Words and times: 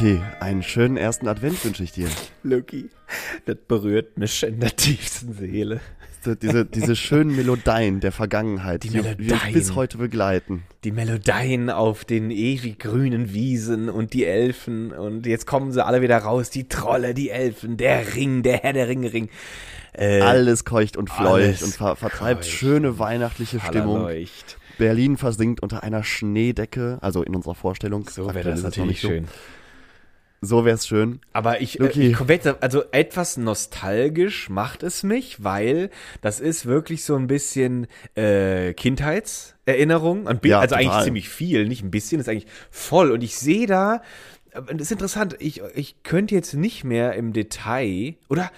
Luki, 0.00 0.22
einen 0.40 0.62
schönen 0.62 0.96
ersten 0.96 1.28
Advent 1.28 1.62
wünsche 1.62 1.82
ich 1.82 1.92
dir. 1.92 2.08
Lucky, 2.42 2.88
das 3.44 3.56
berührt 3.68 4.16
mich 4.16 4.42
in 4.42 4.58
der 4.58 4.74
tiefsten 4.74 5.34
Seele. 5.34 5.80
Diese, 6.40 6.64
diese, 6.64 6.96
schönen 6.96 7.36
Melodien 7.36 8.00
der 8.00 8.12
Vergangenheit, 8.12 8.82
die, 8.82 8.88
die 8.88 9.00
uns 9.00 9.52
bis 9.52 9.74
heute 9.74 9.98
begleiten. 9.98 10.62
Die 10.84 10.92
Melodien 10.92 11.68
auf 11.68 12.06
den 12.06 12.30
ewig 12.30 12.78
grünen 12.78 13.34
Wiesen 13.34 13.90
und 13.90 14.14
die 14.14 14.24
Elfen 14.24 14.92
und 14.92 15.26
jetzt 15.26 15.46
kommen 15.46 15.70
sie 15.72 15.84
alle 15.84 16.00
wieder 16.00 16.16
raus, 16.16 16.48
die 16.48 16.68
Trolle, 16.68 17.12
die 17.12 17.28
Elfen, 17.28 17.76
der 17.76 18.14
Ring, 18.14 18.42
der 18.42 18.58
Herr 18.58 18.72
der 18.72 18.88
Ringe 18.88 19.12
Ring. 19.12 19.28
Äh, 19.92 20.20
Alles 20.20 20.64
keucht 20.64 20.96
und 20.96 21.10
fleucht 21.10 21.62
und 21.62 21.74
ver 21.74 21.96
vertreibt 21.96 22.42
keucht. 22.42 22.50
schöne 22.50 22.98
weihnachtliche 22.98 23.60
Stimmung. 23.60 24.08
Berlin 24.78 25.18
versinkt 25.18 25.62
unter 25.62 25.82
einer 25.82 26.04
Schneedecke, 26.04 26.96
also 27.02 27.22
in 27.22 27.34
unserer 27.34 27.54
Vorstellung. 27.54 28.08
So 28.08 28.32
wäre 28.32 28.50
das 28.50 28.62
natürlich 28.62 28.88
nicht 28.88 29.00
schön. 29.00 29.26
So, 30.42 30.64
es 30.64 30.86
schön. 30.86 31.20
Aber 31.34 31.60
ich, 31.60 31.78
äh, 31.78 31.82
Luki. 31.82 32.08
ich 32.08 32.16
komplett, 32.16 32.62
also 32.62 32.84
etwas 32.92 33.36
nostalgisch 33.36 34.48
macht 34.48 34.82
es 34.82 35.02
mich, 35.02 35.44
weil 35.44 35.90
das 36.22 36.40
ist 36.40 36.64
wirklich 36.64 37.04
so 37.04 37.14
ein 37.14 37.26
bisschen 37.26 37.86
äh, 38.14 38.72
Kindheitserinnerung. 38.72 40.26
Ein 40.26 40.40
Ja, 40.44 40.60
also 40.60 40.76
eigentlich 40.76 40.88
total. 40.88 41.04
ziemlich 41.04 41.28
viel, 41.28 41.68
nicht 41.68 41.84
ein 41.84 41.90
bisschen, 41.90 42.20
ist 42.20 42.28
eigentlich 42.28 42.46
voll. 42.70 43.10
Und 43.10 43.22
ich 43.22 43.36
sehe 43.36 43.66
da, 43.66 44.02
äh, 44.52 44.62
das 44.72 44.82
ist 44.82 44.92
interessant, 44.92 45.36
ich, 45.40 45.60
ich 45.74 46.02
könnte 46.04 46.34
jetzt 46.34 46.54
nicht 46.54 46.84
mehr 46.84 47.12
im 47.14 47.34
Detail, 47.34 48.14
oder? 48.30 48.50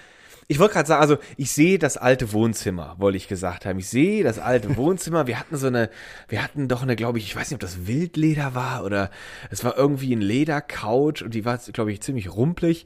Ich 0.53 0.59
wollte 0.59 0.75
gerade 0.75 0.87
sagen, 0.87 1.01
also 1.01 1.17
ich 1.35 1.51
sehe 1.51 1.79
das 1.79 1.97
alte 1.97 2.31
Wohnzimmer, 2.31 2.93
wollte 2.99 3.17
ich 3.17 3.27
gesagt 3.27 3.65
haben. 3.65 3.79
Ich 3.79 3.89
sehe 3.89 4.23
das 4.23 4.37
alte 4.37 4.77
Wohnzimmer. 4.77 5.25
Wir 5.25 5.39
hatten 5.39 5.57
so 5.57 5.65
eine, 5.65 5.89
wir 6.27 6.43
hatten 6.43 6.67
doch 6.67 6.83
eine, 6.83 6.95
glaube 6.95 7.17
ich, 7.17 7.25
ich 7.25 7.35
weiß 7.35 7.49
nicht, 7.49 7.55
ob 7.55 7.59
das 7.59 7.87
Wildleder 7.87 8.53
war 8.53 8.83
oder 8.83 9.09
es 9.49 9.63
war 9.63 9.75
irgendwie 9.75 10.15
ein 10.15 10.21
Ledercouch 10.21 11.23
und 11.23 11.33
die 11.33 11.43
war, 11.43 11.57
glaube 11.57 11.91
ich, 11.91 12.01
ziemlich 12.01 12.35
rumpelig. 12.35 12.85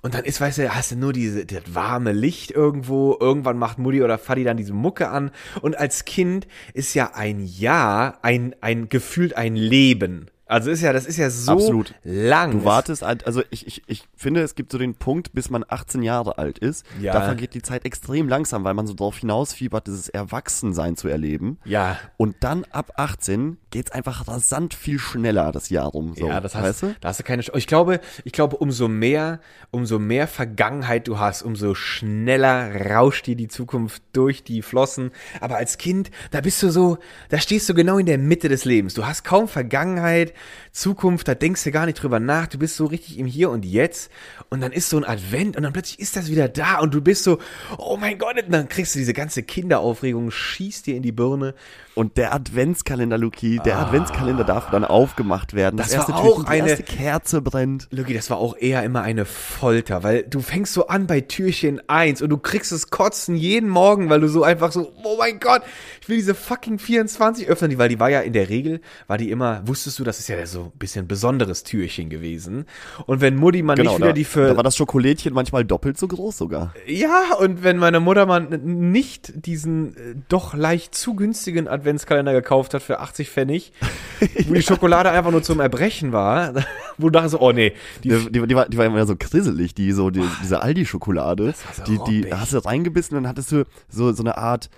Und 0.00 0.14
dann 0.14 0.24
ist, 0.24 0.40
weißt 0.40 0.58
du, 0.58 0.72
hast 0.72 0.92
du 0.92 0.96
nur 0.96 1.12
diese, 1.12 1.44
das 1.44 1.74
warme 1.74 2.12
Licht 2.12 2.52
irgendwo. 2.52 3.16
Irgendwann 3.18 3.58
macht 3.58 3.80
Mutti 3.80 4.00
oder 4.00 4.16
Fadi 4.16 4.44
dann 4.44 4.56
diese 4.56 4.72
Mucke 4.72 5.08
an. 5.08 5.32
Und 5.60 5.76
als 5.76 6.04
Kind 6.04 6.46
ist 6.72 6.94
ja 6.94 7.14
ein 7.14 7.40
Jahr 7.40 8.20
ein, 8.22 8.54
ein 8.60 8.88
gefühlt 8.88 9.36
ein 9.36 9.56
Leben. 9.56 10.30
Also 10.52 10.70
ist 10.70 10.82
ja, 10.82 10.92
das 10.92 11.06
ist 11.06 11.16
ja 11.16 11.30
so 11.30 11.52
Absolut. 11.52 11.94
lang. 12.04 12.52
Du 12.52 12.64
wartest, 12.64 13.02
halt- 13.02 13.26
also 13.26 13.42
ich, 13.50 13.66
ich, 13.66 13.82
ich 13.86 14.04
finde, 14.16 14.42
es 14.42 14.54
gibt 14.54 14.70
so 14.72 14.78
den 14.78 14.94
Punkt, 14.94 15.32
bis 15.32 15.50
man 15.50 15.64
18 15.66 16.02
Jahre 16.02 16.38
alt 16.38 16.58
ist. 16.58 16.84
Ja. 17.00 17.12
Da 17.14 17.22
vergeht 17.22 17.54
die 17.54 17.62
Zeit 17.62 17.84
extrem 17.84 18.28
langsam, 18.28 18.62
weil 18.64 18.74
man 18.74 18.86
so 18.86 18.94
darauf 18.94 19.16
hinausfiebert, 19.18 19.86
dieses 19.86 20.08
Erwachsensein 20.08 20.96
zu 20.96 21.08
erleben. 21.08 21.58
Ja. 21.64 21.98
Und 22.16 22.36
dann 22.40 22.64
ab 22.70 22.92
18 22.96 23.56
geht's 23.70 23.90
einfach 23.90 24.28
rasant 24.28 24.74
viel 24.74 24.98
schneller 24.98 25.50
das 25.52 25.70
Jahr 25.70 25.86
rum. 25.88 26.14
So, 26.16 26.26
ja, 26.28 26.40
das 26.40 26.54
hast, 26.54 26.62
weißt 26.64 26.82
du? 26.82 26.94
da 27.00 27.08
hast 27.08 27.20
du 27.20 27.24
keine. 27.24 27.42
Sch- 27.42 27.56
Ich 27.56 27.66
glaube, 27.66 28.00
ich 28.24 28.32
glaube, 28.32 28.56
umso 28.58 28.88
mehr, 28.88 29.40
umso 29.70 29.98
mehr 29.98 30.26
Vergangenheit 30.28 31.08
du 31.08 31.18
hast, 31.18 31.42
umso 31.42 31.74
schneller 31.74 32.90
rauscht 32.94 33.26
dir 33.26 33.36
die 33.36 33.48
Zukunft 33.48 34.02
durch 34.12 34.44
die 34.44 34.60
Flossen. 34.62 35.10
Aber 35.40 35.56
als 35.56 35.78
Kind, 35.78 36.10
da 36.30 36.40
bist 36.42 36.62
du 36.62 36.70
so, 36.70 36.98
da 37.30 37.38
stehst 37.38 37.68
du 37.68 37.74
genau 37.74 37.96
in 37.98 38.06
der 38.06 38.18
Mitte 38.18 38.48
des 38.50 38.64
Lebens. 38.66 38.92
Du 38.94 39.06
hast 39.06 39.24
kaum 39.24 39.48
Vergangenheit, 39.48 40.34
Zukunft, 40.72 41.28
da 41.28 41.34
denkst 41.34 41.64
du 41.64 41.70
gar 41.70 41.86
nicht 41.86 42.02
drüber 42.02 42.18
nach. 42.20 42.46
Du 42.46 42.58
bist 42.58 42.76
so 42.76 42.86
richtig 42.86 43.18
im 43.18 43.26
Hier 43.26 43.50
und 43.50 43.64
Jetzt. 43.64 44.10
Und 44.48 44.60
dann 44.60 44.72
ist 44.72 44.88
so 44.88 44.96
ein 44.96 45.04
Advent 45.04 45.56
und 45.56 45.62
dann 45.62 45.72
plötzlich 45.72 45.98
ist 46.00 46.16
das 46.16 46.28
wieder 46.30 46.48
da 46.48 46.78
und 46.80 46.94
du 46.94 47.00
bist 47.00 47.24
so, 47.24 47.38
oh 47.78 47.96
mein 47.96 48.18
Gott, 48.18 48.42
und 48.42 48.52
dann 48.52 48.68
kriegst 48.68 48.94
du 48.94 48.98
diese 48.98 49.12
ganze 49.12 49.42
Kinderaufregung, 49.42 50.30
schießt 50.30 50.86
dir 50.86 50.96
in 50.96 51.02
die 51.02 51.12
Birne. 51.12 51.54
Und 51.94 52.16
der 52.16 52.32
Adventskalender, 52.34 53.18
Luki, 53.18 53.60
der 53.66 53.78
Adventskalender 53.78 54.44
darf 54.44 54.70
dann 54.70 54.84
aufgemacht 54.86 55.52
werden. 55.52 55.76
Das 55.76 55.90
war 55.90 55.96
erste 55.98 56.14
auch 56.14 56.22
Türchen, 56.36 56.44
die 56.44 56.50
eine- 56.50 56.68
erste 56.70 56.82
Kerze 56.84 57.42
brennt. 57.42 57.88
Lucky, 57.90 58.14
das 58.14 58.30
war 58.30 58.38
auch 58.38 58.56
eher 58.56 58.82
immer 58.82 59.02
eine 59.02 59.26
Folter, 59.26 60.02
weil 60.02 60.22
du 60.22 60.40
fängst 60.40 60.72
so 60.72 60.86
an 60.86 61.06
bei 61.06 61.20
Türchen 61.20 61.82
1 61.90 62.22
und 62.22 62.30
du 62.30 62.38
kriegst 62.38 62.72
es 62.72 62.88
kotzen 62.88 63.36
jeden 63.36 63.68
Morgen, 63.68 64.08
weil 64.08 64.20
du 64.20 64.28
so 64.28 64.42
einfach 64.42 64.72
so, 64.72 64.90
oh 65.04 65.16
mein 65.18 65.38
Gott, 65.38 65.60
ich 66.02 66.08
will 66.08 66.16
diese 66.16 66.34
fucking 66.34 66.80
24 66.80 67.46
öffnen, 67.46 67.70
die, 67.70 67.78
weil 67.78 67.88
die 67.88 68.00
war 68.00 68.10
ja 68.10 68.20
in 68.20 68.32
der 68.32 68.48
Regel, 68.48 68.80
war 69.06 69.18
die 69.18 69.30
immer, 69.30 69.62
wusstest 69.66 70.00
du, 70.00 70.04
das 70.04 70.18
ist 70.18 70.28
ja 70.28 70.44
so 70.46 70.64
ein 70.64 70.78
bisschen 70.78 71.06
besonderes 71.06 71.62
Türchen 71.62 72.10
gewesen. 72.10 72.64
Und 73.06 73.20
wenn 73.20 73.36
Mutti 73.36 73.62
mal 73.62 73.74
nicht 73.74 73.84
wieder 73.84 73.94
Genau, 73.94 74.06
da, 74.06 74.12
die 74.12 74.24
für, 74.24 74.48
da 74.48 74.56
war 74.56 74.64
das 74.64 74.76
Schokolädchen 74.76 75.32
manchmal 75.32 75.64
doppelt 75.64 75.96
so 75.96 76.08
groß 76.08 76.36
sogar. 76.36 76.74
ja, 76.86 77.34
und 77.38 77.62
wenn 77.62 77.76
meine 77.76 78.00
Mutter 78.00 78.26
mal 78.26 78.40
nicht 78.40 79.46
diesen 79.46 79.96
äh, 79.96 80.14
doch 80.28 80.54
leicht 80.54 80.96
zu 80.96 81.14
günstigen 81.14 81.68
Adventskalender 81.68 82.32
gekauft 82.32 82.74
hat 82.74 82.82
für 82.82 82.98
80 82.98 83.30
Pfennig, 83.30 83.72
wo 84.48 84.54
die 84.54 84.62
Schokolade 84.62 85.12
einfach 85.12 85.30
nur 85.30 85.44
zum 85.44 85.60
Erbrechen 85.60 86.10
war, 86.10 86.52
wo 86.98 87.10
du 87.10 87.12
dachtest, 87.12 87.36
oh 87.40 87.52
nee, 87.52 87.74
die 88.02 88.08
Die, 88.08 88.32
die, 88.32 88.44
die, 88.48 88.56
war, 88.56 88.68
die 88.68 88.76
war 88.76 88.86
immer 88.86 89.06
so 89.06 89.14
krisselig, 89.14 89.72
die 89.76 89.92
so, 89.92 90.10
die, 90.10 90.24
diese 90.42 90.62
Aldi-Schokolade. 90.62 91.54
so 91.72 91.84
Die, 91.84 92.22
die 92.22 92.34
hast 92.34 92.54
du 92.54 92.58
reingebissen 92.58 93.16
und 93.16 93.22
dann 93.22 93.30
hattest 93.30 93.52
du 93.52 93.66
so, 93.88 94.10
so 94.10 94.24
eine 94.24 94.36
Art 94.36 94.68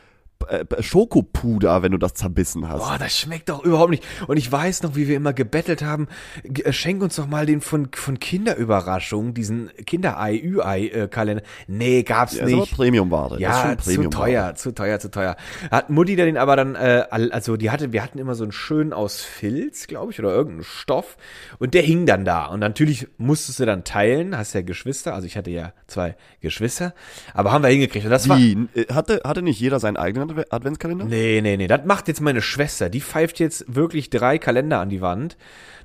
Schokopuder, 0.80 1.82
wenn 1.82 1.92
du 1.92 1.98
das 1.98 2.14
zerbissen 2.14 2.68
hast. 2.68 2.80
Boah, 2.80 2.98
das 2.98 3.18
schmeckt 3.18 3.48
doch 3.48 3.64
überhaupt 3.64 3.90
nicht. 3.90 4.04
Und 4.26 4.36
ich 4.36 4.50
weiß 4.50 4.82
noch, 4.82 4.94
wie 4.94 5.08
wir 5.08 5.16
immer 5.16 5.32
gebettelt 5.32 5.82
haben, 5.82 6.08
äh, 6.44 6.72
schenk 6.72 7.02
uns 7.02 7.16
doch 7.16 7.26
mal 7.26 7.46
den 7.46 7.60
von, 7.60 7.88
von 7.94 8.18
Kinderüberraschung, 8.20 9.34
diesen 9.34 9.70
Kinderei, 9.86 10.38
Ü-Ei-Kalender. 10.42 11.42
Nee, 11.66 12.02
gab's 12.02 12.36
Ja, 12.36 12.44
nicht. 12.44 12.74
Premium-Ware. 12.74 13.40
Ja, 13.40 13.62
schon 13.62 13.78
zu 13.78 13.84
Premium-Ware. 13.90 14.24
teuer, 14.24 14.54
zu 14.54 14.74
teuer, 14.74 14.98
zu 15.00 15.10
teuer. 15.10 15.36
Hat 15.70 15.90
Mutti 15.90 16.16
den 16.16 16.36
aber 16.36 16.56
dann, 16.56 16.74
äh, 16.74 17.04
also 17.10 17.56
die 17.56 17.70
hatte, 17.70 17.92
wir 17.92 18.02
hatten 18.02 18.18
immer 18.18 18.34
so 18.34 18.44
einen 18.44 18.52
schönen 18.52 18.92
aus 18.92 19.22
Filz, 19.22 19.86
glaube 19.86 20.12
ich, 20.12 20.18
oder 20.18 20.30
irgendeinen 20.30 20.64
Stoff. 20.64 21.16
Und 21.58 21.74
der 21.74 21.82
hing 21.82 22.06
dann 22.06 22.24
da. 22.24 22.46
Und 22.46 22.60
natürlich 22.60 23.08
musstest 23.16 23.60
du 23.60 23.66
dann 23.66 23.84
teilen, 23.84 24.36
hast 24.36 24.52
ja 24.52 24.62
Geschwister, 24.62 25.14
also 25.14 25.26
ich 25.26 25.36
hatte 25.36 25.50
ja 25.50 25.72
zwei 25.86 26.16
Geschwister, 26.40 26.94
aber 27.32 27.52
haben 27.52 27.62
wir 27.62 27.70
hingekriegt. 27.70 28.04
Und 28.04 28.10
das 28.10 28.28
war, 28.28 28.36
Die, 28.36 28.68
äh, 28.74 28.92
hatte, 28.92 29.22
hatte 29.24 29.42
nicht 29.42 29.60
jeder 29.60 29.80
seinen 29.80 29.96
eigenen 29.96 30.23
Adve- 30.30 30.46
Adventskalender? 30.50 31.04
Nee, 31.04 31.40
nee, 31.42 31.56
nee. 31.56 31.66
Das 31.66 31.84
macht 31.84 32.08
jetzt 32.08 32.20
meine 32.20 32.42
Schwester. 32.42 32.88
Die 32.88 33.00
pfeift 33.00 33.38
jetzt 33.40 33.64
wirklich 33.74 34.10
drei 34.10 34.38
Kalender 34.38 34.80
an 34.80 34.88
die 34.88 35.00
Wand, 35.00 35.36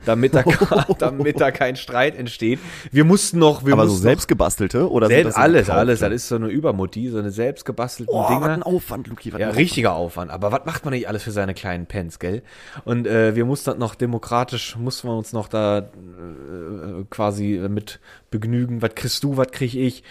damit 0.06 0.34
da, 0.34 0.44
damit 1.00 1.40
da 1.42 1.52
kein 1.52 1.76
Streit 1.76 2.18
entsteht. 2.18 2.60
Wir 2.92 3.04
mussten 3.06 3.40
noch, 3.40 3.66
wir 3.66 3.74
Aber 3.74 3.84
so 3.84 3.90
mussten 3.92 4.04
selbst 4.04 4.28
gebastelte 4.28 4.90
oder 4.90 5.08
selbst 5.08 5.36
so 5.36 5.40
alles, 5.42 5.70
alles. 5.70 6.00
Das 6.00 6.12
ist 6.14 6.28
so 6.30 6.36
eine 6.36 6.48
Übermutti, 6.48 7.10
so 7.10 7.18
eine 7.20 7.32
selbst 7.32 7.66
gebastelten 7.66 8.14
Oh, 8.16 8.22
was 8.24 8.30
Dinger. 8.30 8.50
ein 8.50 8.64
Aufwand, 8.64 9.08
Luki. 9.08 9.34
Was 9.34 9.40
Ja, 9.42 9.50
ein 9.50 9.56
richtiger 9.56 9.94
Aufwand. 9.94 10.32
Aber 10.32 10.52
was 10.52 10.66
macht 10.66 10.86
man 10.86 10.94
nicht 10.94 11.08
alles 11.08 11.24
für 11.24 11.32
seine 11.32 11.54
kleinen 11.54 11.86
Pens, 11.86 12.20
gell? 12.20 12.42
Und 12.86 13.08
äh, 13.08 13.36
wir 13.36 13.46
mussten 13.46 13.78
noch 13.78 13.96
demokratisch, 13.96 14.76
mussten 14.78 15.08
wir 15.08 15.18
uns 15.18 15.34
noch 15.34 15.48
da 15.48 15.80
äh, 15.80 17.04
quasi 17.10 17.60
mit 17.70 18.00
begnügen. 18.32 18.82
Was 18.82 18.96
kriegst 18.96 19.24
du, 19.24 19.38
was 19.38 19.52
krieg 19.52 19.74
ich? 19.76 20.04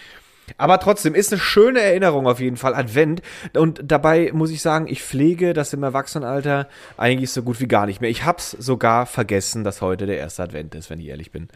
Aber 0.57 0.79
trotzdem 0.79 1.15
ist 1.15 1.31
eine 1.31 1.39
schöne 1.41 1.81
Erinnerung 1.81 2.27
auf 2.27 2.39
jeden 2.39 2.57
Fall, 2.57 2.73
Advent. 2.75 3.21
Und 3.55 3.81
dabei 3.83 4.31
muss 4.33 4.51
ich 4.51 4.61
sagen, 4.61 4.87
ich 4.87 5.03
pflege 5.03 5.53
das 5.53 5.73
im 5.73 5.83
Erwachsenenalter 5.83 6.67
eigentlich 6.97 7.31
so 7.31 7.43
gut 7.43 7.59
wie 7.59 7.67
gar 7.67 7.85
nicht 7.85 8.01
mehr. 8.01 8.09
Ich 8.09 8.25
hab's 8.25 8.51
sogar 8.51 9.05
vergessen, 9.05 9.63
dass 9.63 9.81
heute 9.81 10.05
der 10.05 10.17
erste 10.17 10.43
Advent 10.43 10.75
ist, 10.75 10.89
wenn 10.89 10.99
ich 10.99 11.07
ehrlich 11.07 11.31
bin. 11.31 11.49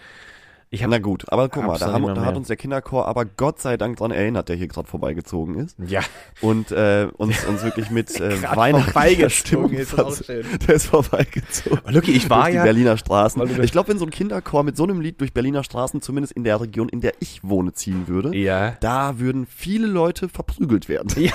Ich 0.73 0.81
hab, 0.81 0.89
Na 0.89 0.97
gut, 0.97 1.25
aber 1.31 1.49
guck 1.49 1.65
mal, 1.67 1.77
da, 1.77 1.93
haben, 1.93 2.15
da 2.15 2.25
hat 2.25 2.35
uns 2.35 2.47
der 2.47 2.55
Kinderchor 2.55 3.07
aber 3.07 3.25
Gott 3.25 3.61
sei 3.61 3.77
Dank 3.77 3.97
dran 3.97 4.09
erinnert, 4.09 4.49
der 4.49 4.55
hier 4.55 4.67
gerade 4.67 4.87
vorbeigezogen 4.87 5.53
ist. 5.59 5.77
ja, 5.85 6.01
Und 6.41 6.71
äh, 6.71 7.07
uns, 7.15 7.45
uns 7.45 7.61
wirklich 7.63 7.91
mit 7.91 8.09
äh, 8.19 8.37
Grad 8.37 8.57
weihnachtlicher 8.57 8.91
vorbeigezogen 9.29 9.29
Stimmung 9.29 9.71
ist, 9.73 9.99
auch 9.99 10.15
schön. 10.15 10.43
Der 10.67 10.75
ist 10.75 10.87
vorbeigezogen. 10.87 11.79
Lucky, 11.93 12.11
ich 12.13 12.27
war 12.27 12.41
durch 12.45 12.51
die 12.53 12.55
ja- 12.57 12.63
Berliner 12.63 12.97
Straßen. 12.97 13.61
Ich 13.63 13.71
glaube, 13.71 13.89
wenn 13.89 13.99
so 13.99 14.05
ein 14.05 14.09
Kinderchor 14.09 14.63
mit 14.63 14.75
so 14.75 14.83
einem 14.83 14.99
Lied 14.99 15.21
durch 15.21 15.31
Berliner 15.31 15.63
Straßen, 15.63 16.01
zumindest 16.01 16.33
in 16.33 16.43
der 16.43 16.59
Region, 16.59 16.89
in 16.89 17.01
der 17.01 17.13
ich 17.19 17.41
wohne, 17.43 17.73
ziehen 17.73 18.07
würde, 18.07 18.35
Ja. 18.35 18.71
da 18.79 19.19
würden 19.19 19.45
viele 19.45 19.85
Leute 19.85 20.27
verprügelt 20.27 20.89
werden. 20.89 21.09
Ja. 21.23 21.33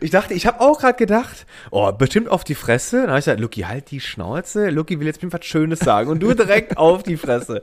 Ich 0.00 0.10
dachte, 0.10 0.34
ich 0.34 0.46
habe 0.46 0.60
auch 0.60 0.80
gerade 0.80 0.96
gedacht, 0.96 1.46
oh, 1.70 1.90
bestimmt 1.92 2.28
auf 2.28 2.44
die 2.44 2.54
Fresse. 2.54 3.02
Dann 3.02 3.10
habe 3.10 3.18
ich 3.18 3.24
gesagt, 3.24 3.40
Lucky, 3.40 3.62
halt 3.62 3.90
die 3.90 4.00
Schnauze. 4.00 4.70
Lucky 4.70 5.00
will 5.00 5.06
jetzt 5.06 5.22
mir 5.22 5.32
was 5.32 5.44
Schönes 5.44 5.80
sagen. 5.80 6.10
Und 6.10 6.20
du 6.20 6.34
direkt 6.34 6.76
auf 6.78 7.02
die 7.02 7.16
Fresse. 7.16 7.62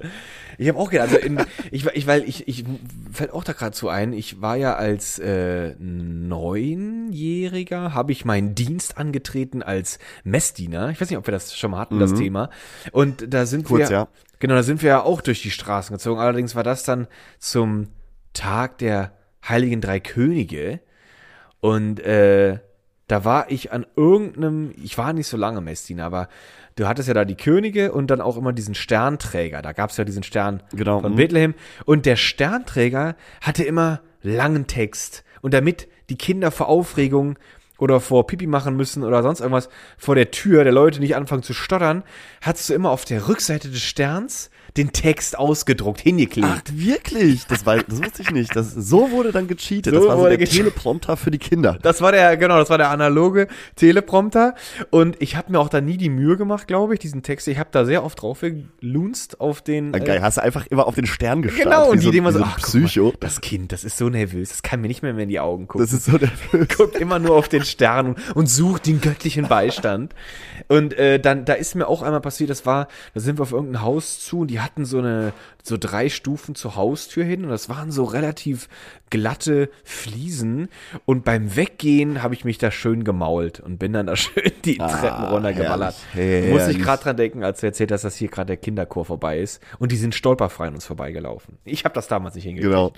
Ich 0.58 0.68
habe 0.68 0.78
auch 0.78 0.90
gedacht, 0.90 1.14
also 1.14 1.26
in, 1.26 1.40
ich, 1.72 1.86
ich, 1.86 2.06
weil 2.06 2.28
ich, 2.28 2.50
ich 2.50 2.66
fällt 3.14 3.32
auch 3.32 3.46
da 3.46 3.54
gerade 3.54 3.74
so 3.76 3.88
ein, 3.88 4.12
ich 4.12 4.42
war 4.42 4.58
ja 4.58 4.76
als 4.76 5.18
äh, 5.20 5.76
Neunjähriger, 5.80 7.94
habe 7.94 8.12
ich 8.12 8.26
meinen 8.26 8.56
Dienst 8.56 8.98
angetreten 8.98 9.64
als 9.64 10.00
Messdiener. 10.26 10.90
Ich 10.90 11.00
weiß 11.00 11.10
nicht, 11.10 11.18
ob 11.18 11.26
wir 11.28 11.32
das 11.32 11.58
schon 11.58 11.72
mal 11.72 11.80
hatten, 11.80 11.98
das 12.00 12.14
Thema. 12.14 12.50
Und 12.92 13.34
da 13.34 13.46
sind 13.46 13.64
Kurz, 13.66 13.90
wir, 13.90 13.96
ja. 13.96 14.10
genau, 14.40 14.56
da 14.56 14.64
sind 14.64 14.82
wir 14.82 14.90
ja 14.90 15.02
auch 15.02 15.22
durch 15.22 15.42
die 15.42 15.52
Straßen 15.52 15.96
gezogen. 15.96 16.20
Allerdings 16.20 16.56
war 16.56 16.64
das 16.64 16.84
dann 16.84 17.08
zum 17.38 17.88
Tag 18.34 18.80
der 18.80 19.14
Heiligen 19.48 19.80
Drei 19.80 20.02
Könige. 20.02 20.82
Und 21.62 22.00
äh, 22.00 22.60
da 23.08 23.26
war 23.26 23.50
ich 23.50 23.72
an 23.72 23.86
irgendeinem, 23.96 24.74
ich 24.82 24.98
war 24.98 25.14
nicht 25.14 25.28
so 25.28 25.36
lange 25.36 25.62
Messdiener, 25.62 26.06
aber 26.06 26.30
du 26.76 26.88
hattest 26.88 27.08
ja 27.08 27.14
da 27.14 27.26
die 27.26 27.36
Könige 27.36 27.92
und 27.92 28.08
dann 28.08 28.22
auch 28.22 28.38
immer 28.38 28.54
diesen 28.54 28.76
Sternträger. 28.76 29.62
Da 29.62 29.74
gab 29.74 29.90
es 29.90 29.98
ja 29.98 30.04
diesen 30.04 30.24
Stern 30.24 30.62
Genau, 30.74 31.02
von 31.02 31.14
mhm. 31.14 31.18
Bethlehem. 31.18 31.56
Und 31.86 32.06
der 32.06 32.16
Sternträger 32.16 33.16
hatte 33.42 33.64
immer 33.64 34.02
langen 34.22 34.68
Text. 34.68 35.24
Und 35.42 35.54
damit 35.54 35.88
die 36.10 36.18
Kinder 36.18 36.52
vor 36.52 36.68
Aufregung 36.68 37.38
oder 37.80 38.00
vor 38.00 38.28
Pipi 38.28 38.46
machen 38.46 38.76
müssen 38.76 39.04
oder 39.04 39.24
sonst 39.24 39.40
irgendwas 39.40 39.70
vor 39.98 40.16
der 40.16 40.32
Tür 40.32 40.64
der 40.64 40.74
Leute 40.74 41.00
nicht 41.00 41.16
anfangen 41.16 41.44
zu 41.44 41.54
stottern, 41.54 42.04
hattest 42.42 42.70
du 42.70 42.74
immer 42.74 42.92
auf 42.92 43.06
der 43.06 43.28
Rückseite 43.28 43.70
des 43.70 43.82
Sterns 43.82 44.50
den 44.80 44.94
Text 44.94 45.38
ausgedruckt, 45.38 46.00
hingeklebt. 46.00 46.48
Ach, 46.50 46.62
wirklich? 46.72 47.46
Das, 47.48 47.66
war, 47.66 47.78
das 47.78 48.02
wusste 48.02 48.22
ich 48.22 48.32
nicht. 48.32 48.56
Das, 48.56 48.74
so 48.74 49.12
wurde 49.12 49.32
dann 49.32 49.48
gecheatet. 49.48 49.94
So 49.94 50.00
das 50.00 50.08
war 50.08 50.18
so 50.18 50.28
der. 50.28 50.40
Teleprompter 50.40 51.18
für 51.18 51.32
die 51.32 51.38
Kinder. 51.38 51.78
Das 51.82 52.02
war 52.02 52.12
der, 52.12 52.38
genau, 52.38 52.58
das 52.58 52.70
war 52.70 52.78
der 52.78 52.90
analoge 52.90 53.48
Teleprompter. 53.76 54.56
Und 54.90 55.22
ich 55.22 55.36
habe 55.36 55.52
mir 55.52 55.60
auch 55.60 55.70
da 55.70 55.82
nie 55.82 55.98
die 55.98 56.10
Mühe 56.10 56.38
gemacht, 56.38 56.68
glaube 56.68 56.94
ich, 56.94 57.00
diesen 57.00 57.24
Text. 57.24 57.48
Ich 57.48 57.60
habe 57.60 57.70
da 57.72 57.86
sehr 57.86 58.04
oft 58.04 58.22
drauf 58.22 58.40
gelunzt 58.40 59.42
auf 59.42 59.62
den. 59.62 59.94
Ah, 59.94 60.00
Geil, 60.00 60.22
hast 60.22 60.38
du 60.38 60.44
einfach 60.44 60.66
immer 60.68 60.88
auf 60.88 60.96
den 60.96 61.06
Stern 61.06 61.42
gestarrt. 61.42 61.66
Genau, 61.66 61.90
und 61.90 62.00
die 62.00 62.06
so, 62.06 62.14
wie 62.14 62.32
so, 62.32 62.40
ach, 62.42 62.58
guck 62.62 62.74
mal, 62.74 62.86
Psycho. 62.86 63.14
das 63.20 63.42
Kind, 63.42 63.74
das 63.74 63.84
ist 63.84 63.98
so 63.98 64.08
nervös, 64.08 64.50
das 64.50 64.64
kann 64.64 64.80
mir 64.80 64.88
nicht 64.88 65.04
mehr, 65.04 65.14
mehr 65.14 65.24
in 65.24 65.30
die 65.30 65.42
Augen 65.42 65.68
gucken. 65.68 65.86
Das 65.86 65.94
ist 65.94 66.06
so 66.06 66.18
der 66.18 66.32
guckt 66.78 66.96
immer 66.96 67.20
nur 67.20 67.36
auf 67.36 67.50
den 67.50 67.66
Stern 67.66 68.08
und, 68.08 68.36
und 68.36 68.48
sucht 68.48 68.88
den 68.88 69.02
göttlichen 69.02 69.48
Beistand. 69.48 70.16
Und 70.70 70.94
äh, 70.94 71.20
dann, 71.20 71.44
da 71.44 71.54
ist 71.54 71.76
mir 71.76 71.88
auch 71.88 72.02
einmal 72.02 72.22
passiert, 72.22 72.50
das 72.50 72.66
war, 72.66 72.88
da 73.14 73.20
sind 73.20 73.40
wir 73.40 73.44
auf 73.44 73.52
irgendein 73.52 73.82
Haus 73.82 74.20
zu 74.20 74.40
und 74.40 74.48
die 74.48 74.60
hatten 74.70 74.86
so 74.86 75.00
eine, 75.00 75.34
so 75.64 75.78
drei 75.78 76.10
Stufen 76.10 76.56
zur 76.56 76.76
Haustür 76.76 77.24
hin 77.24 77.44
und 77.44 77.50
das 77.50 77.70
waren 77.70 77.92
so 77.92 78.04
relativ 78.04 78.70
glatte 79.10 79.70
Fliesen. 79.84 80.70
Und 81.06 81.26
beim 81.26 81.56
Weggehen 81.56 82.22
habe 82.24 82.34
ich 82.36 82.46
mich 82.46 82.58
da 82.58 82.72
schön 82.72 83.04
gemault 83.04 83.60
und 83.60 83.78
bin 83.80 83.94
dann 83.94 84.08
da 84.08 84.16
schön 84.16 84.52
die 84.66 84.80
Ah, 84.80 84.88
Treppen 84.88 85.26
runtergeballert. 85.26 85.96
herrlich, 86.14 86.50
Muss 86.52 86.62
ich 86.62 86.68
herrlich. 86.68 86.82
gerade 86.84 87.04
dran 87.04 87.18
denken, 87.18 87.44
als 87.44 87.60
du 87.62 87.66
erzählt 87.68 87.92
hast, 87.92 88.04
dass 88.04 88.16
hier 88.16 88.28
gerade 88.30 88.48
der 88.48 88.58
Kinderchor 88.58 89.06
vorbei 89.06 89.40
ist. 89.40 89.62
Und 89.80 89.92
die 89.92 89.98
sind 89.98 90.16
stolperfrei 90.16 90.68
an 90.68 90.76
uns 90.76 90.86
vorbeigelaufen. 90.86 91.58
Ich 91.66 91.84
habe 91.86 91.96
das 91.96 92.08
damals 92.08 92.36
nicht 92.36 92.44
hingekriegt. 92.46 92.72
Genau. 92.72 92.94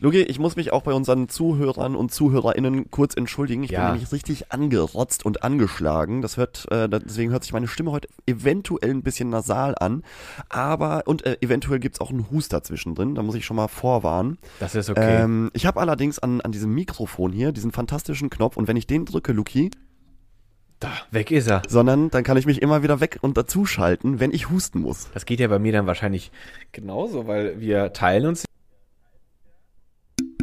Lugi, 0.00 0.20
ich 0.22 0.38
muss 0.38 0.54
mich 0.54 0.72
auch 0.72 0.82
bei 0.82 0.92
unseren 0.92 1.28
Zuhörern 1.28 1.96
und 1.96 2.12
ZuhörerInnen 2.12 2.88
kurz 2.92 3.16
entschuldigen. 3.16 3.64
Ich 3.64 3.70
Ja. 3.72 3.86
bin 3.86 3.94
nämlich 3.94 4.12
richtig 4.12 4.52
angerotzt 4.52 5.26
und 5.26 5.42
angeschlagen. 5.42 6.22
Das 6.22 6.36
hört, 6.36 6.70
äh, 6.70 6.88
deswegen 6.88 7.32
hört 7.32 7.42
sich 7.42 7.52
meine 7.52 7.66
Stimme 7.66 7.90
heute 7.90 8.08
eventuell 8.24 8.90
ein 8.90 9.02
bisschen 9.02 9.28
nasal 9.28 9.74
an. 9.80 10.04
Aber, 10.48 11.02
und 11.06 11.26
äh, 11.26 11.36
eventuell 11.40 11.80
gibt's 11.80 12.00
auch 12.00 12.10
einen 12.10 12.30
Huster 12.30 12.62
zwischendrin. 12.62 13.16
Da 13.16 13.22
muss 13.24 13.34
ich 13.34 13.44
schon 13.44 13.56
mal 13.56 13.66
vorwarnen. 13.66 14.38
Das 14.60 14.76
ist 14.76 14.88
okay. 14.88 15.22
Ähm, 15.22 15.50
ich 15.52 15.66
habe 15.66 15.80
allerdings 15.80 16.20
an, 16.20 16.40
an 16.42 16.52
diesem 16.52 16.72
Mikrofon 16.74 17.32
hier 17.32 17.50
diesen 17.50 17.72
fantastischen 17.72 18.30
Knopf 18.30 18.56
und 18.56 18.68
wenn 18.68 18.76
ich 18.76 18.86
den 18.86 19.04
drücke, 19.04 19.32
Luki, 19.32 19.70
da, 20.78 20.92
weg 21.10 21.32
ist 21.32 21.48
er. 21.48 21.62
sondern 21.68 22.08
dann 22.10 22.22
kann 22.22 22.36
ich 22.36 22.46
mich 22.46 22.62
immer 22.62 22.84
wieder 22.84 23.00
weg 23.00 23.18
und 23.22 23.36
dazuschalten, 23.36 24.20
wenn 24.20 24.30
ich 24.32 24.48
husten 24.48 24.78
muss. 24.80 25.08
Das 25.12 25.26
geht 25.26 25.40
ja 25.40 25.48
bei 25.48 25.58
mir 25.58 25.72
dann 25.72 25.88
wahrscheinlich 25.88 26.30
genauso, 26.70 27.26
weil 27.26 27.58
wir 27.58 27.92
teilen 27.92 28.26
uns 28.26 28.44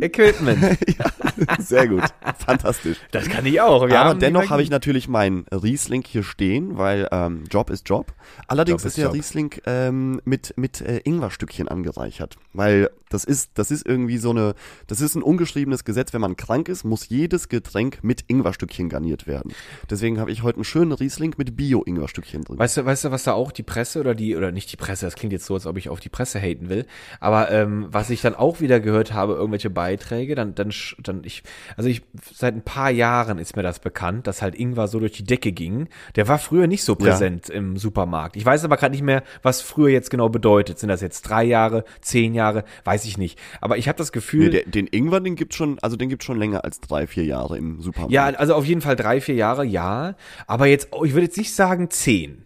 Equipment. 0.01 0.77
Sehr 1.59 1.87
gut. 1.87 2.03
Fantastisch. 2.37 2.97
Das 3.11 3.29
kann 3.29 3.45
ich 3.45 3.61
auch. 3.61 3.87
Wir 3.87 3.99
Aber 3.99 4.15
dennoch 4.15 4.49
habe 4.49 4.61
ich 4.61 4.69
natürlich 4.69 5.07
meinen 5.07 5.45
Riesling 5.51 6.03
hier 6.05 6.23
stehen, 6.23 6.77
weil 6.77 7.07
ähm, 7.11 7.43
Job 7.49 7.69
ist 7.69 7.87
Job. 7.87 8.13
Allerdings 8.47 8.83
Job 8.83 8.87
ist 8.87 8.93
ist 8.93 8.97
der 8.97 9.05
Job. 9.05 9.13
Riesling 9.13 9.55
ähm, 9.65 10.21
mit 10.25 10.53
mit 10.57 10.81
äh, 10.81 11.01
Ingwerstückchen 11.03 11.67
angereichert, 11.67 12.37
weil 12.53 12.89
das 13.09 13.23
ist 13.23 13.51
das 13.55 13.71
ist 13.71 13.85
irgendwie 13.85 14.17
so 14.17 14.31
eine 14.31 14.55
das 14.87 15.01
ist 15.01 15.15
ein 15.15 15.23
ungeschriebenes 15.23 15.85
Gesetz, 15.85 16.13
wenn 16.13 16.21
man 16.21 16.35
krank 16.35 16.69
ist, 16.69 16.83
muss 16.83 17.07
jedes 17.09 17.49
Getränk 17.49 17.99
mit 18.01 18.25
Ingwerstückchen 18.27 18.89
garniert 18.89 19.27
werden. 19.27 19.53
Deswegen 19.89 20.19
habe 20.19 20.31
ich 20.31 20.43
heute 20.43 20.57
einen 20.57 20.65
schönen 20.65 20.91
Riesling 20.91 21.35
mit 21.37 21.55
Bio 21.55 21.83
Ingwerstückchen 21.83 22.43
drin. 22.43 22.57
Weißt 22.57 22.77
du, 22.77 22.85
weißt 22.85 23.05
du, 23.05 23.11
was 23.11 23.23
da 23.23 23.33
auch 23.33 23.51
die 23.51 23.63
Presse 23.63 23.99
oder 23.99 24.15
die, 24.15 24.35
oder 24.35 24.51
nicht 24.51 24.71
die 24.71 24.77
Presse, 24.77 25.05
das 25.05 25.15
klingt 25.15 25.33
jetzt 25.33 25.45
so, 25.45 25.53
als 25.53 25.65
ob 25.65 25.77
ich 25.77 25.89
auf 25.89 25.99
die 25.99 26.09
Presse 26.09 26.39
haten 26.39 26.69
will, 26.69 26.85
aber 27.19 27.51
ähm, 27.51 27.87
was 27.89 28.09
ich 28.09 28.21
dann 28.21 28.35
auch 28.35 28.59
wieder 28.59 28.79
gehört 28.79 29.13
habe, 29.13 29.33
irgendwelche 29.33 29.69
Beiträge, 29.85 30.33
dann, 30.33 30.55
dann, 30.55 30.73
dann 31.03 31.23
ich, 31.23 31.43
also 31.77 31.87
ich, 31.87 32.01
seit 32.33 32.55
ein 32.55 32.63
paar 32.63 32.89
Jahren 32.89 33.37
ist 33.37 33.55
mir 33.55 33.61
das 33.61 33.77
bekannt, 33.77 34.25
dass 34.25 34.41
halt 34.41 34.55
Ingwer 34.55 34.87
so 34.87 34.99
durch 34.99 35.11
die 35.11 35.23
Decke 35.23 35.51
ging. 35.51 35.89
Der 36.15 36.27
war 36.27 36.39
früher 36.39 36.65
nicht 36.65 36.83
so 36.83 36.95
präsent 36.95 37.49
im 37.49 37.77
Supermarkt. 37.77 38.35
Ich 38.35 38.43
weiß 38.43 38.63
aber 38.63 38.77
gerade 38.77 38.93
nicht 38.93 39.03
mehr, 39.03 39.21
was 39.43 39.61
früher 39.61 39.89
jetzt 39.89 40.09
genau 40.09 40.29
bedeutet. 40.29 40.79
Sind 40.79 40.89
das 40.89 41.01
jetzt 41.01 41.21
drei 41.21 41.43
Jahre, 41.43 41.83
zehn 42.01 42.33
Jahre, 42.33 42.63
weiß 42.83 43.05
ich 43.05 43.19
nicht. 43.19 43.37
Aber 43.61 43.77
ich 43.77 43.87
habe 43.87 43.97
das 43.99 44.11
Gefühl, 44.11 44.45
Nee, 44.45 44.49
der, 44.49 44.63
den 44.65 44.87
Ingwer, 44.87 45.19
den 45.19 45.35
gibt's 45.35 45.55
schon, 45.55 45.77
also 45.83 45.97
den 45.97 46.09
gibt's 46.09 46.25
schon 46.25 46.39
länger 46.39 46.63
als 46.63 46.79
drei, 46.79 47.05
vier 47.05 47.25
Jahre 47.25 47.57
im 47.57 47.79
Supermarkt. 47.79 48.11
Ja, 48.11 48.25
also 48.25 48.55
auf 48.55 48.65
jeden 48.65 48.81
Fall 48.81 48.95
drei, 48.95 49.21
vier 49.21 49.35
Jahre, 49.35 49.65
ja. 49.65 50.15
Aber 50.47 50.65
jetzt, 50.65 50.87
oh, 50.91 51.05
ich 51.05 51.13
würde 51.13 51.25
jetzt 51.25 51.37
nicht 51.37 51.53
sagen 51.53 51.91
zehn. 51.91 52.45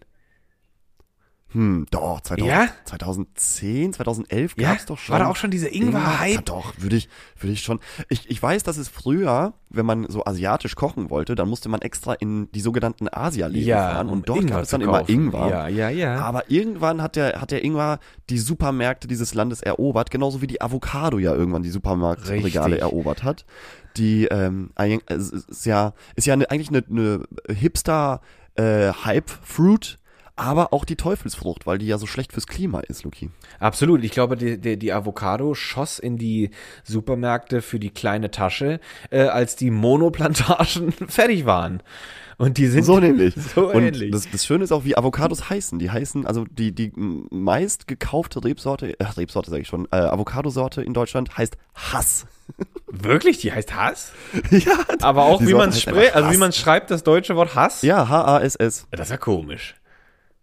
Hm, 1.51 1.87
doch, 1.89 2.21
2000, 2.21 2.47
Ja? 2.47 2.67
2010, 2.85 3.93
2011 3.93 4.53
Ja? 4.57 4.69
gab's 4.71 4.85
doch 4.85 4.97
schon. 4.99 5.13
War 5.13 5.19
da 5.19 5.27
auch 5.27 5.35
schon 5.35 5.49
diese 5.49 5.67
Ingwer-Hype? 5.67 6.35
Ja, 6.35 6.41
doch, 6.41 6.73
würde 6.77 6.95
ich, 6.95 7.09
würde 7.39 7.53
ich 7.53 7.61
schon. 7.61 7.79
Ich, 8.07 8.29
ich 8.29 8.41
weiß, 8.41 8.61
dass 8.63 8.77
es 8.77 8.87
früher, 8.87 9.53
wenn 9.69 9.85
man 9.85 10.05
so 10.09 10.23
asiatisch 10.25 10.75
kochen 10.75 11.09
wollte, 11.09 11.33
dann 11.33 11.49
musste 11.49 11.67
man 11.67 11.81
extra 11.81 12.13
in 12.13 12.51
die 12.51 12.61
sogenannten 12.61 13.07
Asialäden 13.11 13.67
Ja, 13.67 13.93
fahren 13.93 14.09
und 14.09 14.29
dort 14.29 14.41
Ingwer 14.41 14.55
gab 14.57 14.63
es 14.63 14.69
dann 14.69 14.81
immer 14.81 14.99
kaufen. 14.99 15.11
Ingwer. 15.11 15.49
Ja, 15.49 15.67
ja, 15.67 15.89
ja. 15.89 16.17
Aber 16.21 16.51
irgendwann 16.51 17.01
hat 17.01 17.15
der, 17.15 17.41
hat 17.41 17.49
der 17.49 17.63
Ingwer 17.63 17.99
die 18.29 18.37
Supermärkte 18.37 19.07
dieses 19.07 19.33
Landes 19.33 19.61
erobert, 19.61 20.11
genauso 20.11 20.41
wie 20.43 20.47
die 20.47 20.61
Avocado 20.61 21.17
ja 21.17 21.33
irgendwann 21.33 21.63
die 21.63 21.69
Supermarktregale 21.71 22.77
erobert 22.77 23.23
hat. 23.23 23.45
Die, 23.97 24.25
ähm, 24.25 24.69
es 25.07 25.31
ist 25.31 25.65
ja, 25.65 25.93
ist 26.15 26.27
ja 26.27 26.33
eine, 26.33 26.49
eigentlich 26.51 26.69
eine, 26.69 26.83
eine 26.89 27.23
Hipster 27.53 28.21
äh, 28.55 28.91
aber 30.39 30.73
auch 30.73 30.85
die 30.85 30.95
Teufelsfrucht, 30.95 31.67
weil 31.67 31.77
die 31.77 31.87
ja 31.87 31.97
so 31.97 32.07
schlecht 32.07 32.31
fürs 32.31 32.47
Klima 32.47 32.79
ist, 32.79 33.03
Luki. 33.03 33.29
Absolut. 33.59 34.03
Ich 34.03 34.11
glaube, 34.11 34.37
die, 34.37 34.57
die, 34.57 34.77
die 34.77 34.93
Avocado 34.93 35.53
schoss 35.53 35.99
in 35.99 36.17
die 36.17 36.51
Supermärkte 36.83 37.61
für 37.61 37.79
die 37.79 37.89
kleine 37.89 38.31
Tasche, 38.31 38.79
äh, 39.09 39.23
als 39.23 39.55
die 39.57 39.69
Monoplantagen 39.69 40.91
fertig 41.07 41.45
waren. 41.45 41.83
Und 42.37 42.57
die 42.57 42.67
sind 42.67 42.85
So 42.85 42.99
nämlich. 43.01 43.35
So 43.53 43.69
und 43.69 43.83
ähnlich. 43.83 44.11
Das, 44.11 44.31
das 44.31 44.45
Schöne 44.45 44.63
ist 44.63 44.71
auch, 44.71 44.85
wie 44.85 44.97
Avocados 44.97 45.49
heißen. 45.49 45.77
Die 45.77 45.91
heißen, 45.91 46.25
also 46.25 46.45
die, 46.45 46.71
die 46.71 46.93
meist 46.95 47.87
gekaufte 47.87 48.41
Rebsorte, 48.41 48.97
äh, 48.97 49.03
Rebsorte 49.03 49.51
sage 49.51 49.63
ich 49.63 49.67
schon, 49.67 49.89
äh, 49.91 49.97
Avocadosorte 49.97 50.81
in 50.81 50.93
Deutschland 50.93 51.37
heißt 51.37 51.57
Hass. 51.75 52.27
wirklich, 52.87 53.39
die 53.39 53.51
heißt 53.51 53.75
Hass. 53.75 54.13
ja, 54.51 54.71
Aber 55.01 55.23
auch 55.23 55.41
wie 55.41 55.53
man 55.53 55.73
einfach 55.73 56.15
also 56.15 56.31
wie 56.31 56.37
man 56.37 56.53
schreibt 56.53 56.91
das 56.91 57.03
deutsche 57.03 57.35
Wort 57.35 57.55
Hass. 57.55 57.81
Ja, 57.81 58.07
H-A-S-S. 58.07 58.87
Das 58.91 59.07
ist 59.07 59.11
ja 59.11 59.17
komisch. 59.17 59.75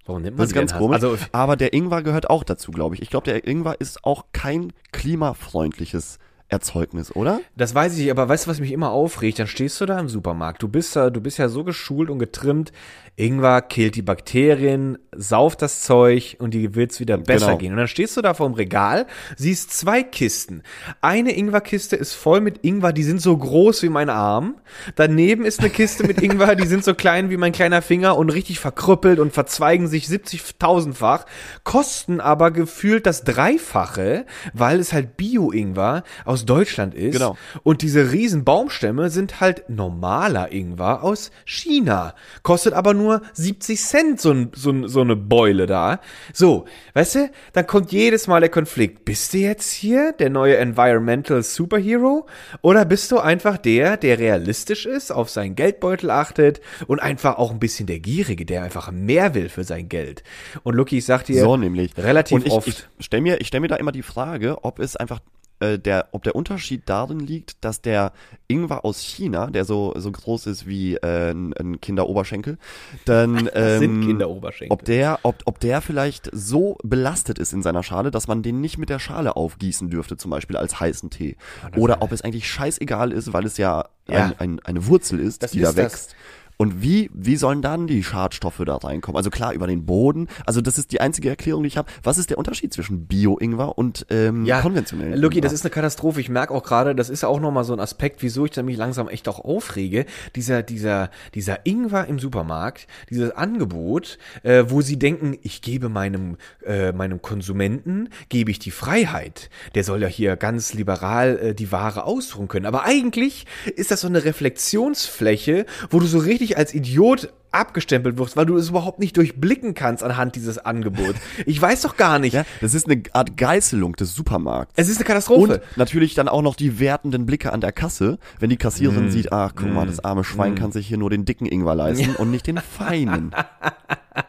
Warum 0.06 0.22
nennt 0.22 0.36
man 0.36 0.44
Das 0.44 0.50
ist 0.50 0.54
ganz 0.54 0.74
komisch. 0.74 0.94
Also 0.94 1.18
aber 1.32 1.56
der 1.56 1.72
Ingwer 1.72 2.02
gehört 2.02 2.30
auch 2.30 2.44
dazu, 2.44 2.70
glaube 2.70 2.94
ich. 2.94 3.02
Ich 3.02 3.10
glaube, 3.10 3.24
der 3.24 3.46
Ingwer 3.46 3.80
ist 3.80 4.04
auch 4.04 4.26
kein 4.32 4.72
klimafreundliches 4.92 6.18
Erzeugnis, 6.48 7.14
oder? 7.14 7.40
Das 7.56 7.74
weiß 7.74 7.98
ich 7.98 8.10
aber 8.10 8.28
weißt 8.28 8.46
du, 8.46 8.50
was 8.50 8.60
mich 8.60 8.70
immer 8.72 8.90
aufregt? 8.90 9.38
Dann 9.38 9.46
stehst 9.48 9.80
du 9.80 9.86
da 9.86 9.98
im 9.98 10.08
Supermarkt. 10.08 10.62
Du 10.62 10.68
bist 10.68 10.94
da, 10.94 11.10
du 11.10 11.20
bist 11.20 11.38
ja 11.38 11.48
so 11.48 11.64
geschult 11.64 12.08
und 12.08 12.18
getrimmt. 12.18 12.72
Ingwer 13.18 13.62
killt 13.62 13.96
die 13.96 14.02
Bakterien, 14.02 14.98
sauft 15.16 15.62
das 15.62 15.82
Zeug 15.82 16.36
und 16.38 16.52
die 16.52 16.74
wird's 16.74 17.00
wieder 17.00 17.16
besser 17.16 17.46
Genau. 17.46 17.58
gehen. 17.58 17.72
Und 17.72 17.78
dann 17.78 17.88
stehst 17.88 18.14
du 18.16 18.20
da 18.20 18.34
vorm 18.34 18.52
Regal, 18.52 19.06
siehst 19.36 19.72
zwei 19.72 20.02
Kisten. 20.02 20.62
Eine 21.00 21.34
Ingwerkiste 21.34 21.96
ist 21.96 22.12
voll 22.12 22.42
mit 22.42 22.58
Ingwer, 22.62 22.92
die 22.92 23.02
sind 23.04 23.22
so 23.22 23.34
groß 23.36 23.82
wie 23.82 23.88
mein 23.88 24.10
Arm. 24.10 24.56
Daneben 24.96 25.46
ist 25.46 25.60
eine 25.60 25.70
Kiste 25.70 26.04
mit 26.06 26.20
Ingwer, 26.22 26.54
die 26.56 26.66
sind 26.66 26.84
so 26.84 26.94
klein 26.94 27.30
wie 27.30 27.38
mein 27.38 27.52
kleiner 27.52 27.80
Finger 27.80 28.18
und 28.18 28.28
richtig 28.28 28.60
verkrüppelt 28.60 29.18
und 29.18 29.32
verzweigen 29.32 29.88
sich 29.88 30.04
70.000-fach, 30.08 31.24
kosten 31.64 32.20
aber 32.20 32.50
gefühlt 32.50 33.06
das 33.06 33.24
Dreifache, 33.24 34.26
weil 34.52 34.78
es 34.78 34.92
halt 34.92 35.16
Bio-Ingwer 35.16 36.02
aus 36.26 36.35
aus 36.36 36.44
Deutschland 36.44 36.94
ist. 36.94 37.14
Genau. 37.14 37.36
Und 37.62 37.80
diese 37.80 38.12
riesen 38.12 38.44
Baumstämme 38.44 39.08
sind 39.08 39.40
halt 39.40 39.70
normaler 39.70 40.52
Ingwer 40.52 41.02
aus 41.02 41.30
China. 41.46 42.14
Kostet 42.42 42.74
aber 42.74 42.92
nur 42.92 43.22
70 43.32 43.80
Cent 43.80 44.20
so, 44.20 44.32
ein, 44.32 44.50
so, 44.54 44.70
ein, 44.70 44.86
so 44.86 45.00
eine 45.00 45.16
Beule 45.16 45.64
da. 45.64 46.00
So, 46.34 46.66
weißt 46.92 47.14
du, 47.14 47.30
dann 47.54 47.66
kommt 47.66 47.90
jedes 47.90 48.26
Mal 48.26 48.40
der 48.40 48.50
Konflikt. 48.50 49.06
Bist 49.06 49.32
du 49.32 49.38
jetzt 49.38 49.72
hier 49.72 50.12
der 50.12 50.28
neue 50.28 50.58
Environmental 50.58 51.42
Superhero? 51.42 52.26
Oder 52.60 52.84
bist 52.84 53.10
du 53.12 53.18
einfach 53.18 53.56
der, 53.56 53.96
der 53.96 54.18
realistisch 54.18 54.84
ist, 54.84 55.10
auf 55.10 55.30
seinen 55.30 55.54
Geldbeutel 55.54 56.10
achtet 56.10 56.60
und 56.86 57.00
einfach 57.00 57.38
auch 57.38 57.50
ein 57.50 57.60
bisschen 57.60 57.86
der 57.86 58.00
Gierige, 58.00 58.44
der 58.44 58.62
einfach 58.62 58.90
mehr 58.90 59.34
will 59.34 59.48
für 59.48 59.64
sein 59.64 59.88
Geld? 59.88 60.22
Und 60.64 60.74
Lucky, 60.74 60.98
ich 60.98 61.06
sag 61.06 61.24
dir, 61.24 61.40
So 61.40 61.56
nämlich. 61.56 61.96
relativ 61.96 62.34
und 62.36 62.46
ich, 62.46 62.52
oft. 62.52 62.68
Ich 62.98 63.06
stelle 63.06 63.22
mir, 63.22 63.40
ich 63.40 63.46
stell 63.46 63.60
mir 63.60 63.68
da 63.68 63.76
immer 63.76 63.92
die 63.92 64.02
Frage, 64.02 64.62
ob 64.62 64.80
es 64.80 64.96
einfach 64.96 65.20
äh, 65.60 65.78
der, 65.78 66.08
ob 66.12 66.22
der 66.22 66.36
Unterschied 66.36 66.82
darin 66.86 67.20
liegt, 67.20 67.64
dass 67.64 67.80
der 67.80 68.12
Ingwer 68.48 68.84
aus 68.84 69.00
China, 69.00 69.46
der 69.50 69.64
so 69.64 69.92
so 69.96 70.10
groß 70.12 70.46
ist 70.46 70.66
wie 70.66 70.96
äh, 70.96 71.30
ein, 71.30 71.52
ein 71.54 71.80
Kinderoberschenkel, 71.80 72.58
dann 73.04 73.46
Das 73.52 73.78
sind 73.78 74.02
ähm, 74.02 74.06
Kinderoberschenkel. 74.06 74.72
ob 74.72 74.84
der, 74.84 75.18
ob, 75.22 75.36
ob 75.46 75.60
der 75.60 75.80
vielleicht 75.80 76.28
so 76.32 76.76
belastet 76.82 77.38
ist 77.38 77.52
in 77.52 77.62
seiner 77.62 77.82
Schale, 77.82 78.10
dass 78.10 78.28
man 78.28 78.42
den 78.42 78.60
nicht 78.60 78.78
mit 78.78 78.88
der 78.90 78.98
Schale 78.98 79.36
aufgießen 79.36 79.88
dürfte, 79.90 80.16
zum 80.16 80.30
Beispiel 80.30 80.56
als 80.56 80.78
heißen 80.78 81.10
Tee. 81.10 81.36
Oder 81.76 82.02
ob 82.02 82.12
es 82.12 82.22
eigentlich 82.22 82.48
scheißegal 82.50 83.12
ist, 83.12 83.32
weil 83.32 83.46
es 83.46 83.56
ja, 83.56 83.88
Ja. 84.08 84.26
Ein, 84.26 84.38
ein, 84.38 84.60
eine 84.64 84.86
Wurzel 84.86 85.18
ist, 85.18 85.42
Das 85.42 85.50
die 85.50 85.60
ist 85.60 85.76
da 85.76 85.82
das. 85.82 86.08
Und 86.56 86.82
wie, 86.82 87.10
wie 87.12 87.36
sollen 87.36 87.62
dann 87.62 87.86
die 87.86 88.02
Schadstoffe 88.02 88.62
da 88.64 88.76
reinkommen? 88.76 89.16
Also 89.16 89.30
klar, 89.30 89.52
über 89.52 89.66
den 89.66 89.84
Boden. 89.86 90.28
Also 90.46 90.60
das 90.60 90.78
ist 90.78 90.92
die 90.92 91.00
einzige 91.00 91.28
Erklärung, 91.28 91.62
die 91.62 91.68
ich 91.68 91.76
habe. 91.76 91.90
Was 92.02 92.18
ist 92.18 92.30
der 92.30 92.38
Unterschied 92.38 92.72
zwischen 92.72 93.06
Bio-Ingwer 93.06 93.76
und 93.76 94.06
ähm, 94.10 94.46
konventionellen 94.60 95.20
Lucky, 95.20 95.40
das 95.40 95.52
ist 95.52 95.64
eine 95.64 95.70
Katastrophe. 95.70 96.20
Ich 96.20 96.28
merke 96.28 96.54
auch 96.54 96.62
gerade, 96.62 96.94
das 96.94 97.10
ist 97.10 97.24
auch 97.24 97.40
nochmal 97.40 97.64
so 97.64 97.72
ein 97.72 97.80
Aspekt, 97.80 98.22
wieso 98.22 98.46
ich 98.46 98.56
mich 98.56 98.76
langsam 98.76 99.08
echt 99.08 99.28
auch 99.28 99.40
aufrege. 99.40 100.06
Dieser, 100.34 100.62
dieser, 100.62 101.10
dieser 101.34 101.66
Ingwer 101.66 102.06
im 102.06 102.18
Supermarkt, 102.18 102.86
dieses 103.10 103.30
Angebot, 103.32 104.18
äh, 104.42 104.64
wo 104.68 104.80
sie 104.80 104.98
denken, 104.98 105.36
ich 105.42 105.62
gebe 105.62 105.88
meinem, 105.88 106.36
äh, 106.64 106.92
meinem 106.92 107.20
Konsumenten, 107.22 108.08
gebe 108.28 108.50
ich 108.50 108.58
die 108.58 108.70
Freiheit. 108.70 109.50
Der 109.74 109.84
soll 109.84 110.02
ja 110.02 110.08
hier 110.08 110.36
ganz 110.36 110.74
liberal 110.74 111.38
äh, 111.38 111.54
die 111.54 111.70
Ware 111.72 112.04
aussuchen 112.04 112.48
können. 112.48 112.66
Aber 112.66 112.84
eigentlich 112.84 113.46
ist 113.74 113.90
das 113.90 114.00
so 114.00 114.08
eine 114.08 114.24
Reflexionsfläche, 114.24 115.66
wo 115.90 116.00
du 116.00 116.06
so 116.06 116.18
richtig 116.18 116.45
als 116.54 116.74
Idiot 116.74 117.32
abgestempelt 117.52 118.18
wirst, 118.18 118.36
weil 118.36 118.44
du 118.44 118.56
es 118.58 118.68
überhaupt 118.68 118.98
nicht 118.98 119.16
durchblicken 119.16 119.72
kannst 119.72 120.02
anhand 120.02 120.36
dieses 120.36 120.58
Angebots. 120.58 121.14
Ich 121.46 121.60
weiß 121.62 121.80
doch 121.82 121.96
gar 121.96 122.18
nicht. 122.18 122.34
ja, 122.34 122.44
das 122.60 122.74
ist 122.74 122.86
eine 122.90 123.02
Art 123.14 123.36
Geißelung 123.38 123.96
des 123.96 124.14
Supermarkts. 124.14 124.74
Es 124.76 124.88
ist 124.88 124.96
eine 124.98 125.06
Katastrophe. 125.06 125.54
Und 125.54 125.76
natürlich 125.78 126.14
dann 126.14 126.28
auch 126.28 126.42
noch 126.42 126.54
die 126.56 126.78
wertenden 126.78 127.24
Blicke 127.24 127.52
an 127.54 127.62
der 127.62 127.72
Kasse, 127.72 128.18
wenn 128.40 128.50
die 128.50 128.58
Kassiererin 128.58 129.06
Mm. 129.06 129.10
sieht, 129.10 129.32
ach 129.32 129.52
guck 129.56 129.72
mal, 129.72 129.86
das 129.86 130.04
arme 130.04 130.24
Schwein 130.24 130.54
kann 130.54 130.70
sich 130.72 130.86
hier 130.86 130.98
nur 130.98 131.08
den 131.08 131.24
dicken 131.24 131.46
Ingwer 131.46 131.74
leisten 131.74 132.14
und 132.16 132.30
nicht 132.30 132.46
den 132.46 132.58
feinen. 132.58 133.32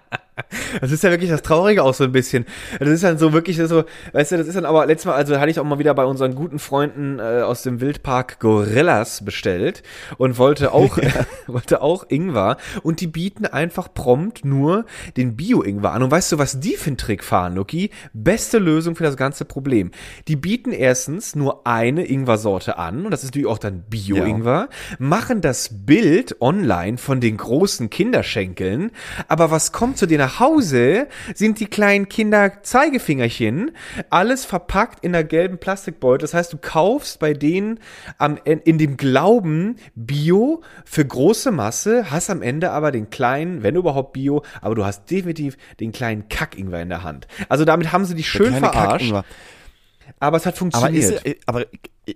Das 0.82 0.92
ist 0.92 1.04
ja 1.04 1.10
wirklich 1.10 1.30
das 1.30 1.42
Traurige 1.42 1.84
auch 1.84 1.94
so 1.94 2.04
ein 2.04 2.12
bisschen. 2.12 2.46
Das 2.80 2.90
ist 2.90 3.04
dann 3.04 3.18
so 3.18 3.34
wirklich 3.34 3.58
so, 3.58 3.84
weißt 4.14 4.32
du, 4.32 4.38
das 4.38 4.48
ist 4.48 4.56
dann 4.56 4.66
aber 4.66 4.86
letztes 4.86 5.06
Mal, 5.06 5.16
also 5.16 5.40
hatte 5.40 5.50
ich 5.50 5.60
auch 5.60 5.64
mal 5.64 5.80
wieder 5.80 5.94
bei 5.94 6.06
unseren 6.06 6.36
guten 6.36 6.60
Freunden 6.60 7.20
äh, 7.20 7.42
aus 7.42 7.64
dem 7.64 7.82
Wildpark 7.82 8.40
Gorillas 8.40 9.26
bestellt 9.26 9.84
und 10.18 10.38
wollte 10.38 10.72
auch, 10.74 10.98
wollte 11.48 11.82
auch 11.82 12.06
Ingwer 12.10 12.58
und 12.84 13.02
die 13.02 13.08
bieten 13.08 13.46
einfach 13.46 13.94
prompt 13.94 14.46
nur 14.46 14.86
den 15.16 15.36
Bio-Ingwer 15.36 15.92
an. 15.92 16.04
Und 16.04 16.12
weißt 16.12 16.32
du, 16.32 16.38
was 16.38 16.60
die 16.60 16.76
für 16.76 16.88
einen 16.88 16.98
Trick 16.98 17.24
fahren, 17.24 17.56
Luki? 17.56 17.90
Beste 18.14 18.60
Lösung 18.60 18.96
für 18.96 19.04
das 19.04 19.18
ganze 19.18 19.46
Problem. 19.46 19.92
Die 20.28 20.36
bieten 20.36 20.72
erstens 20.72 21.36
nur 21.36 21.66
eine 21.66 22.06
Ingwer-Sorte 22.06 22.78
an 22.78 23.06
und 23.06 23.12
das 23.12 23.24
ist 23.24 23.30
natürlich 23.30 23.48
auch 23.48 23.58
dann 23.58 23.84
Bio-Ingwer, 23.90 24.70
machen 25.00 25.42
das 25.42 25.70
Bild 25.86 26.42
online 26.42 26.98
von 26.98 27.22
den 27.22 27.38
großen 27.38 27.90
Kinderschenkeln, 27.90 28.92
aber 29.28 29.52
was 29.52 29.72
kommt 29.72 29.98
zu 29.98 30.06
dir 30.06 30.18
nach 30.18 30.27
Hause, 30.40 31.08
sind 31.34 31.60
die 31.60 31.68
kleinen 31.68 32.10
Kinder-Zeigefingerchen, 32.10 33.72
alles 34.10 34.46
verpackt 34.46 35.04
in 35.04 35.16
einer 35.16 35.24
gelben 35.24 35.58
Plastikbeutel. 35.58 36.20
Das 36.20 36.34
heißt, 36.34 36.54
du 36.54 36.58
kaufst 36.58 37.20
bei 37.20 37.34
denen 37.34 37.80
am, 38.18 38.38
in, 38.44 38.78
dem 38.78 38.98
Glauben 38.98 39.78
Bio 39.96 40.62
für 40.86 41.06
große 41.06 41.52
Masse, 41.52 42.12
hast 42.12 42.30
am 42.30 42.42
Ende 42.42 42.72
aber 42.72 42.92
den 42.92 43.10
kleinen, 43.10 43.64
wenn 43.64 43.76
überhaupt 43.76 44.14
Bio, 44.14 44.44
aber 44.62 44.76
du 44.76 44.86
hast 44.86 45.10
definitiv 45.10 45.58
den 45.80 45.92
kleinen 45.92 46.30
Kack-Ingwer 46.30 46.82
in 46.82 46.90
der 46.90 47.04
Hand. 47.04 47.28
Also 47.50 47.66
damit 47.66 47.92
haben 47.92 48.06
sie 48.06 48.16
dich 48.16 48.30
schön 48.30 48.56
verarscht. 48.56 49.14
Aber 50.20 50.38
es 50.38 50.46
hat 50.46 50.54
Aber, 50.54 50.60
funktioniert. 50.60 51.04
ist, 51.14 51.26
äh, 51.26 51.36
aber 51.46 51.66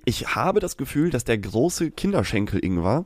ich 0.05 0.35
habe 0.35 0.59
das 0.61 0.77
Gefühl, 0.77 1.09
dass 1.09 1.25
der 1.25 1.37
große 1.37 1.91
Kinderschenkel-Ingwer 1.91 3.05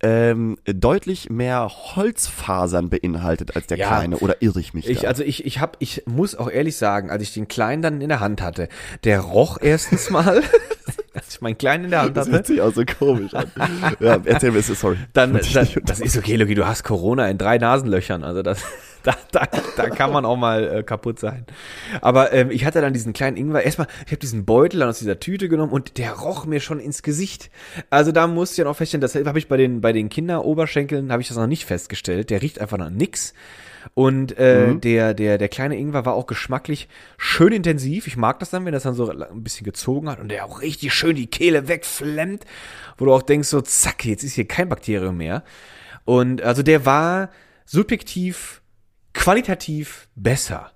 ähm, 0.00 0.56
deutlich 0.64 1.28
mehr 1.28 1.68
Holzfasern 1.68 2.88
beinhaltet 2.88 3.54
als 3.54 3.66
der 3.66 3.76
Ja. 3.78 3.88
kleine. 3.88 4.18
Oder 4.18 4.40
irre 4.40 4.58
ich 4.60 4.72
mich 4.74 4.88
Ich, 4.88 5.00
da? 5.00 5.08
also 5.08 5.22
ich, 5.22 5.44
ich 5.44 5.60
hab, 5.60 5.76
ich 5.80 6.02
muss 6.06 6.34
auch 6.34 6.50
ehrlich 6.50 6.76
sagen, 6.76 7.10
als 7.10 7.22
ich 7.22 7.34
den 7.34 7.48
Kleinen 7.48 7.82
dann 7.82 8.00
in 8.00 8.08
der 8.08 8.20
Hand 8.20 8.40
hatte, 8.40 8.68
der 9.04 9.20
roch 9.20 9.58
erstens 9.60 10.08
mal, 10.10 10.42
als 11.14 11.34
ich 11.34 11.40
meinen 11.42 11.58
Kleinen 11.58 11.84
in 11.84 11.90
der 11.90 12.02
Hand 12.02 12.16
das 12.16 12.26
hatte, 12.26 12.32
hört 12.36 12.46
sich 12.46 12.60
auch 12.62 12.72
so 12.72 12.82
komisch 12.98 13.34
an. 13.34 13.50
ja, 14.00 14.18
erzähl 14.24 14.52
mir, 14.52 14.62
sorry. 14.62 14.96
dann, 15.12 15.34
dann 15.52 15.68
das 15.84 16.00
ist 16.00 16.16
okay, 16.16 16.36
Logi, 16.36 16.54
du 16.54 16.66
hast 16.66 16.82
Corona 16.82 17.28
in 17.28 17.36
drei 17.36 17.58
Nasenlöchern, 17.58 18.24
also 18.24 18.42
das, 18.42 18.62
da, 19.32 19.42
da, 19.46 19.48
da 19.76 19.90
kann 19.90 20.12
man 20.12 20.24
auch 20.24 20.36
mal 20.36 20.78
äh, 20.78 20.82
kaputt 20.82 21.18
sein. 21.18 21.44
Aber 22.00 22.32
ähm, 22.32 22.50
ich 22.50 22.64
hatte 22.64 22.80
dann 22.80 22.92
diesen 22.92 23.12
kleinen 23.12 23.36
Ingwer, 23.36 23.62
erstmal, 23.62 23.88
ich 24.06 24.12
habe 24.12 24.18
diesen 24.18 24.44
Beutel 24.44 24.80
dann 24.80 24.88
aus 24.88 24.98
dieser 24.98 25.18
Tüte 25.18 25.48
genommen 25.48 25.72
und 25.72 25.98
der 25.98 26.12
roch 26.12 26.46
mir 26.46 26.60
schon 26.60 26.80
ins 26.80 27.02
Gesicht. 27.02 27.50
Also 27.90 28.12
da 28.12 28.26
musste 28.26 28.54
ich 28.54 28.64
dann 28.64 28.72
auch 28.72 28.76
feststellen, 28.76 29.00
das 29.00 29.14
habe 29.14 29.38
ich 29.38 29.48
bei 29.48 29.56
den, 29.56 29.80
bei 29.80 29.92
den 29.92 30.08
Kinderoberschenkeln, 30.08 31.10
habe 31.10 31.22
ich 31.22 31.28
das 31.28 31.36
noch 31.36 31.46
nicht 31.46 31.64
festgestellt, 31.64 32.30
der 32.30 32.42
riecht 32.42 32.60
einfach 32.60 32.78
nach 32.78 32.90
nix. 32.90 33.34
Und 33.94 34.38
äh, 34.38 34.68
Mhm. 34.68 34.80
der, 34.80 35.12
der, 35.12 35.38
der 35.38 35.48
kleine 35.48 35.76
Ingwer 35.76 36.06
war 36.06 36.14
auch 36.14 36.26
geschmacklich 36.26 36.88
schön 37.18 37.52
intensiv. 37.52 38.06
Ich 38.06 38.16
mag 38.16 38.38
das 38.38 38.50
dann, 38.50 38.64
wenn 38.64 38.72
das 38.72 38.84
dann 38.84 38.94
so 38.94 39.10
ein 39.10 39.42
bisschen 39.42 39.64
gezogen 39.64 40.08
hat 40.08 40.20
und 40.20 40.28
der 40.28 40.44
auch 40.44 40.62
richtig 40.62 40.94
schön 40.94 41.16
die 41.16 41.26
Kehle 41.26 41.66
wegflemmt, 41.66 42.44
wo 42.96 43.06
du 43.06 43.12
auch 43.12 43.22
denkst, 43.22 43.48
so 43.48 43.60
zack, 43.60 44.04
jetzt 44.04 44.22
ist 44.22 44.34
hier 44.34 44.46
kein 44.46 44.68
Bakterium 44.68 45.16
mehr. 45.16 45.42
Und 46.04 46.42
also 46.42 46.62
der 46.62 46.86
war 46.86 47.30
subjektiv, 47.64 48.61
qualitativ 49.14 50.08
besser. 50.14 50.70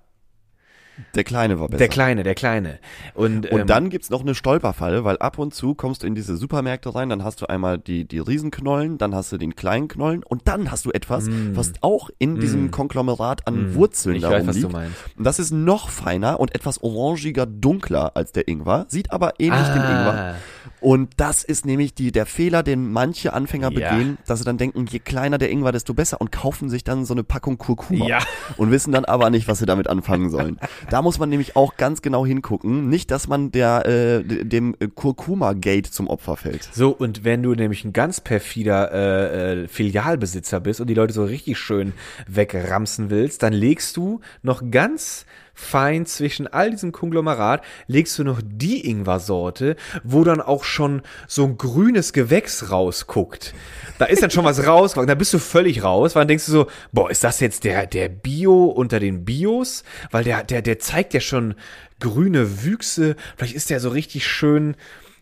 Der 1.13 1.23
kleine 1.23 1.59
war 1.59 1.67
besser. 1.67 1.77
Der 1.77 1.89
Kleine, 1.89 2.23
der 2.23 2.33
Kleine. 2.33 2.79
Und, 3.13 3.45
Und 3.51 3.59
ähm, 3.59 3.67
dann 3.67 3.91
gibt's 3.91 4.09
noch 4.09 4.21
eine 4.21 4.33
Stolperfalle, 4.33 5.03
weil 5.03 5.17
ab 5.19 5.37
und 5.37 5.53
zu 5.53 5.75
kommst 5.75 6.01
du 6.01 6.07
in 6.07 6.15
diese 6.15 6.35
Supermärkte 6.37 6.95
rein, 6.95 7.09
dann 7.09 7.23
hast 7.23 7.39
du 7.39 7.45
einmal 7.45 7.77
die, 7.77 8.05
die 8.07 8.17
Riesenknollen, 8.17 8.97
dann 8.97 9.13
hast 9.13 9.31
du 9.31 9.37
den 9.37 9.55
kleinen 9.55 9.89
Knollen 9.89 10.23
und 10.23 10.47
dann 10.47 10.71
hast 10.71 10.85
du 10.87 10.91
etwas, 10.91 11.27
was 11.53 11.73
auch 11.81 12.09
in 12.17 12.39
diesem 12.39 12.71
Konglomerat 12.71 13.45
an 13.45 13.75
Wurzeln 13.75 14.13
Mm. 14.13 14.17
Ich 14.17 14.21
darum 14.23 14.37
weiß, 14.39 14.47
was 14.47 14.55
du 14.55 14.61
liegt. 14.61 14.73
meinst. 14.73 14.97
Und 15.15 15.23
das 15.23 15.37
ist 15.37 15.51
noch 15.51 15.89
feiner 15.89 16.39
und 16.39 16.55
etwas 16.55 16.81
orangiger, 16.81 17.45
dunkler 17.45 18.17
als 18.17 18.31
der 18.31 18.47
Ingwer, 18.47 18.87
sieht 18.89 19.11
aber 19.11 19.33
ähnlich 19.39 19.67
dem 19.67 19.81
Ah. 19.83 19.99
Ingwer. 19.99 20.35
Und 20.79 21.13
das 21.17 21.43
ist 21.43 21.65
nämlich 21.65 21.93
die, 21.93 22.11
der 22.11 22.25
Fehler, 22.25 22.63
den 22.63 22.91
manche 22.91 23.33
Anfänger 23.33 23.71
Ja. 23.71 23.95
begehen, 23.95 24.17
dass 24.27 24.39
sie 24.39 24.45
dann 24.45 24.57
denken, 24.57 24.85
je 24.89 24.99
kleiner 24.99 25.37
der 25.37 25.49
Ingwer, 25.49 25.71
desto 25.71 25.93
besser 25.93 26.21
und 26.21 26.31
kaufen 26.31 26.69
sich 26.69 26.83
dann 26.83 27.05
so 27.05 27.13
eine 27.13 27.23
Packung 27.23 27.57
Kurkuma 27.57 28.05
Ja. 28.07 28.19
und 28.57 28.71
wissen 28.71 28.91
dann 28.91 29.05
aber 29.05 29.29
nicht, 29.29 29.47
was 29.47 29.59
sie 29.59 29.65
damit 29.65 29.87
anfangen 29.87 30.29
sollen. 30.29 30.59
Da 30.89 31.01
muss 31.01 31.19
man 31.19 31.29
nämlich 31.29 31.55
auch 31.55 31.77
ganz 31.77 32.01
genau 32.01 32.25
hingucken, 32.25 32.89
nicht, 32.89 33.11
dass 33.11 33.27
man 33.27 33.51
der 33.51 33.85
äh, 33.85 34.23
dem 34.23 34.75
äh, 34.79 34.87
Kurkuma-Gate 34.87 35.87
zum 35.87 36.07
Opfer 36.07 36.37
fällt. 36.37 36.69
So, 36.73 36.89
und 36.91 37.23
wenn 37.23 37.43
du 37.43 37.53
nämlich 37.53 37.83
ein 37.85 37.93
ganz 37.93 38.21
perfider 38.21 38.91
äh, 38.91 39.63
äh, 39.63 39.67
Filialbesitzer 39.67 40.59
bist 40.59 40.81
und 40.81 40.87
die 40.87 40.93
Leute 40.93 41.13
so 41.13 41.23
richtig 41.23 41.57
schön 41.57 41.93
wegramsen 42.27 43.09
willst, 43.09 43.43
dann 43.43 43.53
legst 43.53 43.97
du 43.97 44.21
noch 44.41 44.61
ganz 44.71 45.25
fein 45.57 46.05
zwischen 46.05 46.45
all 46.47 46.69
diesem 46.69 46.91
Konglomerat, 46.91 47.63
legst 47.87 48.17
du 48.19 48.23
noch 48.23 48.41
die 48.43 48.87
Ingwer-Sorte, 48.87 49.75
wo 50.03 50.23
dann 50.23 50.39
auch 50.39 50.63
schon 50.63 51.01
so 51.27 51.45
ein 51.45 51.57
grünes 51.57 52.13
Gewächs 52.13 52.69
rausguckt. 52.69 53.55
Da 53.97 54.05
ist 54.05 54.21
dann 54.21 54.29
schon 54.29 54.45
was 54.45 54.65
rausgewachsen, 54.67 55.07
da 55.07 55.15
bist 55.15 55.33
du 55.33 55.39
völlig 55.39 55.83
raus, 55.83 56.15
weil 56.15 56.21
dann 56.21 56.27
denkst 56.29 56.45
du 56.45 56.51
so, 56.51 56.67
boah, 56.91 57.09
ist 57.09 57.23
das 57.23 57.39
jetzt 57.39 57.63
der, 57.63 57.87
der 57.87 58.07
Bio 58.07 58.65
unter 58.65 58.99
den 58.99 59.25
Bios? 59.25 59.83
Weil 60.11 60.23
der, 60.23 60.43
der, 60.43 60.61
der 60.61 60.77
zeigt 60.77 61.15
ja 61.15 61.19
schon 61.19 61.55
grüne 61.99 62.63
Wüchse, 62.63 63.15
vielleicht 63.35 63.55
ist 63.55 63.71
der 63.71 63.79
so 63.79 63.89
richtig 63.89 64.27
schön, 64.27 64.75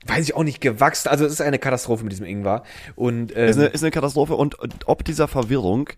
weiß 0.05 0.25
ich 0.25 0.35
auch 0.35 0.43
nicht, 0.43 0.59
gewachsen. 0.59 1.07
Also 1.07 1.25
es 1.25 1.31
ist 1.31 1.41
eine 1.41 1.59
Katastrophe 1.59 2.03
mit 2.03 2.11
diesem 2.11 2.25
Ingwer. 2.25 2.63
Und 2.95 3.35
ähm, 3.35 3.47
Ist 3.47 3.57
eine, 3.57 3.67
ist 3.67 3.83
eine 3.83 3.91
Katastrophe 3.91 4.35
und, 4.35 4.55
und 4.55 4.73
ob 4.85 5.05
dieser 5.05 5.29
Verwirrung 5.29 5.89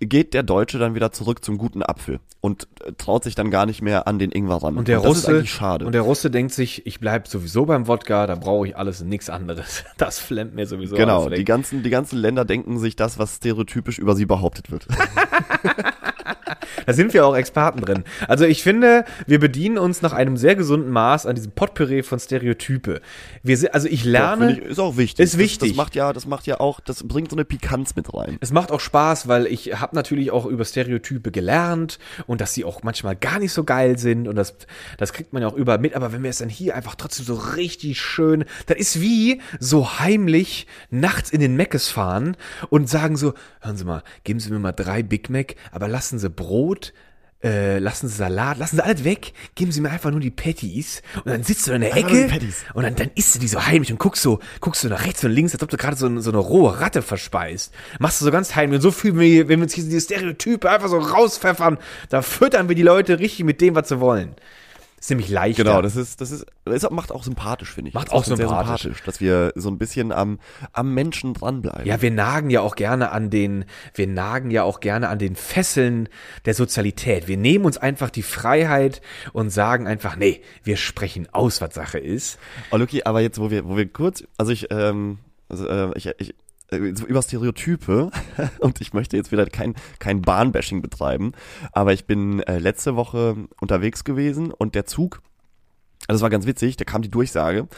geht 0.00 0.34
der 0.34 0.42
Deutsche 0.42 0.78
dann 0.78 0.94
wieder 0.94 1.12
zurück 1.12 1.44
zum 1.44 1.58
guten 1.58 1.82
Apfel 1.82 2.20
und 2.40 2.68
äh, 2.84 2.92
traut 2.92 3.24
sich 3.24 3.34
dann 3.34 3.50
gar 3.50 3.66
nicht 3.66 3.82
mehr 3.82 4.06
an 4.06 4.18
den 4.18 4.30
Ingwer 4.30 4.62
ran. 4.62 4.76
und 4.76 4.88
der 4.88 4.98
ist 4.98 5.06
Russe 5.06 5.44
und 5.84 5.92
der 5.92 6.02
Russe 6.02 6.30
denkt 6.30 6.52
sich, 6.52 6.86
ich 6.86 7.00
bleib 7.00 7.28
sowieso 7.28 7.66
beim 7.66 7.86
Wodka, 7.88 8.26
da 8.26 8.34
brauche 8.34 8.68
ich 8.68 8.76
alles 8.76 9.00
und 9.00 9.08
nichts 9.08 9.30
anderes. 9.30 9.84
Das 9.96 10.18
flemmt 10.18 10.54
mir 10.54 10.66
sowieso 10.66 10.94
genau, 10.94 11.28
die 11.30 11.44
ganzen, 11.44 11.82
die 11.82 11.90
ganzen 11.90 12.18
Länder 12.18 12.44
denken 12.44 12.78
sich 12.78 12.96
das, 12.96 13.18
was 13.18 13.36
stereotypisch 13.36 13.98
über 13.98 14.14
sie 14.14 14.26
behauptet 14.26 14.70
wird. 14.70 14.86
Da 16.86 16.92
sind 16.92 17.14
wir 17.14 17.26
auch 17.26 17.34
Experten 17.34 17.80
drin. 17.80 18.04
Also 18.28 18.44
ich 18.44 18.62
finde, 18.62 19.04
wir 19.26 19.40
bedienen 19.40 19.78
uns 19.78 20.02
nach 20.02 20.12
einem 20.12 20.36
sehr 20.36 20.54
gesunden 20.54 20.90
Maß 20.90 21.26
an 21.26 21.34
diesem 21.34 21.52
Potpourri 21.52 22.02
von 22.02 22.18
Stereotype. 22.18 23.00
Wir 23.42 23.56
sind, 23.56 23.74
also 23.74 23.88
ich 23.88 24.04
lerne. 24.04 24.48
Finde 24.48 24.62
ich, 24.62 24.70
ist 24.70 24.78
auch 24.78 24.96
wichtig. 24.96 25.24
Ist 25.24 25.38
wichtig. 25.38 25.58
Das, 25.60 25.68
das 25.70 25.76
macht 25.76 25.94
ja, 25.94 26.12
das 26.12 26.26
macht 26.26 26.46
ja 26.46 26.60
auch, 26.60 26.80
das 26.80 27.02
bringt 27.02 27.30
so 27.30 27.36
eine 27.36 27.44
Pikanz 27.44 27.96
mit 27.96 28.12
rein. 28.14 28.36
Es 28.40 28.52
macht 28.52 28.70
auch 28.70 28.80
Spaß, 28.80 29.26
weil 29.28 29.46
ich 29.46 29.80
habe 29.80 29.96
natürlich 29.96 30.30
auch 30.30 30.46
über 30.46 30.64
Stereotype 30.64 31.30
gelernt 31.30 31.98
und 32.26 32.40
dass 32.40 32.54
sie 32.54 32.64
auch 32.64 32.82
manchmal 32.82 33.16
gar 33.16 33.38
nicht 33.38 33.52
so 33.52 33.64
geil 33.64 33.98
sind 33.98 34.28
und 34.28 34.36
das, 34.36 34.54
das 34.98 35.12
kriegt 35.12 35.32
man 35.32 35.42
ja 35.42 35.48
auch 35.48 35.56
überall 35.56 35.78
mit. 35.78 35.94
Aber 35.94 36.12
wenn 36.12 36.22
wir 36.22 36.30
es 36.30 36.38
dann 36.38 36.48
hier 36.48 36.76
einfach 36.76 36.94
trotzdem 36.94 37.26
so 37.26 37.34
richtig 37.34 38.00
schön, 38.00 38.44
das 38.66 38.78
ist 38.78 39.00
wie 39.00 39.40
so 39.58 39.98
heimlich 39.98 40.66
nachts 40.90 41.30
in 41.30 41.40
den 41.40 41.56
Meckes 41.56 41.88
fahren 41.88 42.36
und 42.70 42.88
sagen 42.88 43.16
so, 43.16 43.34
hören 43.60 43.76
Sie 43.76 43.84
mal, 43.84 44.02
geben 44.24 44.38
Sie 44.38 44.50
mir 44.50 44.58
mal 44.58 44.72
drei 44.72 45.02
Big 45.02 45.30
Mac, 45.30 45.56
aber 45.72 45.88
lassen 45.88 46.18
Sie 46.18 46.30
Brot, 46.36 46.92
äh, 47.42 47.78
lassen 47.78 48.08
Sie 48.08 48.16
Salat, 48.16 48.58
lassen 48.58 48.76
Sie 48.76 48.84
alles 48.84 49.04
weg, 49.04 49.32
geben 49.54 49.70
Sie 49.70 49.80
mir 49.80 49.90
einfach 49.90 50.10
nur 50.10 50.20
die 50.20 50.30
Patties 50.30 51.02
und 51.16 51.28
dann 51.28 51.42
sitzt 51.42 51.66
du 51.66 51.72
in 51.72 51.82
der 51.82 51.94
Einfach 51.94 52.10
Ecke 52.10 52.40
und 52.74 52.82
dann, 52.82 52.94
dann 52.94 53.10
isst 53.14 53.34
du 53.34 53.38
die 53.38 53.48
so 53.48 53.66
heimlich 53.66 53.92
und 53.92 53.98
guckst 53.98 54.22
so, 54.22 54.40
guckst 54.60 54.84
du 54.84 54.88
nach 54.88 55.04
rechts 55.04 55.22
und 55.22 55.32
links, 55.32 55.52
als 55.52 55.62
ob 55.62 55.68
du 55.68 55.76
gerade 55.76 55.96
so, 55.96 56.20
so 56.20 56.30
eine 56.30 56.38
rohe 56.38 56.80
Ratte 56.80 57.02
verspeist. 57.02 57.74
Machst 57.98 58.20
du 58.20 58.24
so 58.24 58.30
ganz 58.30 58.54
heimlich 58.54 58.78
und 58.78 58.82
so 58.82 58.90
fühlen 58.90 59.18
wir, 59.18 59.48
wenn 59.48 59.60
wir 59.60 59.64
uns 59.64 59.74
hier 59.74 59.84
diese 59.84 60.00
Stereotype 60.00 60.70
einfach 60.70 60.88
so 60.88 60.98
rauspfeffern, 60.98 61.78
da 62.08 62.22
füttern 62.22 62.68
wir 62.68 62.74
die 62.74 62.82
Leute 62.82 63.18
richtig 63.18 63.44
mit 63.44 63.60
dem, 63.60 63.74
was 63.74 63.88
sie 63.88 64.00
wollen. 64.00 64.34
Ist 64.98 65.10
nämlich 65.10 65.28
leichter. 65.28 65.64
Genau, 65.64 65.82
das 65.82 65.94
ist, 65.94 66.20
das 66.20 66.30
ist, 66.30 66.46
das 66.64 66.88
macht 66.90 67.12
auch 67.12 67.22
sympathisch, 67.22 67.72
finde 67.72 67.90
ich. 67.90 67.94
Macht 67.94 68.08
Das 68.08 68.14
auch 68.14 68.24
sehr 68.24 68.36
sympathisch. 68.36 69.02
dass 69.04 69.20
wir 69.20 69.52
so 69.54 69.68
ein 69.68 69.76
bisschen 69.76 70.10
am, 70.10 70.38
am 70.72 70.94
Menschen 70.94 71.34
dranbleiben. 71.34 71.84
Ja, 71.86 72.00
wir 72.00 72.10
nagen 72.10 72.48
ja 72.48 72.62
auch 72.62 72.76
gerne 72.76 73.10
an 73.12 73.28
den, 73.28 73.66
wir 73.94 74.06
nagen 74.06 74.50
ja 74.50 74.62
auch 74.62 74.80
gerne 74.80 75.08
an 75.08 75.18
den 75.18 75.36
Fesseln 75.36 76.08
der 76.46 76.54
Sozialität. 76.54 77.28
Wir 77.28 77.36
nehmen 77.36 77.66
uns 77.66 77.76
einfach 77.76 78.08
die 78.08 78.22
Freiheit 78.22 79.02
und 79.34 79.50
sagen 79.50 79.86
einfach, 79.86 80.16
nee, 80.16 80.40
wir 80.64 80.78
sprechen 80.78 81.28
aus, 81.30 81.60
was 81.60 81.74
Sache 81.74 81.98
ist. 81.98 82.38
Oh, 82.70 82.76
Luki, 82.78 83.02
aber 83.04 83.20
jetzt, 83.20 83.38
wo 83.38 83.50
wir, 83.50 83.68
wo 83.68 83.76
wir 83.76 83.86
kurz, 83.92 84.24
also 84.38 84.50
ich, 84.50 84.68
ähm, 84.70 85.18
also, 85.48 85.68
äh, 85.68 85.90
ich, 85.96 86.10
ich, 86.18 86.34
über 86.70 87.22
Stereotype 87.22 88.10
und 88.58 88.80
ich 88.80 88.92
möchte 88.92 89.16
jetzt 89.16 89.32
wieder 89.32 89.46
kein, 89.46 89.74
kein 89.98 90.22
Bahnbashing 90.22 90.82
betreiben, 90.82 91.32
aber 91.72 91.92
ich 91.92 92.06
bin 92.06 92.40
äh, 92.40 92.58
letzte 92.58 92.96
Woche 92.96 93.36
unterwegs 93.60 94.04
gewesen 94.04 94.50
und 94.50 94.74
der 94.74 94.86
Zug, 94.86 95.22
also 96.08 96.18
es 96.18 96.22
war 96.22 96.30
ganz 96.30 96.46
witzig, 96.46 96.76
da 96.76 96.84
kam 96.84 97.02
die 97.02 97.10
Durchsage 97.10 97.68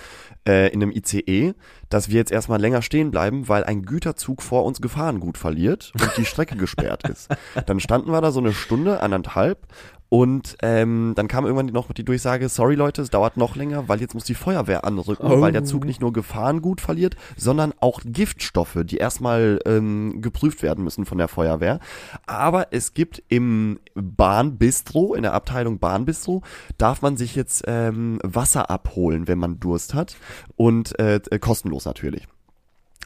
äh, 0.47 0.73
in 0.73 0.83
einem 0.83 0.92
ICE, 0.92 1.54
dass 1.88 2.09
wir 2.09 2.16
jetzt 2.16 2.33
erstmal 2.33 2.61
länger 2.61 2.83
stehen 2.83 3.11
bleiben, 3.11 3.49
weil 3.49 3.64
ein 3.64 3.83
Güterzug 3.83 4.42
vor 4.42 4.64
uns 4.64 4.80
Gefahrengut 4.80 5.38
verliert 5.38 5.92
und 6.00 6.16
die 6.16 6.25
Strecke 6.25 6.57
gesperrt 6.59 7.09
ist. 7.09 7.28
Dann 7.66 7.80
standen 7.80 8.11
wir 8.11 8.21
da 8.21 8.30
so 8.30 8.40
eine 8.40 8.52
Stunde, 8.52 9.00
anderthalb 9.00 9.66
und 10.11 10.57
ähm, 10.62 11.12
dann 11.17 11.29
kam 11.29 11.45
irgendwann 11.45 11.67
noch 11.67 11.93
die 11.93 12.05
Durchsage, 12.05 12.49
sorry 12.49 12.75
Leute, 12.77 13.03
es 13.03 13.11
dauert 13.11 13.37
noch 13.37 13.57
länger, 13.57 13.88
weil 13.88 14.00
jetzt 14.00 14.15
muss 14.15 14.25
die 14.25 14.35
Feuerwehr 14.35 14.85
anrücken, 14.85 15.27
Oh. 15.31 15.41
weil 15.41 15.53
der 15.53 15.65
Zug 15.65 15.85
nicht 15.85 16.00
nur 16.00 16.12
Gefahrengut 16.15 16.81
verliert, 16.81 17.17
sondern 17.37 17.75
auch 17.81 18.00
Giftstoffe, 18.05 18.79
die 18.85 18.97
erstmal 18.97 19.59
ähm, 19.67 20.23
geprüft 20.23 20.62
werden 20.62 20.83
müssen 20.83 21.05
von 21.05 21.19
der 21.19 21.29
Feuerwehr. 21.29 21.81
Aber 22.27 22.69
es 22.73 22.95
gibt 22.95 23.23
im 23.29 23.81
Bahnbistro, 23.95 25.15
in 25.15 25.23
der 25.23 25.35
Abteilung 25.35 25.79
Bahnbistro, 25.79 26.43
darf 26.79 27.03
man 27.03 27.17
sich 27.17 27.35
jetzt 27.37 27.65
ähm, 27.67 28.19
Wasser 28.23 28.71
abholen, 28.71 29.29
wenn 29.29 29.38
man 29.38 29.61
Durst 29.61 29.93
hat 29.95 30.17
und 30.57 30.99
äh, 30.99 31.17
äh, 31.31 31.38
kostenlos 31.38 31.85
natürlich. 31.85 32.27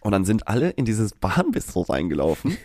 Und 0.03 0.13
dann 0.13 0.25
sind 0.25 0.49
alle 0.49 0.71
in 0.71 0.85
dieses 0.85 1.13
Bahnbistro 1.15 1.83
reingelaufen. 1.83 2.57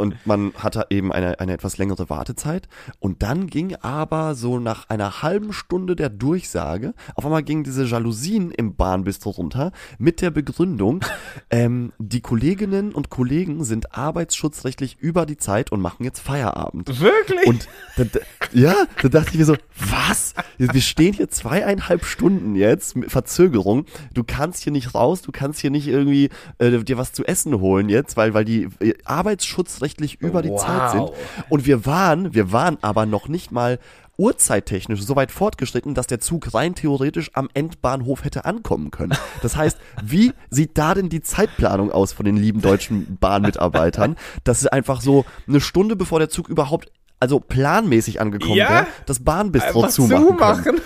Und 0.00 0.26
man 0.26 0.52
hatte 0.54 0.86
eben 0.90 1.12
eine, 1.12 1.38
eine 1.38 1.52
etwas 1.52 1.78
längere 1.78 2.08
Wartezeit. 2.10 2.68
Und 2.98 3.22
dann 3.22 3.46
ging 3.46 3.76
aber 3.76 4.34
so 4.34 4.58
nach 4.58 4.88
einer 4.88 5.22
halben 5.22 5.52
Stunde 5.52 5.94
der 5.94 6.08
Durchsage, 6.08 6.94
auf 7.14 7.24
einmal 7.24 7.42
gingen 7.42 7.64
diese 7.64 7.84
Jalousien 7.84 8.50
im 8.50 8.74
Bahnbistro 8.74 9.30
runter 9.30 9.72
mit 9.98 10.22
der 10.22 10.30
Begründung, 10.30 11.04
ähm, 11.50 11.92
die 11.98 12.22
Kolleginnen 12.22 12.92
und 12.92 13.10
Kollegen 13.10 13.62
sind 13.64 13.94
arbeitsschutzrechtlich 13.94 14.96
über 14.98 15.26
die 15.26 15.36
Zeit 15.36 15.70
und 15.70 15.80
machen 15.80 16.04
jetzt 16.04 16.20
Feierabend. 16.20 16.88
Wirklich? 17.00 17.46
Und 17.46 17.68
da, 17.96 18.04
da, 18.04 18.20
ja, 18.52 18.74
da 19.02 19.08
dachte 19.08 19.30
ich 19.32 19.38
mir 19.38 19.44
so, 19.44 19.56
was? 19.76 20.34
Wir 20.56 20.80
stehen 20.80 21.12
hier 21.12 21.28
zweieinhalb 21.28 22.04
Stunden 22.04 22.54
jetzt 22.54 22.96
mit 22.96 23.10
Verzögerung. 23.10 23.84
Du 24.14 24.24
kannst 24.24 24.62
hier 24.62 24.72
nicht 24.72 24.94
raus, 24.94 25.22
du 25.22 25.30
kannst 25.30 25.60
hier 25.60 25.70
nicht 25.70 25.86
irgendwie 25.86 26.30
äh, 26.58 26.78
dir 26.78 26.96
was 26.96 27.12
zu 27.12 27.24
essen 27.24 27.60
holen 27.60 27.88
jetzt, 27.88 28.16
weil 28.16 28.34
weil 28.34 28.44
die 28.44 28.68
äh, 28.80 28.94
arbeitsschutzrechtlich 29.04 29.89
über 30.20 30.42
die 30.42 30.50
Wow. 30.50 30.64
Zeit 30.64 30.90
sind. 30.92 31.10
Und 31.48 31.66
wir 31.66 31.86
waren, 31.86 32.34
wir 32.34 32.52
waren 32.52 32.78
aber 32.82 33.06
noch 33.06 33.28
nicht 33.28 33.50
mal 33.50 33.78
uhrzeittechnisch 34.16 35.00
so 35.02 35.16
weit 35.16 35.32
fortgeschritten, 35.32 35.94
dass 35.94 36.06
der 36.06 36.20
Zug 36.20 36.52
rein 36.52 36.74
theoretisch 36.74 37.30
am 37.32 37.48
Endbahnhof 37.54 38.22
hätte 38.24 38.44
ankommen 38.44 38.90
können. 38.90 39.16
Das 39.40 39.56
heißt, 39.56 39.78
wie 40.04 40.32
sieht 40.50 40.76
da 40.76 40.92
denn 40.94 41.08
die 41.08 41.22
Zeitplanung 41.22 41.90
aus 41.90 42.12
von 42.12 42.26
den 42.26 42.36
lieben 42.36 42.60
deutschen 42.60 43.16
Bahnmitarbeitern, 43.18 44.16
dass 44.44 44.60
sie 44.60 44.70
einfach 44.70 45.00
so 45.00 45.24
eine 45.48 45.60
Stunde 45.62 45.96
bevor 45.96 46.18
der 46.18 46.28
Zug 46.28 46.48
überhaupt 46.50 46.92
also 47.18 47.40
planmäßig 47.40 48.20
angekommen 48.20 48.54
Ja. 48.56 48.68
wäre, 48.70 48.86
das 49.06 49.20
Bahnbistro 49.20 49.88
zumachen, 49.88 50.26
zumachen. 50.26 50.80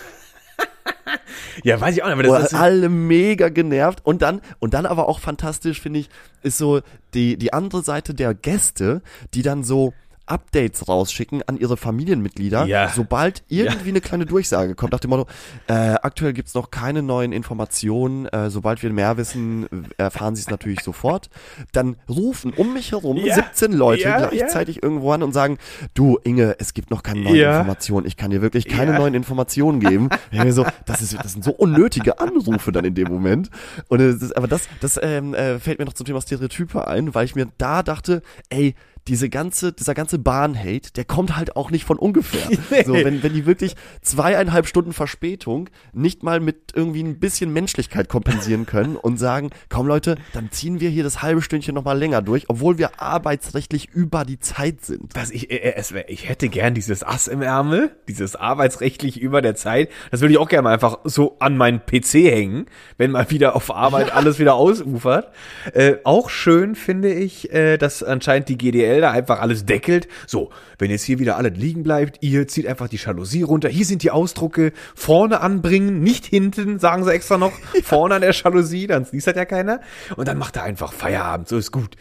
Ja, 1.64 1.80
weiß 1.80 1.96
ich 1.96 2.02
auch 2.02 2.06
nicht, 2.06 2.14
aber 2.14 2.22
das, 2.22 2.32
Boah, 2.32 2.40
ist, 2.40 2.54
alle 2.54 2.88
mega 2.88 3.48
genervt. 3.48 4.00
Und 4.04 4.22
dann 4.22 4.40
und 4.58 4.74
dann 4.74 4.86
aber 4.86 5.08
auch 5.08 5.20
fantastisch 5.20 5.80
finde 5.80 6.00
ich 6.00 6.08
ist 6.42 6.58
so 6.58 6.80
die 7.14 7.36
die 7.36 7.52
andere 7.52 7.82
Seite 7.82 8.14
der 8.14 8.34
Gäste, 8.34 9.02
die 9.34 9.42
dann 9.42 9.64
so 9.64 9.92
Updates 10.26 10.88
rausschicken 10.88 11.42
an 11.46 11.56
ihre 11.58 11.76
Familienmitglieder, 11.76 12.64
Ja. 12.66 12.88
sobald 12.94 13.42
irgendwie 13.48 13.90
eine 13.90 14.00
kleine 14.00 14.26
Durchsage 14.26 14.74
kommt, 14.74 14.92
nach 14.92 15.00
dem 15.00 15.10
Motto, 15.10 15.26
äh, 15.66 15.72
aktuell 15.72 16.32
gibt's 16.32 16.54
noch 16.54 16.70
keine 16.70 17.02
neuen 17.02 17.32
Informationen, 17.32 18.26
äh, 18.26 18.50
sobald 18.50 18.82
wir 18.82 18.90
mehr 18.92 19.16
wissen, 19.16 19.66
erfahren 19.98 20.36
sie 20.36 20.42
es 20.42 20.50
natürlich 20.50 20.80
sofort. 20.80 21.28
Dann 21.72 21.96
rufen 22.08 22.52
um 22.54 22.72
mich 22.72 22.92
herum 22.92 23.16
Ja. 23.18 23.34
17 23.34 23.72
Leute 23.72 24.02
Ja, 24.02 24.26
gleichzeitig 24.28 24.82
irgendwo 24.82 25.12
an 25.12 25.22
und 25.22 25.32
sagen, 25.32 25.58
du 25.94 26.18
Inge, 26.24 26.56
es 26.58 26.74
gibt 26.74 26.90
noch 26.90 27.02
keine 27.02 27.20
neuen 27.20 27.36
Ja. 27.36 27.56
Informationen, 27.58 28.06
ich 28.06 28.16
kann 28.16 28.30
dir 28.30 28.42
wirklich 28.42 28.66
keine 28.68 28.92
Ja. 28.92 28.98
neuen 28.98 29.14
Informationen 29.14 29.80
geben. 29.80 30.08
So, 30.54 30.64
das, 30.86 31.00
ist, 31.02 31.14
das 31.22 31.32
sind 31.32 31.42
so 31.44 31.52
unnötige 31.52 32.20
Anrufe 32.20 32.70
dann 32.70 32.84
in 32.84 32.94
dem 32.94 33.08
Moment. 33.08 33.50
Und 33.88 34.00
ist, 34.00 34.36
aber 34.36 34.46
das, 34.46 34.68
das 34.80 35.00
ähm, 35.02 35.34
äh, 35.34 35.58
fällt 35.58 35.78
mir 35.78 35.84
noch 35.84 35.94
zum 35.94 36.06
Thema 36.06 36.20
Stereotype 36.20 36.86
ein, 36.86 37.14
weil 37.14 37.24
ich 37.24 37.34
mir 37.34 37.48
da 37.58 37.82
dachte, 37.82 38.22
ey, 38.50 38.74
diese 39.08 39.28
ganze, 39.28 39.72
dieser 39.72 39.94
ganze 39.94 40.18
Bahn-Hate, 40.18 40.92
der 40.96 41.04
kommt 41.04 41.36
halt 41.36 41.56
auch 41.56 41.70
nicht 41.70 41.84
von 41.84 41.98
ungefähr. 41.98 42.44
Nee. 42.70 42.82
So, 42.84 42.94
wenn, 42.94 43.22
wenn 43.22 43.34
die 43.34 43.46
wirklich 43.46 43.76
zweieinhalb 44.00 44.66
Stunden 44.66 44.92
Verspätung 44.92 45.68
nicht 45.92 46.22
mal 46.22 46.40
mit 46.40 46.72
irgendwie 46.74 47.02
ein 47.02 47.20
bisschen 47.20 47.52
Menschlichkeit 47.52 48.08
kompensieren 48.08 48.64
können 48.66 48.96
und 48.96 49.18
sagen, 49.18 49.50
komm 49.68 49.86
Leute, 49.86 50.16
dann 50.32 50.50
ziehen 50.50 50.80
wir 50.80 50.88
hier 50.88 51.04
das 51.04 51.20
halbe 51.20 51.42
Stündchen 51.42 51.74
nochmal 51.74 51.98
länger 51.98 52.22
durch, 52.22 52.48
obwohl 52.48 52.78
wir 52.78 53.00
arbeitsrechtlich 53.00 53.90
über 53.90 54.24
die 54.24 54.38
Zeit 54.38 54.84
sind. 54.84 55.14
was 55.14 55.30
ich, 55.30 55.50
äh, 55.50 55.74
es 55.76 55.92
wär, 55.92 56.08
ich 56.08 56.28
hätte 56.28 56.48
gern 56.48 56.74
dieses 56.74 57.02
Ass 57.02 57.28
im 57.28 57.42
Ärmel, 57.42 57.94
dieses 58.08 58.34
arbeitsrechtlich 58.34 59.20
über 59.20 59.42
der 59.42 59.54
Zeit. 59.54 59.90
Das 60.10 60.20
würde 60.20 60.32
ich 60.32 60.38
auch 60.38 60.48
gerne 60.48 60.62
mal 60.62 60.72
einfach 60.72 61.00
so 61.04 61.36
an 61.38 61.56
meinen 61.56 61.80
PC 61.80 62.14
hängen, 62.30 62.66
wenn 62.96 63.10
mal 63.10 63.30
wieder 63.30 63.56
auf 63.56 63.70
Arbeit 63.70 64.12
alles 64.14 64.38
wieder 64.38 64.54
ausufert. 64.54 65.32
Äh, 65.74 65.96
auch 66.04 66.30
schön 66.30 66.74
finde 66.74 67.12
ich, 67.12 67.52
äh, 67.52 67.76
dass 67.76 68.02
anscheinend 68.02 68.48
die 68.48 68.58
GDL 68.58 68.93
da 69.00 69.10
einfach 69.10 69.40
alles 69.40 69.66
deckelt. 69.66 70.08
So, 70.26 70.50
wenn 70.78 70.90
jetzt 70.90 71.04
hier 71.04 71.18
wieder 71.18 71.36
alles 71.36 71.56
liegen 71.56 71.82
bleibt, 71.82 72.18
ihr 72.22 72.48
zieht 72.48 72.66
einfach 72.66 72.88
die 72.88 72.96
Jalousie 72.96 73.42
runter. 73.42 73.68
Hier 73.68 73.84
sind 73.84 74.02
die 74.02 74.10
Ausdrucke. 74.10 74.72
Vorne 74.94 75.40
anbringen, 75.40 76.00
nicht 76.00 76.26
hinten, 76.26 76.78
sagen 76.78 77.04
sie 77.04 77.12
extra 77.12 77.38
noch. 77.38 77.52
Vorne 77.82 78.16
an 78.16 78.20
der 78.22 78.32
Jalousie, 78.32 78.86
dann 78.86 79.06
liest 79.10 79.26
das 79.26 79.36
ja 79.36 79.44
keiner. 79.44 79.80
Und 80.16 80.28
dann 80.28 80.38
macht 80.38 80.56
er 80.56 80.64
einfach 80.64 80.92
Feierabend, 80.92 81.48
so 81.48 81.56
ist 81.56 81.72
gut. 81.72 81.96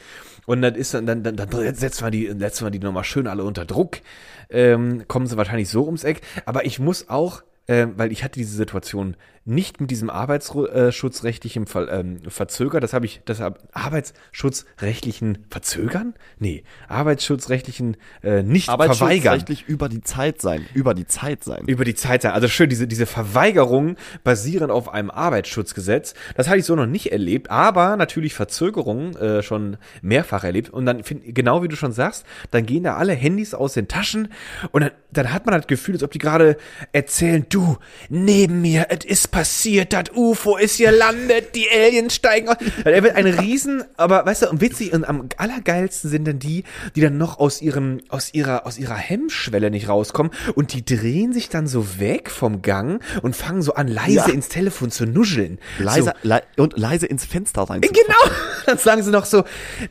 Und 0.45 0.61
dann 0.61 0.75
ist 0.75 0.93
dann, 0.93 1.05
dann, 1.05 1.23
dann, 1.23 1.35
dann 1.35 1.75
setzt 1.75 2.01
man 2.01 2.11
die, 2.11 2.33
setzt 2.37 2.61
man 2.61 2.71
die 2.71 2.79
nochmal 2.79 3.03
schön 3.03 3.27
alle 3.27 3.43
unter 3.43 3.65
Druck. 3.65 3.97
Ähm, 4.49 5.07
kommen 5.07 5.25
sie 5.25 5.37
wahrscheinlich 5.37 5.69
so 5.69 5.85
ums 5.85 6.03
Eck. 6.03 6.21
Aber 6.45 6.65
ich 6.65 6.79
muss 6.79 7.09
auch, 7.09 7.43
ähm, 7.67 7.93
weil 7.97 8.11
ich 8.11 8.23
hatte 8.23 8.39
diese 8.39 8.55
Situation 8.55 9.15
nicht 9.45 9.81
mit 9.81 9.91
diesem 9.91 10.09
arbeitsschutzrechtlichen 10.09 11.67
Ver, 11.67 11.91
ähm, 11.91 12.19
Verzöger, 12.27 12.79
das 12.79 12.93
habe 12.93 13.05
ich, 13.05 13.21
das 13.25 13.41
arbeitsschutzrechtlichen 13.73 15.45
Verzögern? 15.49 16.13
Nee, 16.39 16.63
arbeitsschutzrechtlichen 16.87 17.97
äh, 18.21 18.41
nicht 18.41 18.65
verweigern. 18.65 19.01
Arbeitsschutzrechtlich 19.01 19.65
über 19.67 19.89
die 19.89 20.01
Zeit 20.01 20.41
sein, 20.41 20.65
über 20.73 20.93
die 20.93 21.07
Zeit 21.07 21.43
sein. 21.43 21.65
Über 21.67 21.83
die 21.83 21.95
Zeit 21.95 22.21
sein. 22.21 22.31
Also 22.31 22.47
schön, 22.47 22.69
diese, 22.69 22.87
diese 22.87 23.05
Verweigerung 23.05 23.97
basierend 24.23 24.71
auf 24.71 24.87
einem 24.87 25.11
Arbeitsschutzgesetz, 25.11 26.13
das 26.35 26.47
hatte 26.47 26.59
ich 26.59 26.65
so 26.65 26.75
noch 26.75 26.85
nicht 26.85 27.11
erlebt, 27.11 27.49
aber 27.49 27.97
natürlich 27.97 28.33
Verzögerungen 28.33 29.15
äh, 29.17 29.43
schon 29.43 29.77
mehrfach 30.01 30.45
erlebt. 30.45 30.69
Und 30.69 30.85
dann, 30.85 31.03
find, 31.03 31.35
genau 31.35 31.63
wie 31.63 31.67
du 31.67 31.75
schon 31.75 31.91
sagst, 31.91 32.25
dann 32.51 32.65
gehen 32.65 32.83
da 32.83 32.95
alle 32.95 33.13
Handys 33.13 33.53
aus 33.53 33.73
den 33.73 33.89
Taschen 33.89 34.29
und 34.71 34.81
dann, 34.81 34.91
dann 35.17 35.31
hat 35.33 35.45
man 35.45 35.55
das 35.55 35.67
Gefühl, 35.67 35.95
als 35.95 36.03
ob 36.03 36.11
die 36.11 36.19
gerade 36.19 36.57
erzählen, 36.91 37.45
du, 37.49 37.77
neben 38.09 38.61
mir, 38.61 38.87
es 38.89 39.05
ist 39.05 39.31
passiert, 39.31 39.93
das 39.93 40.05
UFO 40.15 40.57
ist 40.57 40.75
hier 40.75 40.91
landet, 40.91 41.55
die 41.55 41.67
Aliens 41.69 42.15
steigen 42.15 42.49
aus. 42.49 42.57
Er 42.83 43.03
wird 43.03 43.15
ein 43.15 43.27
Riesen, 43.27 43.83
aber 43.97 44.25
weißt 44.25 44.43
du, 44.43 44.49
und 44.49 44.61
witzig 44.61 44.93
und 44.93 45.05
am 45.05 45.29
allergeilsten 45.37 46.09
sind 46.09 46.25
dann 46.25 46.39
die, 46.39 46.63
die 46.95 47.01
dann 47.01 47.17
noch 47.17 47.39
aus 47.39 47.61
ihrem, 47.61 48.01
aus 48.09 48.33
ihrer, 48.33 48.65
aus 48.65 48.77
ihrer 48.77 48.95
Hemmschwelle 48.95 49.71
nicht 49.71 49.87
rauskommen 49.87 50.31
und 50.55 50.73
die 50.73 50.83
drehen 50.85 51.33
sich 51.33 51.49
dann 51.49 51.67
so 51.67 51.99
weg 51.99 52.29
vom 52.29 52.61
Gang 52.61 53.01
und 53.21 53.35
fangen 53.35 53.61
so 53.61 53.73
an, 53.75 53.87
leise 53.87 54.13
Ja. 54.13 54.25
ins 54.29 54.49
Telefon 54.49 54.91
zu 54.91 55.05
nuscheln. 55.05 55.59
Leise, 55.79 56.13
le 56.23 56.41
und 56.57 56.77
leise 56.77 57.05
ins 57.07 57.25
Fenster 57.25 57.63
rein. 57.63 57.81
Genau. 57.81 58.35
Dann 58.65 58.77
sagen 58.77 59.03
sie 59.03 59.11
noch 59.11 59.25
so, 59.25 59.43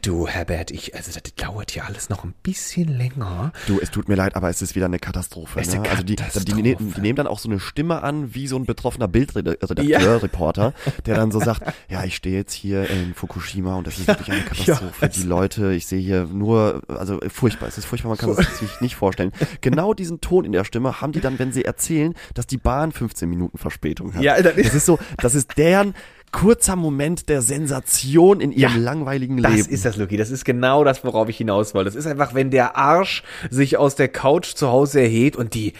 du 0.02 0.26
Herbert, 0.28 0.70
ich, 0.70 0.94
also 0.94 1.10
das 1.12 1.22
dauert 1.34 1.70
hier 1.72 1.84
alles 1.84 2.08
noch 2.08 2.24
ein 2.24 2.34
bisschen 2.42 2.88
länger. 2.88 3.52
Du, 3.66 3.78
es 3.80 3.90
tut 3.90 4.08
mir 4.08 4.14
leid, 4.14 4.34
aber 4.36 4.48
es 4.48 4.62
ist 4.62 4.74
wieder 4.74 4.86
eine 4.86 4.98
Katastrophe. 5.12 5.60
Ne? 5.60 5.82
also 5.90 6.02
die, 6.02 6.16
die, 6.16 6.16
Katastrophe. 6.16 6.62
ne- 6.62 6.76
die 6.76 7.00
nehmen 7.00 7.16
dann 7.16 7.26
auch 7.26 7.38
so 7.38 7.48
eine 7.48 7.60
Stimme 7.60 8.02
an, 8.02 8.34
wie 8.34 8.46
so 8.46 8.56
ein 8.56 8.64
betroffener 8.66 9.08
Bildredakteur, 9.08 9.84
Ja. 9.84 10.16
Reporter, 10.16 10.72
der 11.06 11.16
dann 11.16 11.30
so 11.30 11.40
sagt, 11.40 11.62
ja, 11.88 12.04
ich 12.04 12.16
stehe 12.16 12.36
jetzt 12.36 12.52
hier 12.54 12.88
in 12.88 13.14
Fukushima 13.14 13.76
und 13.76 13.86
das 13.86 13.98
ist 13.98 14.08
wirklich 14.08 14.30
eine 14.32 14.40
Katastrophe. 14.44 14.92
ja, 15.00 15.08
die 15.08 15.22
Leute, 15.22 15.72
ich 15.72 15.86
sehe 15.86 16.00
hier 16.00 16.24
nur, 16.24 16.82
also 16.88 17.20
furchtbar, 17.28 17.68
es 17.68 17.78
ist 17.78 17.84
furchtbar, 17.84 18.08
man 18.10 18.18
kann 18.18 18.30
es 18.30 18.58
sich 18.58 18.80
nicht 18.80 18.96
vorstellen. 18.96 19.32
Genau 19.60 19.94
diesen 19.94 20.20
Ton 20.20 20.44
in 20.44 20.52
der 20.52 20.64
Stimme 20.64 21.00
haben 21.00 21.12
die 21.12 21.20
dann, 21.20 21.38
wenn 21.38 21.52
sie 21.52 21.64
erzählen, 21.64 22.14
dass 22.34 22.46
die 22.46 22.58
Bahn 22.58 22.92
15 22.92 23.28
Minuten 23.28 23.58
Verspätung 23.58 24.14
hat. 24.14 24.22
Ja, 24.22 24.40
das 24.40 24.56
ist 24.56 24.86
so, 24.86 24.98
das 25.18 25.34
ist 25.34 25.56
deren 25.58 25.94
kurzer 26.32 26.76
Moment 26.76 27.28
der 27.28 27.42
Sensation 27.42 28.40
in 28.40 28.52
ihrem 28.52 28.72
Ja, 28.72 28.78
langweiligen 28.78 29.42
Das 29.42 29.52
Leben. 29.52 29.68
ist 29.68 29.84
das, 29.84 29.96
Lucky. 29.96 30.16
Das 30.16 30.30
ist 30.30 30.44
genau 30.44 30.82
das, 30.82 31.04
worauf 31.04 31.28
ich 31.28 31.36
hinaus 31.36 31.74
wollte. 31.74 31.90
Das 31.90 31.94
ist 31.94 32.06
einfach, 32.06 32.34
wenn 32.34 32.50
der 32.50 32.76
Arsch 32.76 33.22
sich 33.50 33.76
aus 33.76 33.94
der 33.96 34.08
Couch 34.08 34.54
zu 34.54 34.68
Hause 34.68 35.00
erhebt 35.02 35.36
und 35.36 35.54
die 35.54 35.74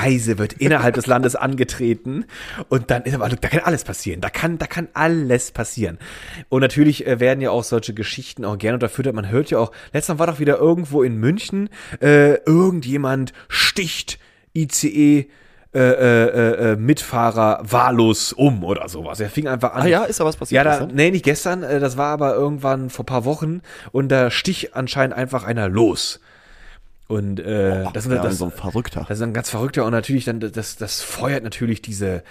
Reise 0.00 0.38
wird 0.38 0.54
innerhalb 0.54 0.94
des 0.94 1.06
Landes 1.06 1.34
angetreten 1.36 2.24
und 2.68 2.90
dann 2.90 3.02
ist 3.02 3.14
aber, 3.14 3.28
da 3.28 3.36
kann 3.48 3.60
alles 3.60 3.84
passieren. 3.84 4.20
Da 4.20 4.30
kann, 4.30 4.58
da 4.58 4.66
kann 4.66 4.88
alles 4.94 5.50
passieren. 5.50 5.98
Und 6.48 6.60
natürlich 6.60 7.06
äh, 7.06 7.18
werden 7.20 7.40
ja 7.40 7.50
auch 7.50 7.64
solche 7.64 7.92
Geschichten 7.92 8.44
auch 8.44 8.56
gerne 8.58 8.74
unterfüttert. 8.74 9.14
Man 9.14 9.28
hört 9.28 9.50
ja 9.50 9.58
auch, 9.58 9.72
letztes 9.92 10.14
Mal 10.14 10.18
war 10.20 10.28
doch 10.28 10.38
wieder 10.38 10.58
irgendwo 10.58 11.02
in 11.02 11.16
München, 11.16 11.68
äh, 12.00 12.34
irgendjemand 12.44 13.32
sticht 13.48 14.18
ICE 14.54 15.26
äh, 15.76 15.80
äh, 15.80 16.72
äh, 16.72 16.76
Mitfahrer 16.76 17.60
wahllos 17.62 18.32
um 18.32 18.64
oder 18.64 18.88
sowas. 18.88 19.20
Er 19.20 19.28
fing 19.28 19.46
einfach 19.46 19.74
an. 19.74 19.82
Ah 19.82 19.86
ja, 19.86 20.04
ist 20.04 20.20
da 20.20 20.24
was 20.24 20.36
passiert? 20.36 20.64
Ja, 20.64 20.78
da, 20.78 20.86
nee, 20.86 21.10
nicht 21.10 21.24
gestern, 21.24 21.62
äh, 21.62 21.80
das 21.80 21.98
war 21.98 22.12
aber 22.12 22.34
irgendwann 22.34 22.88
vor 22.88 23.04
paar 23.04 23.26
Wochen 23.26 23.60
und 23.92 24.08
da 24.08 24.30
stich 24.30 24.74
anscheinend 24.74 25.14
einfach 25.14 25.44
einer 25.44 25.68
los. 25.68 26.20
Und 27.08 27.40
äh, 27.40 27.84
das, 27.92 28.06
ja, 28.06 28.22
das, 28.22 28.38
so 28.38 28.46
ein 28.46 28.52
Verrückter. 28.52 29.04
das 29.06 29.18
ist 29.18 29.22
ein 29.22 29.34
ganz 29.34 29.50
verrückter 29.50 29.84
und 29.84 29.92
natürlich 29.92 30.24
dann 30.24 30.40
das 30.40 30.76
das 30.76 31.02
feuert 31.02 31.44
natürlich 31.44 31.82
diese 31.82 32.24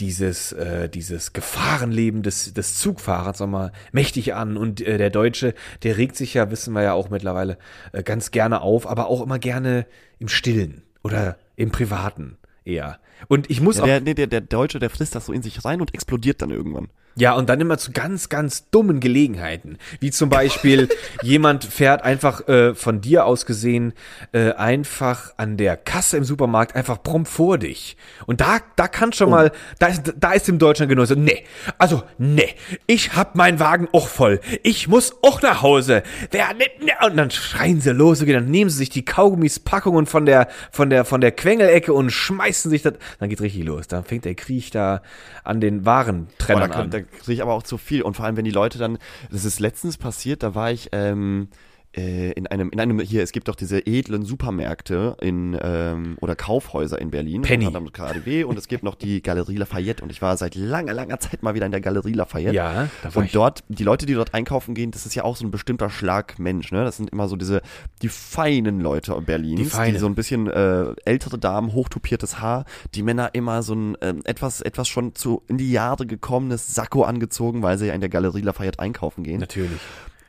dieses 0.00 0.52
äh, 0.52 0.88
dieses 0.88 1.34
Gefahrenleben 1.34 2.22
des 2.22 2.54
des 2.54 2.78
Zugfahrers 2.78 3.38
nochmal 3.38 3.72
mächtig 3.92 4.34
an 4.34 4.56
und 4.56 4.80
äh, 4.80 4.96
der 4.96 5.10
Deutsche 5.10 5.54
der 5.82 5.98
regt 5.98 6.16
sich 6.16 6.34
ja 6.34 6.50
wissen 6.50 6.72
wir 6.72 6.82
ja 6.82 6.94
auch 6.94 7.10
mittlerweile 7.10 7.58
äh, 7.92 8.02
ganz 8.02 8.32
gerne 8.32 8.62
auf, 8.62 8.88
aber 8.88 9.06
auch 9.08 9.22
immer 9.22 9.38
gerne 9.38 9.86
im 10.18 10.28
Stillen 10.28 10.82
oder 11.04 11.36
im 11.54 11.70
Privaten 11.70 12.36
eher. 12.66 12.98
Und 13.28 13.50
ich 13.50 13.60
muss 13.60 13.76
Ja, 13.76 13.82
auch 13.82 13.86
der, 13.86 14.00
nee, 14.00 14.14
der, 14.14 14.26
der 14.26 14.40
Deutsche, 14.40 14.78
der 14.78 14.90
frisst 14.90 15.14
das 15.14 15.26
so 15.26 15.32
in 15.32 15.42
sich 15.42 15.64
rein 15.64 15.80
und 15.80 15.94
explodiert 15.94 16.42
dann 16.42 16.50
irgendwann. 16.50 16.88
Ja, 17.18 17.32
und 17.32 17.48
dann 17.48 17.58
immer 17.62 17.78
zu 17.78 17.92
ganz, 17.92 18.28
ganz 18.28 18.68
dummen 18.68 19.00
Gelegenheiten. 19.00 19.78
Wie 20.00 20.10
zum 20.10 20.28
Beispiel, 20.28 20.90
jemand 21.22 21.64
fährt 21.64 22.02
einfach 22.02 22.46
äh, 22.46 22.74
von 22.74 23.00
dir 23.00 23.24
aus 23.24 23.46
gesehen 23.46 23.94
äh, 24.32 24.52
einfach 24.52 25.32
an 25.38 25.56
der 25.56 25.78
Kasse 25.78 26.18
im 26.18 26.24
Supermarkt 26.24 26.76
einfach 26.76 27.02
prompt 27.02 27.28
vor 27.28 27.56
dich. 27.56 27.96
Und 28.26 28.42
da, 28.42 28.58
da 28.76 28.86
kann 28.86 29.14
schon 29.14 29.30
mal, 29.30 29.50
da 29.78 29.86
ist, 29.86 30.12
da 30.18 30.32
ist 30.32 30.46
dem 30.46 30.58
Deutschland 30.58 30.90
genau 30.90 31.06
so, 31.06 31.14
nee, 31.14 31.44
also 31.78 32.02
nee, 32.18 32.54
ich 32.86 33.16
hab 33.16 33.34
meinen 33.34 33.60
Wagen 33.60 33.88
auch 33.92 34.08
voll. 34.08 34.38
Ich 34.62 34.86
muss 34.86 35.14
auch 35.22 35.40
nach 35.40 35.62
Hause. 35.62 36.02
Wer, 36.30 36.52
ne, 36.52 36.66
ne, 36.80 36.92
und 37.06 37.16
dann 37.16 37.30
schreien 37.30 37.80
sie 37.80 37.94
los, 37.94 38.20
okay, 38.20 38.34
dann 38.34 38.50
nehmen 38.50 38.68
sie 38.68 38.76
sich 38.76 38.90
die 38.90 39.06
Kaugummis-Packungen 39.06 40.04
von 40.04 40.26
der, 40.26 40.48
von 40.70 40.90
der, 40.90 41.06
von 41.06 41.22
der 41.22 41.32
Quengelecke 41.32 41.94
und 41.94 42.10
schmeißen 42.10 42.70
sich 42.70 42.82
das, 42.82 42.92
dann 43.18 43.28
geht's 43.28 43.42
richtig 43.42 43.64
los. 43.64 43.86
Dann 43.88 44.04
fängt 44.04 44.24
der 44.24 44.34
Krieg 44.34 44.70
da 44.70 45.02
an 45.44 45.60
den 45.60 45.80
da, 45.80 45.86
Warentrennern 45.86 46.70
kann- 46.70 46.80
an. 46.82 46.90
da 46.90 47.00
kriege 47.00 47.32
ich 47.32 47.42
aber 47.42 47.54
auch 47.54 47.62
zu 47.62 47.78
viel. 47.78 48.02
Und 48.02 48.16
vor 48.16 48.24
allem, 48.26 48.36
wenn 48.36 48.44
die 48.44 48.50
Leute 48.50 48.78
dann, 48.78 48.98
das 49.30 49.44
ist 49.44 49.60
letztens 49.60 49.96
passiert, 49.98 50.42
da 50.42 50.54
war 50.54 50.70
ich 50.70 50.88
ähm, 50.92 51.48
äh, 51.50 51.65
in 51.96 52.46
einem, 52.46 52.70
in 52.70 52.80
einem, 52.80 53.00
hier, 53.00 53.22
es 53.22 53.32
gibt 53.32 53.48
doch 53.48 53.54
diese 53.54 53.86
edlen 53.86 54.24
Supermärkte 54.24 55.16
in, 55.20 55.58
ähm, 55.60 56.16
oder 56.20 56.36
Kaufhäuser 56.36 57.00
in 57.00 57.10
Berlin. 57.10 57.42
Penny. 57.42 57.66
Anderem 57.66 57.92
KaDeWe 57.92 58.44
und 58.46 58.58
es 58.58 58.68
gibt 58.68 58.82
noch 58.82 58.94
die 58.94 59.22
Galerie 59.22 59.56
Lafayette 59.56 60.02
und 60.02 60.10
ich 60.10 60.20
war 60.22 60.36
seit 60.36 60.54
langer, 60.54 60.92
langer 60.92 61.18
Zeit 61.20 61.42
mal 61.42 61.54
wieder 61.54 61.66
in 61.66 61.72
der 61.72 61.80
Galerie 61.80 62.12
Lafayette. 62.12 62.54
Ja, 62.54 62.88
da 63.02 63.14
war 63.14 63.20
Und 63.20 63.26
ich. 63.26 63.32
dort, 63.32 63.64
die 63.68 63.84
Leute, 63.84 64.06
die 64.06 64.14
dort 64.14 64.34
einkaufen 64.34 64.74
gehen, 64.74 64.90
das 64.90 65.06
ist 65.06 65.14
ja 65.14 65.24
auch 65.24 65.36
so 65.36 65.46
ein 65.46 65.50
bestimmter 65.50 65.90
Schlag 65.90 66.38
Mensch, 66.38 66.70
ne? 66.72 66.84
Das 66.84 66.96
sind 66.98 67.10
immer 67.10 67.28
so 67.28 67.36
diese, 67.36 67.62
die 68.02 68.08
feinen 68.08 68.80
Leute 68.80 69.14
Berlins, 69.22 69.72
Die 69.72 69.92
die, 69.92 69.98
so 69.98 70.06
ein 70.06 70.14
bisschen 70.14 70.48
äh, 70.48 70.94
ältere 71.04 71.38
Damen, 71.38 71.72
hochtupiertes 71.72 72.40
Haar, 72.40 72.64
die 72.94 73.02
Männer 73.02 73.30
immer 73.32 73.62
so 73.62 73.74
ein 73.74 73.96
ähm, 74.00 74.20
etwas, 74.24 74.60
etwas 74.60 74.88
schon 74.88 75.14
zu 75.14 75.42
in 75.48 75.58
die 75.58 75.72
Jahre 75.72 76.06
gekommenes 76.06 76.74
Sakko 76.74 77.04
angezogen, 77.04 77.62
weil 77.62 77.78
sie 77.78 77.86
ja 77.86 77.94
in 77.94 78.00
der 78.00 78.10
Galerie 78.10 78.42
Lafayette 78.42 78.78
einkaufen 78.78 79.24
gehen. 79.24 79.40
Natürlich. 79.40 79.80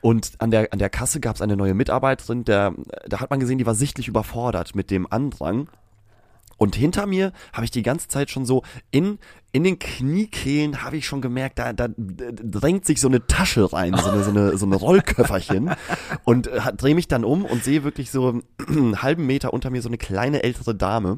Und 0.01 0.33
an 0.39 0.51
der, 0.51 0.71
an 0.71 0.79
der 0.79 0.89
Kasse 0.89 1.19
gab 1.19 1.35
es 1.35 1.41
eine 1.41 1.57
neue 1.57 1.73
Mitarbeiterin, 1.73 2.43
der, 2.43 2.73
da 3.07 3.19
hat 3.19 3.29
man 3.29 3.39
gesehen, 3.39 3.57
die 3.57 3.65
war 3.65 3.75
sichtlich 3.75 4.07
überfordert 4.07 4.75
mit 4.75 4.91
dem 4.91 5.11
Andrang. 5.11 5.69
Und 6.57 6.75
hinter 6.75 7.05
mir 7.05 7.33
habe 7.53 7.65
ich 7.65 7.71
die 7.71 7.83
ganze 7.83 8.07
Zeit 8.07 8.31
schon 8.31 8.45
so 8.45 8.63
in, 8.89 9.19
in 9.51 9.63
den 9.63 9.77
Kniekehlen 9.77 10.81
habe 10.83 10.97
ich 10.97 11.05
schon 11.05 11.21
gemerkt, 11.21 11.59
da, 11.59 11.71
da 11.71 11.87
drängt 11.87 12.85
sich 12.85 12.99
so 12.99 13.07
eine 13.07 13.25
Tasche 13.27 13.71
rein, 13.71 13.95
so 13.95 14.09
eine, 14.09 14.23
so 14.23 14.29
eine, 14.31 14.57
so 14.57 14.65
eine 14.65 14.75
Rollköfferchen. 14.77 15.71
Und 16.23 16.47
äh, 16.47 16.59
drehe 16.75 16.95
mich 16.95 17.07
dann 17.07 17.23
um 17.23 17.45
und 17.45 17.63
sehe 17.63 17.83
wirklich 17.83 18.09
so 18.09 18.41
einen 18.67 19.01
halben 19.01 19.27
Meter 19.27 19.53
unter 19.53 19.69
mir 19.69 19.81
so 19.81 19.89
eine 19.89 19.97
kleine 19.97 20.43
ältere 20.43 20.73
Dame. 20.73 21.17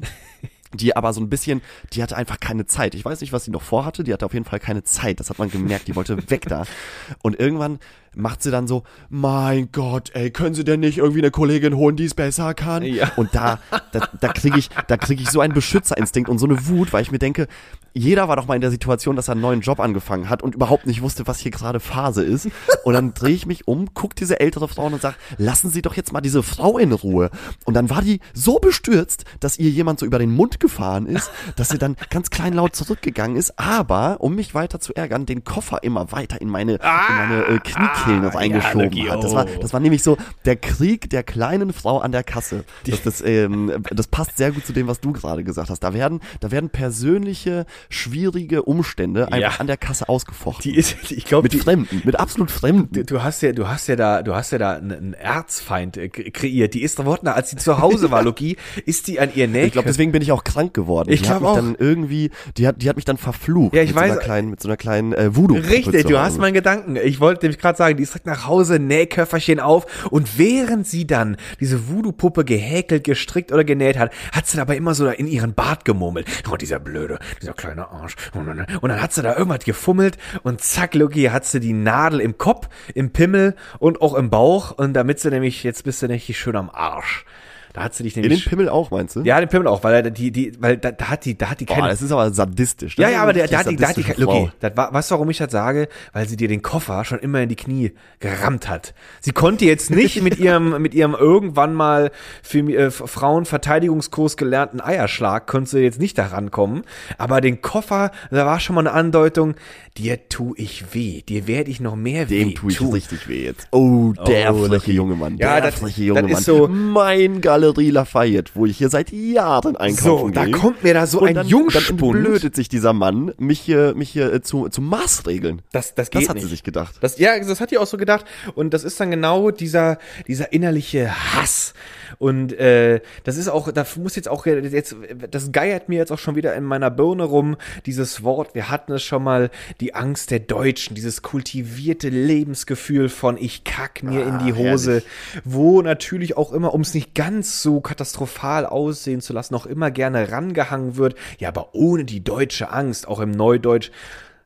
Die 0.72 0.96
aber 0.96 1.12
so 1.12 1.20
ein 1.20 1.28
bisschen, 1.28 1.62
die 1.92 2.02
hatte 2.02 2.16
einfach 2.16 2.38
keine 2.38 2.64
Zeit. 2.66 2.94
Ich 2.94 3.04
weiß 3.04 3.20
nicht, 3.20 3.32
was 3.32 3.44
sie 3.44 3.50
noch 3.50 3.62
vorhatte, 3.62 4.04
die 4.04 4.12
hatte 4.12 4.24
auf 4.24 4.34
jeden 4.34 4.44
Fall 4.44 4.60
keine 4.60 4.84
Zeit. 4.84 5.18
Das 5.18 5.28
hat 5.28 5.38
man 5.38 5.50
gemerkt, 5.50 5.88
die 5.88 5.96
wollte 5.96 6.30
weg 6.30 6.46
da. 6.48 6.64
Und 7.22 7.40
irgendwann 7.40 7.80
macht 8.14 8.42
sie 8.42 8.50
dann 8.50 8.66
so, 8.66 8.82
mein 9.08 9.70
Gott, 9.72 10.10
ey, 10.14 10.30
können 10.30 10.54
Sie 10.54 10.64
denn 10.64 10.80
nicht 10.80 10.98
irgendwie 10.98 11.20
eine 11.20 11.30
Kollegin 11.30 11.76
holen, 11.76 11.96
die 11.96 12.04
es 12.04 12.14
besser 12.14 12.54
kann? 12.54 12.82
Ja. 12.82 13.12
Und 13.16 13.34
da, 13.34 13.60
da, 13.92 14.08
da 14.20 14.28
kriege 14.32 14.58
ich, 14.58 14.68
da 14.88 14.96
kriege 14.96 15.22
ich 15.22 15.30
so 15.30 15.40
einen 15.40 15.54
Beschützerinstinkt 15.54 16.28
und 16.28 16.38
so 16.38 16.46
eine 16.46 16.66
Wut, 16.66 16.92
weil 16.92 17.02
ich 17.02 17.12
mir 17.12 17.18
denke, 17.18 17.46
jeder 17.92 18.28
war 18.28 18.36
doch 18.36 18.46
mal 18.46 18.54
in 18.54 18.60
der 18.60 18.70
Situation, 18.70 19.16
dass 19.16 19.28
er 19.28 19.32
einen 19.32 19.40
neuen 19.40 19.60
Job 19.60 19.80
angefangen 19.80 20.28
hat 20.28 20.42
und 20.42 20.54
überhaupt 20.54 20.86
nicht 20.86 21.02
wusste, 21.02 21.26
was 21.26 21.38
hier 21.38 21.50
gerade 21.50 21.80
Phase 21.80 22.22
ist. 22.22 22.48
Und 22.84 22.94
dann 22.94 23.14
drehe 23.14 23.34
ich 23.34 23.46
mich 23.46 23.68
um, 23.68 23.92
guck 23.94 24.14
diese 24.16 24.40
ältere 24.40 24.68
Frau 24.68 24.86
und 24.86 25.00
sag, 25.00 25.16
lassen 25.38 25.70
Sie 25.70 25.82
doch 25.82 25.94
jetzt 25.94 26.12
mal 26.12 26.20
diese 26.20 26.42
Frau 26.42 26.78
in 26.78 26.92
Ruhe. 26.92 27.30
Und 27.64 27.74
dann 27.74 27.90
war 27.90 28.02
die 28.02 28.20
so 28.32 28.58
bestürzt, 28.58 29.24
dass 29.40 29.58
ihr 29.58 29.70
jemand 29.70 30.00
so 30.00 30.06
über 30.06 30.18
den 30.18 30.30
Mund 30.30 30.60
gefahren 30.60 31.06
ist, 31.06 31.30
dass 31.56 31.68
sie 31.68 31.78
dann 31.78 31.96
ganz 32.10 32.30
kleinlaut 32.30 32.74
zurückgegangen 32.74 33.36
ist, 33.36 33.58
aber, 33.58 34.18
um 34.20 34.34
mich 34.34 34.54
weiter 34.54 34.80
zu 34.80 34.94
ärgern, 34.94 35.26
den 35.26 35.44
Koffer 35.44 35.82
immer 35.82 36.12
weiter 36.12 36.40
in 36.40 36.48
meine, 36.48 36.74
in 36.74 36.80
meine 36.82 37.44
äh, 37.46 37.58
Kniekehlen 37.58 38.24
ah, 38.24 38.28
reingeschoben 38.28 38.92
ja, 38.92 39.12
hat. 39.12 39.24
Das 39.24 39.34
war, 39.34 39.46
oh. 39.46 39.60
das 39.60 39.72
war 39.72 39.80
nämlich 39.80 40.02
so 40.02 40.16
der 40.44 40.56
Krieg 40.56 41.10
der 41.10 41.22
kleinen 41.22 41.72
Frau 41.72 41.98
an 41.98 42.12
der 42.12 42.24
Kasse. 42.24 42.64
Das, 42.86 43.02
das, 43.02 43.20
ähm, 43.22 43.82
das 43.90 44.06
passt 44.06 44.36
sehr 44.36 44.52
gut 44.52 44.66
zu 44.66 44.72
dem, 44.72 44.86
was 44.86 45.00
du 45.00 45.12
gerade 45.12 45.44
gesagt 45.44 45.70
hast. 45.70 45.80
Da 45.80 45.94
werden, 45.94 46.20
da 46.40 46.50
werden 46.50 46.70
persönliche, 46.70 47.66
schwierige 47.88 48.62
Umstände 48.62 49.26
einfach 49.32 49.54
Ja. 49.54 49.60
an 49.60 49.66
der 49.66 49.76
Kasse 49.76 50.08
ausgefochten. 50.08 50.70
Die 50.70 50.76
ist, 50.78 50.96
ich 51.10 51.24
glaube, 51.24 51.48
mit 51.52 51.60
Fremden, 51.62 52.02
mit 52.04 52.18
absolut 52.18 52.50
Fremden. 52.50 53.06
Du, 53.06 53.22
hast 53.22 53.42
ja, 53.42 53.52
du 53.52 53.68
hast 53.68 53.86
ja 53.88 53.96
da, 53.96 54.22
du 54.22 54.34
hast 54.34 54.50
ja 54.52 54.58
da 54.58 54.72
einen, 54.76 55.14
Erzfeind 55.14 55.96
äh, 55.96 56.08
kreiert. 56.08 56.74
Die 56.74 56.82
ist 56.82 56.98
da 56.98 57.06
Wortner, 57.06 57.34
als 57.36 57.50
sie 57.50 57.56
zu 57.56 57.78
Hause 57.80 58.10
war, 58.10 58.22
Loki, 58.22 58.56
ist 58.86 59.06
die 59.08 59.20
an 59.20 59.30
ihr 59.34 59.48
Nähe. 59.48 59.66
Ich 59.66 59.72
glaube, 59.72 59.88
deswegen 59.88 60.12
bin 60.12 60.22
ich 60.22 60.32
auch 60.32 60.44
krank 60.44 60.74
geworden. 60.74 61.10
Ich 61.12 61.22
die 61.22 61.28
hat 61.28 61.38
glaub 61.38 61.56
mich 61.56 61.62
auch. 61.62 61.64
dann 61.66 61.76
irgendwie, 61.78 62.30
die 62.56 62.66
hat, 62.66 62.82
die 62.82 62.88
hat 62.88 62.96
mich 62.96 63.04
dann 63.04 63.16
verflucht. 63.16 63.74
Ja, 63.74 63.82
ich 63.82 63.94
mit 63.94 64.02
weiß- 64.02 64.06
So 64.08 64.12
einer 64.12 64.20
kleinen, 64.20 64.50
mit 64.50 64.60
so 64.60 64.68
einer 64.68 64.76
kleinen 64.76 65.12
äh, 65.12 65.34
voodoo 65.36 65.56
Richtig, 65.56 66.06
du 66.06 66.18
hast 66.18 66.38
meinen 66.38 66.54
Gedanken. 66.54 66.96
Ich 66.96 67.20
wollte 67.20 67.44
nämlich 67.46 67.58
gerade 67.60 67.76
sagen, 67.78 67.96
die 67.96 68.02
ist 68.02 68.10
direkt 68.14 68.26
nach 68.26 68.46
Hause, 68.46 68.78
Nähköfferchen 68.78 69.60
auf 69.60 70.08
und 70.10 70.38
während 70.38 70.86
sie 70.86 71.06
dann 71.06 71.36
diese 71.60 71.88
Voodoo-Puppe 71.88 72.44
gehäkelt, 72.44 73.04
gestrickt 73.04 73.52
oder 73.52 73.64
genäht 73.64 73.98
hat, 73.98 74.12
hat 74.32 74.46
sie 74.46 74.56
dabei 74.56 74.76
immer 74.76 74.94
so 74.94 75.08
in 75.08 75.26
ihren 75.26 75.54
Bart 75.54 75.84
gemurmelt. 75.84 76.26
Oh, 76.50 76.56
dieser 76.56 76.78
blöde, 76.80 77.18
dieser 77.40 77.52
kleine 77.52 77.69
Arsch. 77.78 78.16
Und 78.34 78.46
dann, 78.46 78.66
und 78.80 78.88
dann 78.88 79.00
hat 79.00 79.12
sie 79.12 79.22
da 79.22 79.36
irgendwas 79.36 79.64
gefummelt 79.64 80.18
und 80.42 80.60
zack, 80.60 80.94
Lucky, 80.94 81.24
hat 81.24 81.44
sie 81.44 81.60
die 81.60 81.72
Nadel 81.72 82.20
im 82.20 82.38
Kopf, 82.38 82.68
im 82.94 83.12
Pimmel 83.12 83.54
und 83.78 84.02
auch 84.02 84.14
im 84.14 84.30
Bauch 84.30 84.72
und 84.72 84.94
damit 84.94 85.20
sie 85.20 85.30
nämlich, 85.30 85.62
jetzt 85.62 85.84
bist 85.84 86.02
du 86.02 86.06
nämlich 86.06 86.38
schön 86.38 86.56
am 86.56 86.70
Arsch. 86.70 87.24
Da 87.72 87.84
hat 87.84 87.94
sie 87.94 88.02
dich 88.02 88.16
In 88.16 88.22
den 88.22 88.30
nämlich. 88.30 88.46
Pimmel 88.48 88.68
auch, 88.68 88.90
meinst 88.90 89.14
du? 89.16 89.20
ja, 89.22 89.38
den 89.38 89.48
Pimmel 89.48 89.68
auch, 89.68 89.84
weil 89.84 90.10
die, 90.10 90.30
die, 90.32 90.52
weil 90.60 90.76
da, 90.76 90.90
da 90.90 91.08
hat 91.08 91.24
die, 91.24 91.38
da 91.38 91.50
hat 91.50 91.60
die 91.60 91.66
Boah, 91.66 91.76
keine. 91.76 91.88
das 91.88 92.02
ist 92.02 92.10
aber 92.10 92.32
sadistisch. 92.32 92.96
Das 92.96 93.02
Ja, 93.02 93.08
ist 93.08 93.12
ja, 93.14 93.18
eine 93.18 93.22
aber 93.22 93.32
der, 93.32 93.46
da 93.48 93.58
hat 93.58 93.70
die, 93.70 93.76
da 93.76 93.88
hat 93.88 93.96
die, 93.96 94.24
okay, 94.26 94.50
das 94.58 94.76
war, 94.76 94.92
weißt 94.92 95.10
du, 95.10 95.14
warum 95.14 95.30
ich 95.30 95.38
das 95.38 95.52
sage? 95.52 95.88
Weil 96.12 96.28
sie 96.28 96.36
dir 96.36 96.48
den 96.48 96.62
Koffer 96.62 97.04
schon 97.04 97.20
immer 97.20 97.40
in 97.42 97.48
die 97.48 97.56
Knie 97.56 97.92
gerammt 98.18 98.68
hat. 98.68 98.92
Sie 99.20 99.32
konnte 99.32 99.64
jetzt 99.66 99.90
nicht 99.90 100.20
mit 100.22 100.38
ihrem, 100.40 100.82
mit 100.82 100.94
ihrem 100.94 101.14
irgendwann 101.14 101.72
mal 101.74 102.10
für 102.42 102.58
äh, 102.58 102.90
Frauenverteidigungskurs 102.90 104.36
gelernten 104.36 104.80
Eierschlag, 104.80 105.46
konnte 105.46 105.70
sie 105.70 105.78
jetzt 105.80 106.00
nicht 106.00 106.18
da 106.18 106.26
rankommen. 106.26 106.82
Aber 107.18 107.40
den 107.40 107.62
Koffer, 107.62 108.10
da 108.30 108.46
war 108.46 108.60
schon 108.60 108.74
mal 108.74 108.80
eine 108.82 108.92
Andeutung, 108.92 109.54
dir 109.96 110.28
tu 110.28 110.54
ich 110.56 110.92
weh, 110.94 111.22
dir 111.22 111.46
werde 111.46 111.70
ich 111.70 111.80
noch 111.80 111.96
mehr 111.96 112.28
weh 112.30 112.44
Dem 112.44 112.54
tue 112.54 112.70
ich 112.72 112.78
tun. 112.78 112.92
richtig 112.92 113.28
weh 113.28 113.44
jetzt. 113.44 113.68
Oh, 113.72 114.12
der 114.26 114.54
Oh, 114.54 114.66
Lucky. 114.66 114.92
junge 114.92 115.14
Mann. 115.16 115.36
Ja, 115.38 115.60
der 115.60 115.70
das- 115.70 115.80
freche 115.80 116.02
junge 116.04 116.22
das 116.22 116.30
Mann. 116.30 116.38
ist 116.40 116.44
so- 116.46 116.68
mein 116.68 117.40
Galerie 117.60 117.90
Lafayette, 117.90 118.52
wo 118.54 118.64
ich 118.64 118.78
hier 118.78 118.88
seit 118.88 119.12
Jahren 119.12 119.76
einkaufen 119.76 120.28
So, 120.28 120.30
da 120.30 120.44
gehe. 120.44 120.52
kommt 120.54 120.82
mir 120.82 120.94
da 120.94 121.06
so 121.06 121.20
Und 121.20 121.36
ein 121.36 121.46
Jungspund. 121.46 122.00
Dann 122.00 122.08
entblödet 122.22 122.56
sich 122.56 122.68
dieser 122.70 122.92
Mann, 122.94 123.32
mich 123.38 123.60
hier, 123.60 123.94
mich 123.94 124.08
hier 124.10 124.32
äh, 124.32 124.40
zu, 124.40 124.68
zu 124.70 124.80
Maßregeln. 124.80 125.60
Das, 125.72 125.94
das 125.94 126.08
Das 126.08 126.20
geht 126.20 126.28
hat 126.30 126.36
nicht. 126.36 126.44
sie 126.44 126.48
sich 126.50 126.62
gedacht. 126.62 126.94
Das, 127.02 127.18
ja, 127.18 127.38
das 127.38 127.60
hat 127.60 127.70
die 127.70 127.76
auch 127.78 127.86
so 127.86 127.98
gedacht. 127.98 128.24
Und 128.54 128.72
das 128.72 128.84
ist 128.84 128.98
dann 128.98 129.10
genau 129.10 129.50
dieser, 129.50 129.98
dieser 130.26 130.52
innerliche 130.54 131.10
Hass. 131.34 131.74
Und 132.20 132.52
äh, 132.52 133.00
das 133.24 133.38
ist 133.38 133.48
auch, 133.48 133.72
da 133.72 133.86
muss 133.96 134.14
jetzt 134.14 134.28
auch 134.28 134.44
jetzt, 134.44 134.94
das 135.30 135.52
geiert 135.52 135.88
mir 135.88 135.96
jetzt 135.96 136.12
auch 136.12 136.18
schon 136.18 136.36
wieder 136.36 136.54
in 136.54 136.64
meiner 136.64 136.90
Birne 136.90 137.24
rum, 137.24 137.56
dieses 137.86 138.22
Wort, 138.22 138.54
wir 138.54 138.68
hatten 138.68 138.92
es 138.92 139.02
schon 139.02 139.24
mal, 139.24 139.48
die 139.80 139.94
Angst 139.94 140.30
der 140.30 140.40
Deutschen, 140.40 140.94
dieses 140.94 141.22
kultivierte 141.22 142.10
Lebensgefühl 142.10 143.08
von 143.08 143.38
ich 143.38 143.64
kack 143.64 144.02
mir 144.02 144.26
in 144.26 144.38
die 144.40 144.52
Ah, 144.52 144.56
Hose, 144.56 145.02
wo 145.44 145.80
natürlich 145.80 146.36
auch 146.36 146.52
immer, 146.52 146.74
um 146.74 146.82
es 146.82 146.92
nicht 146.92 147.14
ganz 147.14 147.62
so 147.62 147.80
katastrophal 147.80 148.66
aussehen 148.66 149.22
zu 149.22 149.32
lassen, 149.32 149.54
auch 149.54 149.64
immer 149.64 149.90
gerne 149.90 150.30
rangehangen 150.30 150.98
wird, 150.98 151.14
ja, 151.38 151.48
aber 151.48 151.74
ohne 151.74 152.04
die 152.04 152.22
deutsche 152.22 152.70
Angst, 152.70 153.08
auch 153.08 153.20
im 153.20 153.30
Neudeutsch, 153.30 153.90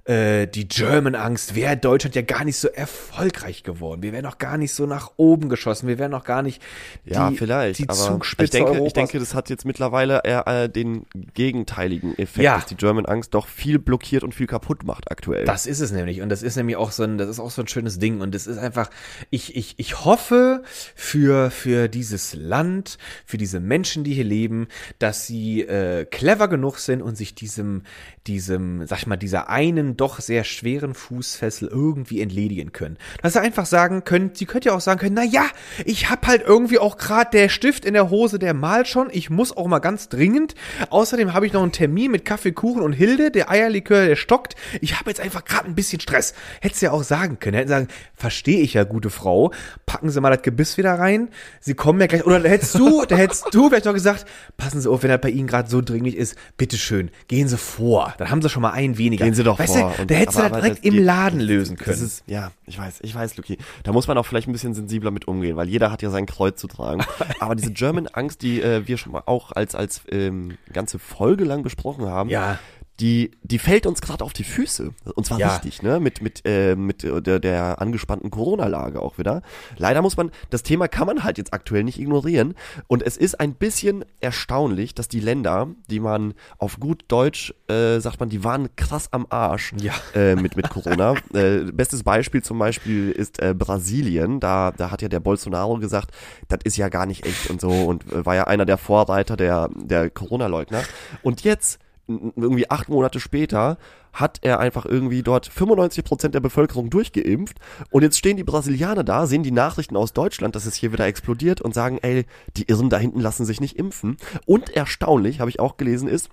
äh, 0.07 0.47
die 0.47 0.69
German 0.69 1.15
Angst, 1.15 1.55
wäre 1.55 1.77
Deutschland 1.79 2.15
ja 2.15 2.21
gar 2.23 2.45
nicht 2.45 2.59
so 2.59 2.69
erfolgreich 2.69 3.63
geworden. 3.63 4.03
Wir 4.03 4.13
wären 4.13 4.25
noch 4.25 4.37
gar 4.39 4.59
nicht 4.59 4.75
so 4.75 4.85
nach 4.87 5.13
oben 5.17 5.49
geschossen. 5.49 5.89
Wir 5.89 5.99
wären 5.99 6.11
noch 6.11 6.25
gar 6.25 6.43
nicht 6.43 6.61
Ja, 7.07 7.31
die, 7.31 7.37
vielleicht. 7.39 7.79
die 7.79 7.87
Zugspitze 7.87 8.45
ich 8.45 8.51
denke, 8.51 8.71
Europas. 8.73 8.87
ich 8.89 8.93
denke, 8.93 9.19
das 9.19 9.35
hat 9.35 9.49
jetzt 9.49 9.65
mittlerweile 9.65 10.21
eher 10.25 10.47
äh, 10.47 10.69
den 10.69 11.07
gegenteiligen 11.35 12.19
Effekt, 12.19 12.45
Ja. 12.45 12.57
dass 12.57 12.67
die 12.67 12.77
German 12.77 13.07
Angst 13.07 13.33
doch 13.35 13.49
viel 13.49 13.79
blockiert 13.79 14.25
und 14.25 14.35
viel 14.35 14.47
kaputt 14.47 14.85
macht 14.85 15.11
aktuell. 15.11 15.45
Das 15.47 15.65
ist 15.67 15.81
es 15.81 15.91
nämlich. 15.91 16.21
Und 16.21 16.29
das 16.29 16.43
ist 16.43 16.57
nämlich 16.57 16.77
auch 16.77 16.91
so 16.93 17.03
ein, 17.03 17.17
das 17.17 17.29
ist 17.29 17.41
auch 17.41 17.51
so 17.51 17.63
ein 17.63 17.69
schönes 17.69 17.99
Ding. 17.99 18.21
Und 18.21 18.35
das 18.35 18.47
ist 18.47 18.59
einfach, 18.59 18.91
ich, 19.31 19.57
ich, 19.57 19.75
ich 19.79 20.05
hoffe 20.05 20.63
für, 20.95 21.51
für 21.51 21.89
dieses 21.89 22.35
Land, 22.35 22.99
für 23.25 23.39
diese 23.39 23.59
Menschen, 23.59 24.05
die 24.05 24.13
hier 24.13 24.25
leben, 24.25 24.69
dass 24.99 25.27
sie 25.27 25.63
äh, 25.63 26.05
clever 26.05 26.49
genug 26.49 26.79
sind 26.79 27.01
und 27.01 27.17
sich 27.17 27.35
diesem, 27.35 27.83
diesem, 28.27 28.87
sag 28.87 28.99
ich 28.99 29.07
mal, 29.07 29.17
dieser 29.17 29.49
einen 29.49 29.94
doch 29.95 30.21
sehr 30.21 30.45
schweren 30.45 30.95
Fußfessel 30.95 31.69
irgendwie 31.69 32.21
entledigen 32.21 32.73
können. 32.73 32.97
Dass 33.23 33.35
sie 33.35 33.41
einfach 33.41 33.67
sagen 33.67 34.05
können, 34.05 34.31
sie 34.35 34.47
könnte 34.47 34.69
ja 34.69 34.75
auch 34.75 34.81
sagen 34.81 35.01
können, 35.01 35.15
na 35.15 35.25
ja, 35.25 35.47
ich 35.85 36.11
hab 36.11 36.27
halt 36.27 36.43
irgendwie 36.47 36.79
auch 36.79 36.97
gerade 36.97 37.31
der 37.33 37.49
Stift 37.49 37.85
in 37.85 37.95
der 37.95 38.11
Hose, 38.11 38.39
der 38.39 38.55
malt 38.55 38.89
schon. 38.89 39.09
Ich 39.11 39.31
muss 39.31 39.57
auch 39.57 39.67
mal 39.67 39.79
ganz 39.79 40.09
dringend. 40.09 40.55
Außerdem 40.91 41.33
habe 41.33 41.47
ich 41.47 41.53
noch 41.53 41.63
einen 41.63 41.73
Termin 41.73 42.11
mit 42.11 42.25
Kaffee, 42.25 42.53
Kuchen 42.53 42.83
und 42.83 42.93
Hilde. 42.93 43.31
Der 43.31 43.51
Eierlikör, 43.51 44.07
der 44.07 44.17
stockt. 44.17 44.55
Ich 44.81 44.99
habe 44.99 45.11
jetzt 45.11 45.21
einfach 45.21 45.45
gerade 45.45 45.67
ein 45.67 45.75
bisschen 45.75 46.01
Stress. 46.01 46.35
Hättest 46.61 46.83
ja 46.83 46.93
auch 46.93 47.03
sagen 47.03 47.39
können. 47.39 47.57
Hätten 47.57 47.69
sagen, 47.69 47.89
verstehe 48.15 48.61
ich 48.61 48.75
ja, 48.75 48.85
gute 48.85 49.11
Frau. 49.11 49.53
Packen 49.87 50.11
Sie 50.11 50.21
mal 50.21 50.31
das 50.31 50.43
Gebiss 50.43 50.77
wieder 50.77 50.95
rein. 50.99 51.29
Sie 51.61 51.75
kommen 51.75 52.01
ja 52.01 52.07
gleich. 52.07 52.25
Oder 52.25 52.41
da 52.41 52.49
hättest 52.49 52.75
du, 52.79 53.05
da 53.05 53.17
hättest 53.17 53.47
du 53.53 53.69
vielleicht 53.69 53.85
noch 53.85 53.93
gesagt, 53.93 54.27
passen 54.57 54.81
Sie 54.81 54.91
auf, 54.91 55.03
wenn 55.03 55.11
das 55.11 55.21
bei 55.21 55.31
Ihnen 55.31 55.47
gerade 55.47 55.69
so 55.69 55.81
dringlich 55.81 56.17
ist, 56.17 56.37
bitteschön, 56.57 57.11
gehen 57.29 57.49
Sie 57.49 57.59
vor. 57.59 58.15
Dann 58.19 58.31
haben 58.31 58.43
Sie 58.43 58.49
schon 58.49 58.63
mal 58.63 58.73
einen 58.73 58.99
weniger. 58.99 59.25
Gehen 59.25 59.35
Sie 59.35 59.45
doch 59.45 59.59
weißt 59.59 59.77
vor. 59.77 59.84
Du, 59.97 60.03
Und- 60.03 60.11
da 60.11 60.15
hättest 60.15 60.39
aber- 60.39 60.49
du 60.49 60.53
das 60.55 60.59
aber 60.59 60.61
direkt 60.69 60.79
das 60.79 60.85
im 60.91 60.95
geht- 60.95 61.05
Laden 61.05 61.41
lösen 61.41 61.77
können. 61.77 62.03
Ist, 62.03 62.23
ja, 62.27 62.51
ich 62.67 62.79
weiß, 62.79 63.01
ich 63.03 63.15
weiß, 63.15 63.37
Luki. 63.37 63.59
Da 63.83 63.93
muss 63.93 64.07
man 64.09 64.17
auch 64.19 64.27
vielleicht 64.27 64.49
ein 64.49 64.53
bisschen 64.53 64.75
sensibler 64.75 65.11
mit 65.11 65.27
umgehen, 65.29 65.57
weil 65.57 65.69
jeder 65.69 65.91
hat 65.91 66.03
ja 66.03 66.11
sein 66.11 66.27
Kreuz 66.27 66.61
zu 66.61 66.67
tragen. 66.69 67.03
Aber 67.41 67.55
diese 67.55 67.73
German 67.73 68.07
Angst, 68.09 68.43
die 68.43 68.61
äh, 68.63 68.87
wir 68.87 68.97
schon 68.99 69.13
mal 69.13 69.23
auch 69.27 69.53
als, 69.53 69.75
als 69.75 70.03
ähm, 70.11 70.57
ganze 70.73 70.99
Folge 70.99 71.45
lang 71.45 71.63
besprochen 71.63 72.07
haben, 72.07 72.31
Ja. 72.31 72.59
Die, 73.01 73.33
die 73.43 73.59
fällt 73.59 73.87
uns 73.87 74.01
gerade 74.01 74.23
auf 74.23 74.33
die 74.33 74.45
Füße. 74.45 74.93
Und 75.17 75.27
zwar 75.27 75.39
Ja. 75.41 75.55
richtig, 75.55 75.83
ne? 75.83 75.99
Mit, 75.99 76.23
mit, 76.23 76.43
äh, 76.45 76.77
mit 76.77 77.03
äh, 77.03 77.21
der, 77.21 77.41
der 77.41 77.81
angespannten 77.81 78.31
Corona-Lage 78.31 79.01
auch 79.03 79.19
wieder. 79.19 79.43
Leider 79.77 80.01
muss 80.01 80.17
man, 80.17 80.31
das 80.51 80.63
Thema 80.63 80.87
kann 80.87 81.07
man 81.09 81.25
halt 81.25 81.37
jetzt 81.39 81.53
aktuell 81.53 81.83
nicht 81.83 81.99
ignorieren. 81.99 82.55
Und 82.87 83.03
es 83.03 83.17
ist 83.17 83.41
ein 83.41 83.55
bisschen 83.55 84.05
erstaunlich, 84.21 84.95
dass 84.95 85.09
die 85.09 85.19
Länder, 85.19 85.69
die 85.91 85.99
man 85.99 86.35
auf 86.59 86.79
gut 86.79 87.05
Deutsch, 87.09 87.53
äh, 87.69 87.99
sagt 87.99 88.21
man, 88.21 88.29
die 88.29 88.45
waren 88.45 88.69
krass 88.77 89.09
am 89.13 89.27
Arsch 89.29 89.73
Ja. 89.81 89.95
äh, 90.15 90.37
mit, 90.37 90.57
mit 90.57 90.71
Corona. 90.71 91.15
äh, 91.35 91.65
bestes 91.73 92.05
Beispiel 92.05 92.43
zum 92.43 92.61
Beispiel 92.61 93.11
ist 93.11 93.41
äh, 93.43 93.55
Brasilien. 93.55 94.39
Da, 94.39 94.71
da 94.71 94.93
hat 94.93 95.03
ja 95.03 95.09
der 95.09 95.21
Bolsonaro 95.21 95.79
gesagt, 95.79 96.13
das 96.49 96.61
ist 96.63 96.77
ja 96.77 96.89
gar 96.89 97.07
nicht 97.07 97.27
echt 97.27 97.51
und 97.51 97.61
so 97.61 97.71
und 97.87 98.11
äh, 98.13 98.25
war 98.25 98.37
ja 98.37 98.45
einer 98.47 98.67
der 98.67 98.79
Vorreiter 98.79 99.37
der, 99.37 99.69
der 99.75 100.11
Corona-Leugner. 100.11 100.83
Und 101.23 101.43
jetzt 101.43 101.81
irgendwie 102.07 102.71
acht 102.71 102.89
Monate 102.89 103.21
später 103.21 103.79
hat 104.13 104.39
er 104.43 104.61
einfach 104.61 104.87
irgendwie 104.87 105.23
dort 105.23 105.47
95 105.47 106.05
Prozent 106.05 106.35
der 106.35 106.41
Bevölkerung 106.41 106.91
durchgeimpft 106.91 107.59
und 107.91 108.03
jetzt 108.03 108.19
stehen 108.19 108.37
die 108.37 108.45
Brasilianer 108.45 109.05
da, 109.05 109.27
sehen 109.27 109.43
die 109.43 109.51
Nachrichten 109.51 109.97
aus 109.97 110.13
Deutschland, 110.13 110.55
dass 110.55 110.67
es 110.67 110.75
hier 110.75 110.93
wieder 110.93 111.07
explodiert 111.07 111.61
und 111.61 111.75
sagen, 111.75 111.99
ey, 112.03 112.27
die 112.57 112.69
Irren 112.69 112.91
da 112.91 112.99
hinten 112.99 113.21
lassen 113.21 113.45
sich 113.45 113.61
nicht 113.61 113.77
impfen. 113.77 114.17
Und 114.47 114.71
erstaunlich, 114.71 115.41
habe 115.41 115.51
ich 115.51 115.59
auch 115.59 115.77
gelesen, 115.77 116.09
ist, 116.09 116.29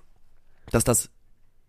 dass 0.70 0.84
das 0.84 1.10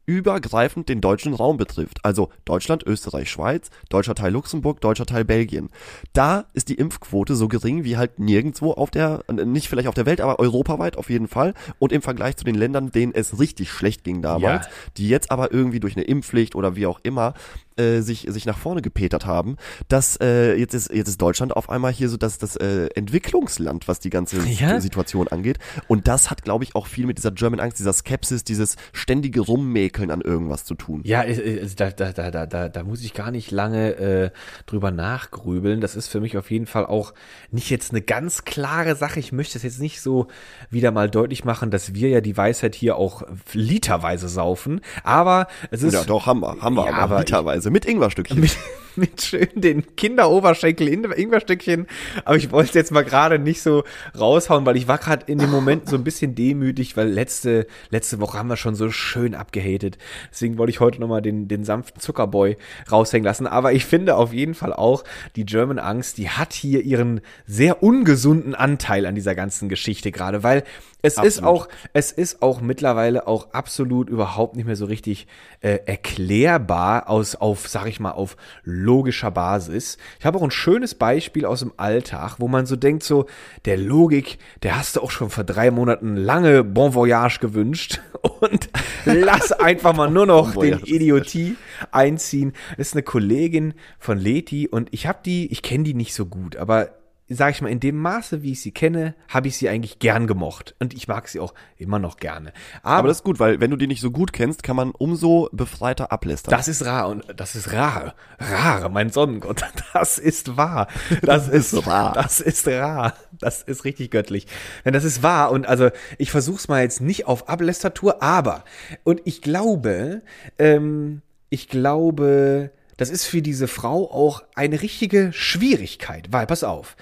übergreifend 0.06 0.90
den 0.90 1.02
deutschen 1.02 1.34
Raum 1.34 1.58
betrifft. 1.58 2.04
Also 2.04 2.30
Deutschland, 2.46 2.84
Österreich, 2.86 3.30
Schweiz, 3.30 3.70
deutscher 3.90 4.16
Teil 4.16 4.32
Luxemburg, 4.34 4.82
deutscher 4.82 5.06
Teil 5.06 5.26
Belgien. 5.26 5.70
Da 6.14 6.46
ist 6.54 6.70
die 6.70 6.76
Impfquote 6.76 7.36
so 7.36 7.48
gering 7.48 7.84
wie 7.84 7.98
halt 7.98 8.20
nirgendwo 8.20 8.72
auf 8.72 8.92
der, 8.92 9.24
äh, 9.28 9.34
nicht 9.46 9.70
vielleicht 9.70 9.88
auf 9.88 9.96
der 9.96 10.06
Welt, 10.06 10.22
aber 10.22 10.40
europaweit 10.40 10.98
auf 10.98 11.10
jeden 11.10 11.28
Fall. 11.28 11.54
Und 11.80 11.92
im 11.92 12.02
Vergleich 12.02 12.36
zu 12.38 12.44
den 12.44 12.56
Ländern, 12.56 12.92
denen 12.92 13.14
es 13.14 13.40
richtig 13.40 13.72
schlecht 13.72 14.04
ging 14.04 14.22
damals, 14.22 14.66
Ja. 14.66 14.72
die 14.98 15.08
jetzt 15.10 15.32
aber 15.32 15.52
irgendwie 15.54 15.80
durch 15.80 15.96
eine 15.96 16.06
Impfpflicht 16.06 16.56
oder 16.56 16.76
wie 16.76 16.86
auch 16.86 17.00
immer 17.04 17.34
äh, 17.78 18.02
sich, 18.02 18.28
sich 18.30 18.46
nach 18.46 18.58
vorne 18.58 18.82
gepetert 18.82 19.26
haben, 19.26 19.58
dass 19.88 20.18
äh, 20.22 20.56
jetzt, 20.56 20.74
ist, 20.74 20.92
jetzt 20.92 21.08
ist 21.08 21.22
Deutschland 21.22 21.56
auf 21.56 21.70
einmal 21.70 21.92
hier 21.92 22.10
so 22.10 22.18
das, 22.18 22.38
das 22.38 22.56
äh, 22.56 22.88
Entwicklungsland, 22.96 23.88
was 23.88 24.00
die 24.00 24.10
ganze 24.10 24.38
Ja. 24.48 24.80
Situation 24.82 25.28
angeht. 25.28 25.58
Und 25.88 26.08
das 26.08 26.30
hat, 26.32 26.44
glaube 26.44 26.64
ich, 26.64 26.76
auch 26.76 26.88
viel 26.88 27.06
mit 27.06 27.18
dieser 27.18 27.32
German 27.32 27.60
Angst, 27.60 27.80
dieser 27.80 27.94
Skepsis, 27.94 28.44
dieses 28.44 28.76
ständige 28.92 29.42
Rummäkeln 29.42 30.12
an 30.12 30.22
irgendwas 30.22 30.66
zu 30.66 30.76
tun. 30.76 31.02
Ja, 31.04 31.24
da, 31.24 31.92
da, 31.92 32.12
da, 32.12 32.32
da, 32.32 32.46
da, 32.46 32.70
da 32.70 32.84
muss 32.84 33.04
ich 33.04 33.14
gar 33.14 33.32
nicht 33.32 33.52
lange 33.52 33.96
äh, 33.96 34.30
drüber 34.66 34.92
nachgrübeln. 34.92 35.82
Das 35.82 35.96
ist 35.96 36.08
für 36.08 36.20
mich 36.20 36.38
auf 36.38 36.52
jeden 36.52 36.66
Fall 36.66 36.86
auch 36.86 37.14
nicht 37.52 37.70
jetzt 37.70 37.92
eine 37.92 38.02
ganz 38.02 38.44
klare 38.46 38.96
Sache. 38.96 39.20
Ich 39.20 39.32
möchte 39.32 39.58
es 39.58 39.64
jetzt 39.64 39.80
nicht 39.80 40.02
so 40.02 40.28
wieder 40.70 40.92
mal 40.92 41.10
deutlich 41.10 41.46
machen, 41.46 41.72
dass 41.72 41.94
wir 41.94 42.10
ja 42.10 42.22
die 42.22 42.36
Weisheit 42.38 42.76
hier 42.76 42.96
auch 42.98 43.24
literweise 43.54 44.28
saufen. 44.30 44.82
Aber 45.04 45.48
es 45.72 45.84
ist 45.84 45.94
Ja, 45.94 46.04
doch, 46.04 46.26
haben 46.26 46.42
wir, 46.42 46.58
haben 46.62 46.76
wir, 46.76 46.86
Ja, 46.86 46.92
aber, 46.94 47.02
aber 47.04 47.20
literweise, 47.20 47.63
mit 47.72 47.86
Ingwerstückchen. 47.86 48.40
mit, 48.40 48.58
mit 48.96 49.22
schön 49.22 49.50
den 49.56 49.96
Kinderoberschenkel 49.96 50.88
in 50.88 51.04
Ingwerstückchen. 51.04 51.88
Aber 52.26 52.36
ich 52.36 52.52
wollte 52.52 52.70
es 52.70 52.76
jetzt 52.76 52.92
mal 52.92 53.04
gerade 53.04 53.40
nicht 53.40 53.62
so 53.62 53.84
raushauen, 54.18 54.66
weil 54.66 54.78
ich 54.78 54.88
war 54.88 54.98
gerade 54.98 55.26
in 55.32 55.38
dem 55.38 55.52
Moment 55.52 55.90
so 55.90 55.96
ein 55.96 56.04
bisschen 56.04 56.36
demütig, 56.36 56.96
weil 56.98 57.10
letzte, 57.10 57.68
letzte 57.90 58.20
Woche 58.20 58.38
haben 58.38 58.50
wir 58.50 58.58
schon 58.58 58.76
so 58.76 58.90
schön 58.90 59.36
abgehatet. 59.36 59.98
Deswegen 60.32 60.58
wollte 60.58 60.72
ich 60.72 60.80
heute 60.80 61.00
nochmal 61.00 61.22
den, 61.22 61.48
den 61.48 61.64
sanften 61.64 62.02
Zuckerboy 62.02 62.58
raushängen 62.92 63.26
lassen. 63.26 63.48
Aber 63.48 63.74
ich 63.74 63.86
finde 63.86 64.16
auf 64.16 64.34
jeden 64.34 64.54
Fall 64.54 64.74
auch, 64.74 65.04
die 65.36 65.46
German 65.46 65.80
Angst, 65.80 66.18
die 66.18 66.30
hat 66.30 66.54
hier 66.54 66.82
ihren 66.82 67.22
sehr 67.46 67.84
ungesunden 67.84 68.56
Anteil 68.56 69.06
an 69.06 69.16
dieser 69.16 69.36
ganzen 69.36 69.70
Geschichte 69.70 70.12
gerade, 70.12 70.44
weil 70.44 70.64
es 71.06 71.16
ist 71.16 71.40
Absolut. 71.40 71.50
auch, 71.50 71.68
es 71.92 72.14
ist 72.14 72.42
auch 72.42 72.62
mittlerweile 72.62 73.28
auch 73.28 73.52
absolut 73.52 74.10
überhaupt 74.10 74.56
nicht 74.56 74.66
mehr 74.66 74.78
so 74.78 74.86
richtig 74.86 75.28
äh, 75.60 75.80
erklärbar 75.86 77.10
aus, 77.10 77.36
auf, 77.36 77.68
sag 77.68 77.88
ich 77.88 78.00
mal, 78.00 78.12
auf 78.12 78.38
logischer 78.84 79.32
Basis. 79.32 79.98
Ich 80.20 80.26
habe 80.26 80.38
auch 80.38 80.44
ein 80.44 80.52
schönes 80.52 80.96
Beispiel 80.96 81.46
aus 81.46 81.62
dem 81.62 81.74
Alltag, 81.78 82.36
wo 82.40 82.48
man 82.48 82.66
so 82.66 82.76
denkt, 82.76 83.04
so, 83.04 83.26
der 83.66 83.78
Logik, 83.78 84.38
der 84.62 84.78
hast 84.78 84.96
du 84.96 85.02
auch 85.02 85.12
schon 85.12 85.30
vor 85.30 85.44
drei 85.44 85.72
Monaten 85.72 86.16
lange 86.16 86.64
Bon 86.64 86.94
Voyage 86.94 87.40
gewünscht 87.40 88.02
und 88.42 88.70
lass 89.06 89.52
einfach 89.52 89.96
mal 89.96 90.10
nur 90.10 90.26
noch 90.26 90.54
Bon 90.54 90.64
den. 90.64 90.80
Idiotie 90.80 91.56
einziehen. 91.92 92.54
Das 92.78 92.88
ist 92.88 92.94
eine 92.94 93.04
Kollegin 93.04 93.74
von 94.00 94.18
Leti 94.18 94.68
und 94.68 94.90
ich 94.92 95.08
habe 95.08 95.20
die, 95.26 95.52
ich 95.52 95.62
kenne 95.62 95.84
die 95.84 95.94
nicht 95.94 96.14
so 96.14 96.26
gut, 96.26 96.56
aber 96.58 97.03
sage 97.36 97.52
ich 97.52 97.62
mal, 97.62 97.70
in 97.70 97.80
dem 97.80 97.98
Maße, 97.98 98.42
wie 98.42 98.52
ich 98.52 98.62
sie 98.62 98.72
kenne, 98.72 99.16
habe 99.28 99.48
ich 99.48 99.58
sie 99.58 99.70
eigentlich 99.70 100.00
gern 100.00 100.28
gemocht. 100.28 100.76
Und 100.80 100.94
ich 100.94 101.08
mag 101.08 101.28
sie 101.28 101.40
auch 101.40 101.54
immer 101.78 102.00
noch 102.00 102.18
gerne. 102.18 102.54
Aber, 102.82 102.98
Aber 102.98 103.08
das 103.08 103.18
ist 103.18 103.24
gut, 103.24 103.40
weil 103.40 103.60
wenn 103.60 103.72
du 103.72 103.78
die 103.78 103.88
nicht 103.88 104.02
so 104.02 104.12
gut 104.12 104.34
kennst, 104.34 104.64
kann 104.64 104.76
man 104.76 104.92
umso 104.92 105.50
befreiter 105.52 106.12
ablästern. 106.12 106.52
das 106.52 106.68
ist 106.68 106.86
rar 106.86 107.10
und 107.10 107.24
das 107.36 107.56
ist 107.56 107.74
rar. 107.74 108.16
Rar, 108.40 108.90
mein 108.90 109.10
Sonnengott. 109.10 109.64
Das 109.94 110.18
ist 110.18 110.58
wahr. 110.58 110.88
Das 111.22 111.48
ist 111.48 111.86
rar. 111.86 112.14
Das 112.14 112.40
ist 112.40 112.68
rar. 112.68 113.14
Das 113.40 113.62
ist 113.62 113.86
richtig 113.86 114.10
göttlich. 114.10 114.48
Denn 114.84 114.94
das 114.94 115.04
ist 115.04 115.22
wahr. 115.22 115.52
Und 115.52 115.68
also 115.68 115.90
ich 116.18 116.32
versuch's 116.32 116.68
mal 116.68 116.82
jetzt 116.82 117.00
nicht 117.00 117.28
auf 117.28 117.48
Ablästertour, 117.48 118.24
aber 118.24 118.64
und 119.04 119.22
ich 119.26 119.42
glaube, 119.44 120.24
ähm, 120.58 121.22
ich 121.50 121.68
glaube, 121.68 122.72
das 122.98 123.10
ist 123.10 123.26
für 123.26 123.42
diese 123.42 123.68
Frau 123.68 124.10
auch 124.12 124.44
eine 124.56 124.82
richtige 124.82 125.32
Schwierigkeit, 125.34 126.28
weil, 126.32 126.46
pass 126.46 126.64
auf, 126.64 126.96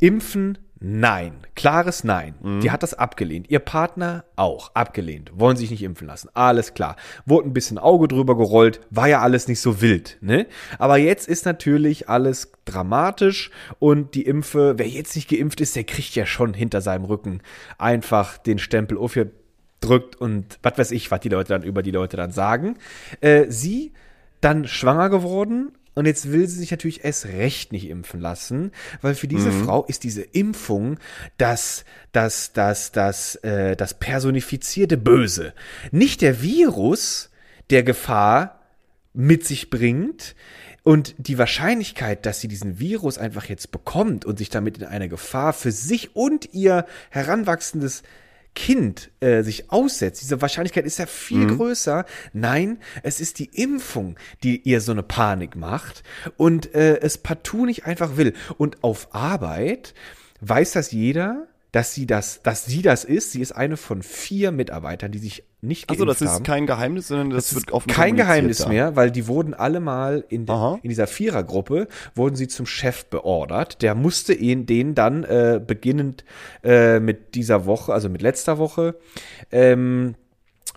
impfen, 0.00 0.58
nein, 0.80 1.46
klares 1.54 2.04
Nein. 2.04 2.34
Die 2.62 2.70
hat 2.70 2.82
das 2.82 2.94
abgelehnt. 2.94 3.50
Ihr 3.50 3.58
Partner 3.58 4.24
auch 4.36 4.74
abgelehnt. 4.74 5.32
Wollen 5.34 5.56
sich 5.56 5.70
nicht 5.70 5.82
impfen 5.82 6.06
lassen. 6.06 6.28
Alles 6.34 6.74
klar. 6.74 6.96
Wurde 7.24 7.48
ein 7.48 7.52
bisschen 7.52 7.78
Auge 7.78 8.08
drüber 8.08 8.36
gerollt, 8.36 8.80
war 8.90 9.08
ja 9.08 9.20
alles 9.20 9.48
nicht 9.48 9.60
so 9.60 9.80
wild, 9.80 10.18
ne? 10.20 10.46
Aber 10.78 10.98
jetzt 10.98 11.28
ist 11.28 11.44
natürlich 11.46 12.08
alles 12.08 12.52
dramatisch 12.64 13.50
und 13.78 14.14
die 14.14 14.22
Impfe, 14.22 14.74
wer 14.76 14.88
jetzt 14.88 15.16
nicht 15.16 15.28
geimpft 15.28 15.60
ist, 15.60 15.76
der 15.76 15.84
kriegt 15.84 16.14
ja 16.14 16.26
schon 16.26 16.54
hinter 16.54 16.80
seinem 16.80 17.04
Rücken 17.04 17.40
einfach 17.78 18.38
den 18.38 18.58
Stempel 18.58 18.98
aufgedrückt 18.98 20.16
und 20.16 20.58
was 20.62 20.78
weiß 20.78 20.90
ich, 20.92 21.10
was 21.10 21.20
die 21.20 21.28
Leute 21.30 21.48
dann 21.48 21.62
über 21.62 21.82
die 21.82 21.90
Leute 21.90 22.16
dann 22.16 22.32
sagen. 22.32 22.76
Äh, 23.20 23.46
sie 23.48 23.92
dann 24.40 24.68
schwanger 24.68 25.10
geworden 25.10 25.72
und 25.96 26.04
jetzt 26.04 26.30
will 26.30 26.46
sie 26.46 26.58
sich 26.58 26.70
natürlich 26.70 27.04
erst 27.04 27.24
recht 27.24 27.72
nicht 27.72 27.88
impfen 27.88 28.20
lassen, 28.20 28.70
weil 29.00 29.14
für 29.14 29.28
diese 29.28 29.50
Frau 29.50 29.84
ist 29.86 30.04
diese 30.04 30.20
Impfung 30.20 30.98
das, 31.38 31.86
das, 32.12 32.52
das, 32.52 32.92
das, 32.92 33.36
äh, 33.36 33.76
das 33.76 33.94
personifizierte 33.94 34.98
Böse. 34.98 35.54
Nicht 35.92 36.20
der 36.20 36.42
Virus, 36.42 37.30
der 37.70 37.82
Gefahr 37.82 38.60
mit 39.14 39.46
sich 39.46 39.70
bringt 39.70 40.36
und 40.82 41.14
die 41.16 41.38
Wahrscheinlichkeit, 41.38 42.26
dass 42.26 42.40
sie 42.42 42.48
diesen 42.48 42.78
Virus 42.78 43.16
einfach 43.16 43.46
jetzt 43.46 43.72
bekommt 43.72 44.26
und 44.26 44.36
sich 44.36 44.50
damit 44.50 44.76
in 44.76 44.84
eine 44.84 45.08
Gefahr 45.08 45.54
für 45.54 45.72
sich 45.72 46.14
und 46.14 46.52
ihr 46.52 46.84
heranwachsendes 47.08 48.02
Kind 48.56 49.10
äh, 49.20 49.42
sich 49.42 49.70
aussetzt, 49.70 50.22
diese 50.22 50.40
Wahrscheinlichkeit 50.40 50.86
ist 50.86 50.98
ja 50.98 51.06
viel 51.06 51.46
größer. 51.46 52.06
Nein, 52.32 52.78
es 53.04 53.20
ist 53.20 53.38
die 53.38 53.50
Impfung, 53.52 54.16
die 54.42 54.62
ihr 54.62 54.80
so 54.80 54.90
eine 54.90 55.04
Panik 55.04 55.54
macht 55.54 56.02
und 56.36 56.74
äh, 56.74 56.98
es 57.00 57.18
partout 57.18 57.66
nicht 57.66 57.84
einfach 57.84 58.16
will. 58.16 58.32
Und 58.56 58.82
auf 58.82 59.14
Arbeit 59.14 59.94
weiß 60.40 60.72
das 60.72 60.90
jeder, 60.90 61.46
dass 61.76 61.92
sie 61.92 62.06
das, 62.06 62.40
dass 62.42 62.64
sie 62.64 62.80
das 62.80 63.04
ist. 63.04 63.32
Sie 63.32 63.42
ist 63.42 63.52
eine 63.52 63.76
von 63.76 64.02
vier 64.02 64.50
Mitarbeitern, 64.50 65.12
die 65.12 65.18
sich 65.18 65.44
nicht 65.60 65.86
geimpft 65.86 66.00
also 66.00 66.04
das 66.06 66.22
ist 66.22 66.36
haben. 66.36 66.42
kein 66.42 66.66
Geheimnis, 66.66 67.08
sondern 67.08 67.28
das, 67.28 67.50
Das 67.50 67.54
wird 67.54 67.70
offen 67.70 67.92
kein 67.92 68.16
Geheimnis 68.16 68.58
da. 68.60 68.70
mehr, 68.70 68.96
weil 68.96 69.10
die 69.10 69.26
wurden 69.26 69.52
alle 69.52 69.80
mal 69.80 70.24
in, 70.30 70.46
de, 70.46 70.56
Aha. 70.56 70.78
in 70.82 70.88
dieser 70.88 71.06
Vierergruppe, 71.06 71.88
wurden 72.14 72.34
sie 72.34 72.48
zum 72.48 72.64
Chef 72.64 73.04
beordert. 73.04 73.82
Der 73.82 73.94
musste 73.94 74.32
ihn, 74.32 74.64
den 74.64 74.94
dann 74.94 75.24
äh, 75.24 75.60
beginnend 75.64 76.24
äh, 76.64 76.98
mit 76.98 77.34
dieser 77.34 77.66
Woche, 77.66 77.92
also 77.92 78.08
mit 78.08 78.22
letzter 78.22 78.56
Woche, 78.56 78.94
ähm, 79.52 80.14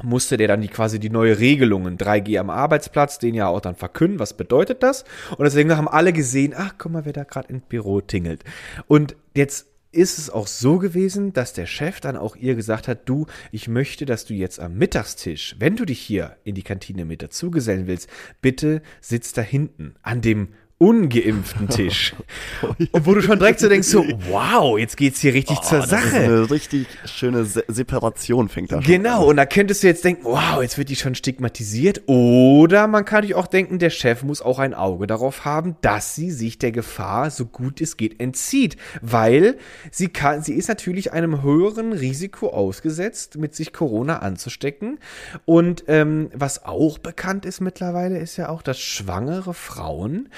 musste 0.04 0.36
der 0.36 0.50
dann 0.50 0.60
die 0.60 0.68
quasi 0.68 1.00
die 1.00 1.10
neue 1.10 1.40
Regelungen 1.40 1.98
3G 1.98 2.38
am 2.42 2.50
Arbeitsplatz, 2.50 3.20
den 3.20 3.36
ja 3.36 3.48
auch 3.48 3.62
dann 3.62 3.76
verkünden, 3.76 4.20
was 4.20 4.34
bedeutet 4.34 4.84
das? 4.84 5.06
Und 5.38 5.46
deswegen 5.46 5.78
haben 5.78 5.88
alle 5.88 6.12
gesehen, 6.12 6.54
ach, 6.58 6.74
guck 6.78 6.92
mal, 6.92 7.06
wer 7.06 7.14
da 7.14 7.24
gerade 7.24 7.48
im 7.48 7.62
Büro 7.62 8.02
tingelt. 8.02 8.44
Und 8.88 9.16
jetzt 9.34 9.69
ist 9.91 10.19
es 10.19 10.30
auch 10.30 10.47
so 10.47 10.78
gewesen, 10.78 11.34
dass 11.34 11.54
der 11.54 11.65
Chef 11.65 11.99
dann 11.99 12.15
auch 12.15 12.36
ihr 12.36 12.56
gesagt 12.56 12.88
hat, 12.88 13.10
du, 13.10 13.25
ich 13.52 13.67
möchte, 13.67 14.06
dass 14.06 14.25
du 14.25 14.34
jetzt 14.34 14.60
am 14.60 14.75
Mittagstisch, 14.75 15.56
wenn 15.60 15.75
du 15.75 15.86
dich 15.86 15.99
hier 15.99 16.38
in 16.43 16.56
die 16.56 16.63
Kantine 16.63 17.06
mit 17.06 17.21
dazugesellen 17.21 17.88
willst, 17.88 18.10
bitte 18.41 18.82
sitz 19.02 19.34
da 19.34 19.41
hinten 19.41 19.95
an 20.02 20.21
dem 20.21 20.49
ungeimpften 20.80 21.68
Tisch. 21.68 22.15
Und 22.92 23.06
wo 23.06 23.13
du 23.13 23.22
schon 23.22 23.38
direkt 23.38 23.60
so 23.60 23.70
denkst, 23.70 23.88
so, 23.88 24.04
wow, 24.30 24.80
jetzt 24.80 24.98
geht's 24.98 25.20
hier 25.20 25.34
richtig 25.34 25.60
zur 25.62 25.80
Oh, 25.80 25.82
das 25.82 26.04
ist 26.04 26.12
Sache. 26.12 26.24
eine 26.24 26.50
richtig 26.50 26.88
schöne 27.06 27.46
Se 27.46 27.63
Separation 27.68 28.50
fängt 28.50 28.72
da 28.72 28.82
schon 28.82 28.92
Genau, 28.92 29.26
und 29.28 29.38
da 29.38 29.46
könntest 29.46 29.84
du 29.84 29.88
jetzt 29.88 30.04
denken, 30.04 30.24
wow, 30.24 30.62
jetzt 30.62 30.78
wird 30.78 30.89
die 30.89 30.96
schon 30.96 31.13
stigmatisiert. 31.15 32.02
Oder 32.08 32.88
man 32.88 33.06
kann 33.06 33.18
natürlich 33.18 33.36
auch 33.36 33.48
denken, 33.48 33.78
der 33.78 33.89
Chef 33.89 34.24
muss 34.24 34.42
auch 34.42 34.58
ein 34.58 34.74
Auge 34.74 35.06
darauf 35.06 35.46
haben, 35.46 35.76
dass 35.82 36.15
sie 36.15 36.32
sich 36.32 36.58
der 36.58 36.72
Gefahr, 36.72 37.30
so 37.30 37.46
gut 37.46 37.82
es 37.82 37.98
geht, 37.98 38.20
entzieht. 38.20 38.78
Weil 39.02 39.58
sie 39.92 40.08
kann, 40.08 40.42
sie 40.42 40.54
ist 40.54 40.70
natürlich 40.70 41.12
einem 41.12 41.44
höheren 41.44 41.92
Risiko 41.94 42.50
ausgesetzt, 42.50 43.38
mit 43.38 43.54
sich 43.54 43.74
Corona 43.74 44.20
anzustecken. 44.20 45.00
Und 45.46 45.84
ähm, 45.88 46.30
was 46.34 46.63
auch 46.65 46.98
bekannt 46.98 47.46
ist 47.46 47.60
mittlerweile, 47.60 48.18
ist 48.18 48.38
ja 48.38 48.48
auch, 48.50 48.62
dass 48.62 48.80
schwangere 48.80 49.54
Frauen, 49.54 50.30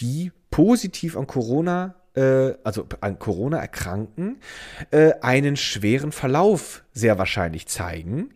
die 0.00 0.32
positiv 0.50 1.16
an 1.16 1.26
Corona 1.26 1.94
äh, 2.14 2.54
also 2.64 2.86
an 3.00 3.18
Corona 3.18 3.58
erkranken, 3.58 4.40
äh, 4.90 5.12
einen 5.20 5.56
schweren 5.56 6.12
Verlauf 6.12 6.84
sehr 6.92 7.18
wahrscheinlich 7.18 7.68
zeigen. 7.68 8.30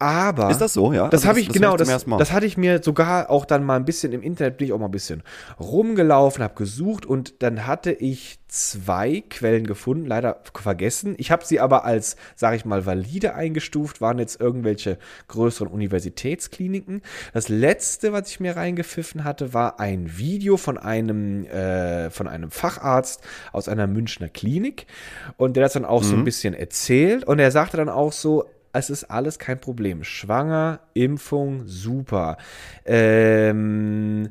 Aber 0.00 0.50
Ist 0.50 0.62
das 0.62 0.72
so, 0.72 0.94
ja? 0.94 1.08
Das 1.08 1.20
Also 1.20 1.28
habe 1.28 1.40
ich 1.40 1.48
das 1.48 1.54
genau, 1.54 1.72
ich 1.72 1.86
das, 1.86 2.06
das 2.06 2.32
hatte 2.32 2.46
ich 2.46 2.56
mir 2.56 2.82
sogar 2.82 3.28
auch 3.28 3.44
dann 3.44 3.62
mal 3.62 3.76
ein 3.76 3.84
bisschen 3.84 4.12
im 4.12 4.22
Internet 4.22 4.56
bin 4.56 4.66
ich 4.66 4.72
auch 4.72 4.78
mal 4.78 4.86
ein 4.86 4.90
bisschen 4.90 5.22
rumgelaufen, 5.60 6.42
habe 6.42 6.54
gesucht 6.54 7.04
und 7.04 7.42
dann 7.42 7.66
hatte 7.66 7.92
ich 7.92 8.38
zwei 8.48 9.22
Quellen 9.28 9.66
gefunden, 9.66 10.06
leider 10.06 10.40
vergessen. 10.54 11.16
Ich 11.18 11.30
habe 11.30 11.44
sie 11.44 11.60
aber 11.60 11.84
als, 11.84 12.16
sage 12.34 12.56
ich 12.56 12.64
mal, 12.64 12.86
valide 12.86 13.34
eingestuft, 13.34 14.00
waren 14.00 14.18
jetzt 14.18 14.40
irgendwelche 14.40 14.96
größeren 15.28 15.68
Universitätskliniken. 15.68 17.02
Das 17.34 17.50
letzte, 17.50 18.14
was 18.14 18.30
ich 18.30 18.40
mir 18.40 18.56
reingepfiffen 18.56 19.22
hatte, 19.22 19.52
war 19.52 19.80
ein 19.80 20.16
Video 20.16 20.56
von 20.56 20.78
einem 20.78 21.44
äh, 21.44 22.08
von 22.08 22.26
einem 22.26 22.50
Facharzt 22.50 23.20
aus 23.52 23.68
einer 23.68 23.86
Münchner 23.86 24.30
Klinik 24.30 24.86
und 25.36 25.58
der 25.58 25.66
hat 25.66 25.76
dann 25.76 25.84
auch 25.84 26.02
so 26.02 26.16
ein 26.16 26.24
bisschen 26.24 26.54
erzählt 26.54 27.24
und 27.24 27.38
er 27.38 27.50
sagte 27.50 27.76
dann 27.76 27.90
auch 27.90 28.12
so, 28.12 28.46
es 28.72 28.90
ist 28.90 29.04
alles 29.04 29.38
kein 29.38 29.60
Problem. 29.60 30.04
Schwanger, 30.04 30.80
Impfung, 30.94 31.62
super. 31.66 32.36
Ähm, 32.84 34.30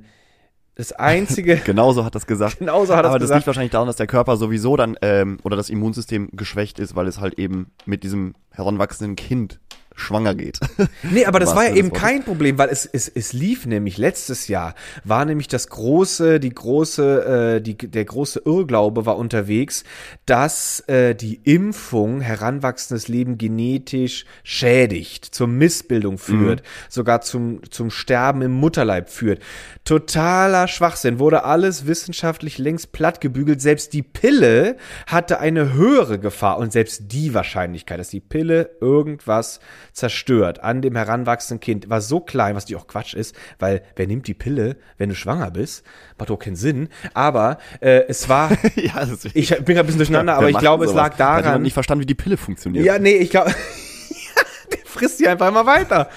das 0.75 0.93
einzige, 0.93 1.57
Genauso 1.65 2.05
hat 2.05 2.15
das 2.15 2.25
gesagt. 2.25 2.59
Genauso 2.59 2.95
hat 2.95 3.03
er's 3.03 3.09
Aber 3.09 3.19
das 3.19 3.25
gesagt. 3.25 3.39
liegt 3.39 3.47
wahrscheinlich 3.47 3.71
daran, 3.71 3.87
dass 3.87 3.97
der 3.97 4.07
Körper 4.07 4.37
sowieso 4.37 4.77
dann 4.77 4.95
ähm, 5.01 5.39
oder 5.43 5.57
das 5.57 5.69
Immunsystem 5.69 6.29
geschwächt 6.33 6.79
ist, 6.79 6.95
weil 6.95 7.07
es 7.07 7.19
halt 7.19 7.37
eben 7.37 7.71
mit 7.85 8.03
diesem 8.03 8.33
heranwachsenden 8.51 9.17
Kind 9.17 9.59
schwanger 9.99 10.35
geht. 10.35 10.59
Nee, 11.11 11.25
aber 11.25 11.39
das 11.39 11.55
war 11.55 11.67
ja 11.67 11.75
eben 11.75 11.93
kein 11.93 12.23
Problem, 12.23 12.57
weil 12.57 12.69
es, 12.69 12.85
es, 12.85 13.07
es 13.07 13.33
lief 13.33 13.65
nämlich 13.65 13.97
letztes 13.97 14.47
Jahr, 14.47 14.75
war 15.03 15.25
nämlich 15.25 15.47
das 15.47 15.69
große, 15.69 16.39
die 16.39 16.49
große, 16.49 17.57
äh, 17.57 17.61
die, 17.61 17.77
der 17.77 18.05
große 18.05 18.41
Irrglaube 18.45 19.05
war 19.05 19.17
unterwegs, 19.17 19.83
dass 20.25 20.81
äh, 20.87 21.15
die 21.15 21.35
Impfung 21.43 22.21
heranwachsendes 22.21 23.07
Leben 23.07 23.37
genetisch 23.37 24.25
schädigt, 24.43 25.25
zur 25.25 25.47
Missbildung 25.47 26.17
führt, 26.17 26.63
sogar 26.89 27.21
zum, 27.21 27.61
zum 27.71 27.89
Sterben 27.89 28.41
im 28.41 28.51
Mutterleib 28.51 29.09
führt. 29.09 29.41
Totaler 29.85 30.67
Schwachsinn, 30.67 31.19
wurde 31.19 31.43
alles 31.43 31.87
wissenschaftlich 31.87 32.57
längst 32.57 32.91
plattgebügelt. 32.91 33.61
Selbst 33.61 33.93
die 33.93 34.03
Pille 34.03 34.77
hatte 35.07 35.39
eine 35.39 35.73
höhere 35.73 36.19
Gefahr 36.19 36.57
und 36.57 36.71
selbst 36.71 37.11
die 37.11 37.33
Wahrscheinlichkeit, 37.33 37.99
dass 37.99 38.09
die 38.09 38.19
Pille 38.19 38.71
irgendwas 38.81 39.59
zerstört 39.93 40.63
an 40.63 40.81
dem 40.81 40.95
heranwachsenden 40.95 41.59
Kind, 41.59 41.89
war 41.89 42.01
so 42.01 42.19
klein, 42.19 42.55
was 42.55 42.65
die 42.65 42.75
auch 42.75 42.87
Quatsch 42.87 43.13
ist, 43.13 43.35
weil 43.59 43.81
wer 43.95 44.07
nimmt 44.07 44.27
die 44.27 44.33
Pille, 44.33 44.77
wenn 44.97 45.09
du 45.09 45.15
schwanger 45.15 45.51
bist? 45.51 45.83
Macht 46.17 46.31
auch 46.31 46.39
keinen 46.39 46.55
Sinn. 46.55 46.89
Aber 47.13 47.57
äh, 47.81 48.03
es 48.07 48.29
war, 48.29 48.51
ja, 48.75 49.07
ich 49.33 49.49
bin 49.49 49.65
gerade 49.65 49.79
ein 49.79 49.85
bisschen 49.85 49.97
durcheinander, 49.99 50.33
Wer 50.33 50.37
aber 50.39 50.49
ich 50.49 50.57
glaube, 50.57 50.85
denn 50.85 50.89
es 50.89 50.95
sowas? 50.95 51.09
lag 51.09 51.17
Da 51.17 51.25
hat 51.25 51.37
jemand 51.37 51.45
daran. 51.45 51.61
nicht 51.63 51.73
verstanden, 51.73 52.01
wie 52.01 52.07
die 52.07 52.15
Pille 52.15 52.37
funktioniert. 52.37 52.85
Ja, 52.85 52.99
nee, 52.99 53.17
ich 53.17 53.29
glaube, 53.29 53.51
der 54.71 54.79
frisst 54.85 55.19
die 55.19 55.27
einfach 55.27 55.47
immer 55.47 55.65
weiter. 55.65 56.09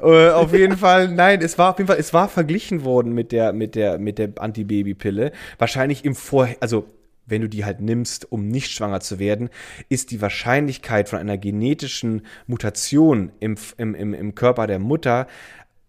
Äh, 0.00 0.30
auf 0.30 0.52
jeden 0.54 0.76
Fall, 0.76 1.08
nein, 1.08 1.40
es 1.42 1.58
war 1.58 1.70
auf 1.70 1.78
jeden 1.78 1.88
Fall, 1.88 1.98
es 1.98 2.14
war 2.14 2.28
verglichen 2.28 2.84
worden 2.84 3.12
mit 3.12 3.32
der, 3.32 3.52
mit 3.52 3.74
der, 3.74 3.98
mit 3.98 4.18
der 4.18 4.30
Antibabypille. 4.38 5.32
Wahrscheinlich 5.58 6.04
im 6.04 6.14
Vor, 6.14 6.48
also 6.60 6.86
wenn 7.28 7.42
du 7.42 7.48
die 7.48 7.64
halt 7.64 7.80
nimmst, 7.80 8.30
um 8.32 8.48
nicht 8.48 8.70
schwanger 8.70 9.00
zu 9.00 9.18
werden, 9.18 9.50
ist 9.88 10.10
die 10.10 10.20
Wahrscheinlichkeit 10.20 11.08
von 11.08 11.18
einer 11.18 11.38
genetischen 11.38 12.22
Mutation 12.46 13.30
im, 13.40 13.56
im, 13.76 13.94
im, 13.94 14.34
Körper 14.34 14.66
der 14.66 14.78
Mutter 14.78 15.26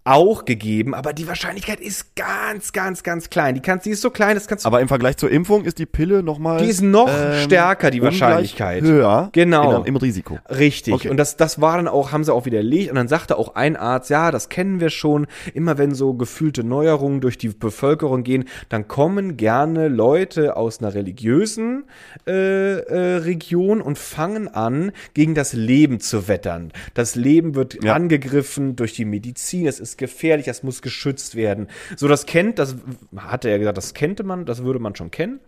auch 0.06 0.46
gegeben, 0.46 0.96
aber 0.96 1.14
die 1.14 1.28
Wahrscheinlichkeit 1.28 1.80
ist 1.80 2.16
ganz, 2.16 2.72
ganz, 2.74 3.04
ganz 3.04 3.30
klein. 3.30 3.54
Die 3.54 3.62
kannst, 3.62 3.86
die 3.86 3.92
ist 3.92 4.02
so 4.02 4.10
klein, 4.10 4.36
das 4.36 4.48
kannst 4.48 4.66
du. 4.66 4.68
Aber 4.68 4.82
im 4.82 4.88
Vergleich 4.88 5.18
zur 5.18 5.30
Impfung 5.30 5.66
ist 5.66 5.78
die 5.78 5.86
Pille 5.86 6.24
nochmal. 6.24 6.64
Die 6.64 6.70
ist 6.70 6.82
noch 6.82 7.10
stärker, 7.44 7.92
die 7.92 8.02
Wahrscheinlichkeit. 8.02 8.82
Höher. 8.82 9.30
Genau. 9.34 9.82
In, 9.82 9.86
Im 9.88 9.96
Risiko. 9.98 10.40
Richtig. 10.50 10.94
Okay. 10.94 11.10
Und 11.10 11.18
das, 11.18 11.38
das 11.38 11.62
war 11.62 11.78
dann 11.78 11.88
auch, 11.88 12.12
haben 12.12 12.24
sie 12.24 12.34
auch 12.34 12.46
widerlegt. 12.46 12.90
Und 12.90 12.96
dann 12.96 13.08
sagte 13.08 13.38
auch 13.38 13.56
ein 13.56 13.76
Arzt, 13.76 14.10
ja, 14.10 14.32
das 14.32 14.50
kennen 14.50 14.80
wir 14.80 14.90
schon. 14.90 15.28
Immer 15.54 15.78
wenn 15.78 15.94
so 15.94 16.14
gefühlte 16.14 16.64
Neuerungen 16.64 17.22
durch 17.22 17.38
die 17.38 17.50
Bevölkerung 17.50 18.24
gehen, 18.24 18.46
dann 18.70 18.88
kommen 18.88 19.38
gerne 19.38 19.90
Leute 19.90 20.56
aus 20.58 20.80
einer 20.80 20.94
religiösen 20.94 21.84
äh, 22.26 22.80
äh, 22.80 23.16
Region 23.18 23.82
und 23.82 23.98
fangen 23.98 24.48
an, 24.48 24.92
gegen 25.14 25.36
das 25.36 25.54
Leben 25.54 26.00
zu 26.00 26.28
wettern. 26.28 26.72
Das 26.94 27.16
Leben 27.16 27.54
wird 27.56 27.84
Ja. 27.84 27.94
angegriffen 27.94 28.76
durch 28.76 28.94
die 28.94 29.06
Medizin. 29.06 29.68
Es 29.68 29.80
ist 29.80 29.89
gefährlich, 29.98 30.46
das 30.46 30.64
muss 30.64 30.82
geschützt 30.82 31.36
werden. 31.36 31.68
So, 31.96 32.08
das 32.08 32.26
kennt, 32.26 32.60
das 32.60 32.76
hatte 33.16 33.50
er 33.50 33.60
gesagt, 33.60 33.78
das 33.78 33.94
kannte 33.94 34.24
man, 34.24 34.46
das 34.46 34.64
würde 34.64 34.80
man 34.80 34.96
schon 34.96 35.12
kennen. 35.12 35.40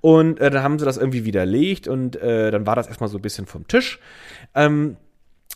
Und 0.00 0.40
äh, 0.40 0.50
dann 0.50 0.62
haben 0.62 0.78
sie 0.78 0.84
das 0.84 0.96
irgendwie 0.96 1.24
widerlegt 1.24 1.88
und 1.88 2.16
äh, 2.16 2.50
dann 2.50 2.66
war 2.66 2.76
das 2.76 2.88
erstmal 2.88 3.08
so 3.08 3.18
ein 3.18 3.22
bisschen 3.22 3.46
vom 3.46 3.66
Tisch. 3.68 4.00
Ähm, 4.54 4.96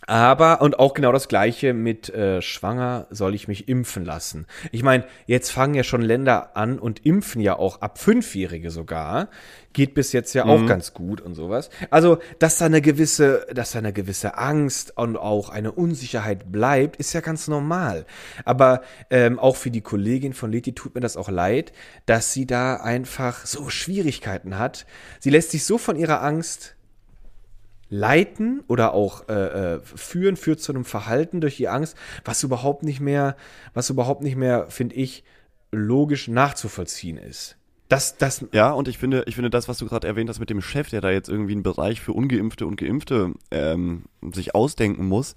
aber, 0.06 0.62
und 0.62 0.78
auch 0.78 0.94
genau 0.94 1.12
das 1.12 1.28
gleiche 1.28 1.74
mit 1.74 2.08
äh, 2.08 2.40
schwanger 2.40 3.08
soll 3.10 3.34
ich 3.34 3.46
mich 3.46 3.68
impfen 3.68 4.06
lassen. 4.06 4.46
Ich 4.72 4.82
meine, 4.82 5.04
jetzt 5.26 5.50
fangen 5.50 5.74
ja 5.74 5.82
schon 5.82 6.00
Länder 6.00 6.56
an 6.56 6.78
und 6.78 7.04
impfen 7.04 7.42
ja 7.42 7.58
auch 7.58 7.82
ab 7.82 7.98
Fünfjährige 7.98 8.70
sogar. 8.70 9.28
Geht 9.74 9.92
bis 9.92 10.12
jetzt 10.12 10.32
ja 10.32 10.46
auch 10.46 10.64
ganz 10.64 10.94
gut 10.94 11.20
und 11.20 11.34
sowas. 11.34 11.68
Also, 11.90 12.18
dass 12.38 12.56
da 12.56 12.64
eine 12.64 12.80
gewisse, 12.80 13.46
dass 13.52 13.72
da 13.72 13.80
eine 13.80 13.92
gewisse 13.92 14.38
Angst 14.38 14.96
und 14.96 15.18
auch 15.18 15.50
eine 15.50 15.72
Unsicherheit 15.72 16.50
bleibt, 16.50 16.96
ist 16.96 17.12
ja 17.12 17.20
ganz 17.20 17.46
normal. 17.46 18.06
Aber 18.46 18.80
ähm, 19.10 19.38
auch 19.38 19.56
für 19.56 19.70
die 19.70 19.82
Kollegin 19.82 20.32
von 20.32 20.50
Leti 20.50 20.74
tut 20.74 20.94
mir 20.94 21.02
das 21.02 21.18
auch 21.18 21.28
leid, 21.28 21.72
dass 22.06 22.32
sie 22.32 22.46
da 22.46 22.76
einfach 22.76 23.44
so 23.44 23.68
Schwierigkeiten 23.68 24.58
hat. 24.58 24.86
Sie 25.20 25.30
lässt 25.30 25.50
sich 25.50 25.66
so 25.66 25.76
von 25.76 25.96
ihrer 25.96 26.22
Angst 26.22 26.77
leiten 27.90 28.62
oder 28.68 28.92
auch 28.92 29.28
äh, 29.28 29.74
äh, 29.76 29.80
führen, 29.82 30.36
führt 30.36 30.60
zu 30.60 30.72
einem 30.72 30.84
Verhalten 30.84 31.40
durch 31.40 31.56
die 31.56 31.68
Angst, 31.68 31.96
was 32.24 32.42
überhaupt 32.42 32.82
nicht 32.82 33.00
mehr, 33.00 33.36
was 33.74 33.90
überhaupt 33.90 34.22
nicht 34.22 34.36
mehr, 34.36 34.66
finde 34.70 34.96
ich, 34.96 35.24
logisch 35.72 36.28
nachzuvollziehen 36.28 37.16
ist. 37.16 37.56
Das, 37.88 38.18
das, 38.18 38.44
Ja, 38.52 38.72
und 38.72 38.86
ich 38.86 38.98
finde, 38.98 39.24
ich 39.26 39.34
finde 39.34 39.48
das, 39.48 39.66
was 39.68 39.78
du 39.78 39.86
gerade 39.86 40.06
erwähnt 40.06 40.28
hast 40.28 40.40
mit 40.40 40.50
dem 40.50 40.60
Chef, 40.60 40.90
der 40.90 41.00
da 41.00 41.10
jetzt 41.10 41.30
irgendwie 41.30 41.52
einen 41.52 41.62
Bereich 41.62 42.02
für 42.02 42.12
Ungeimpfte 42.12 42.66
und 42.66 42.76
Geimpfte 42.76 43.32
ähm, 43.50 44.04
sich 44.34 44.54
ausdenken 44.54 45.06
muss, 45.06 45.34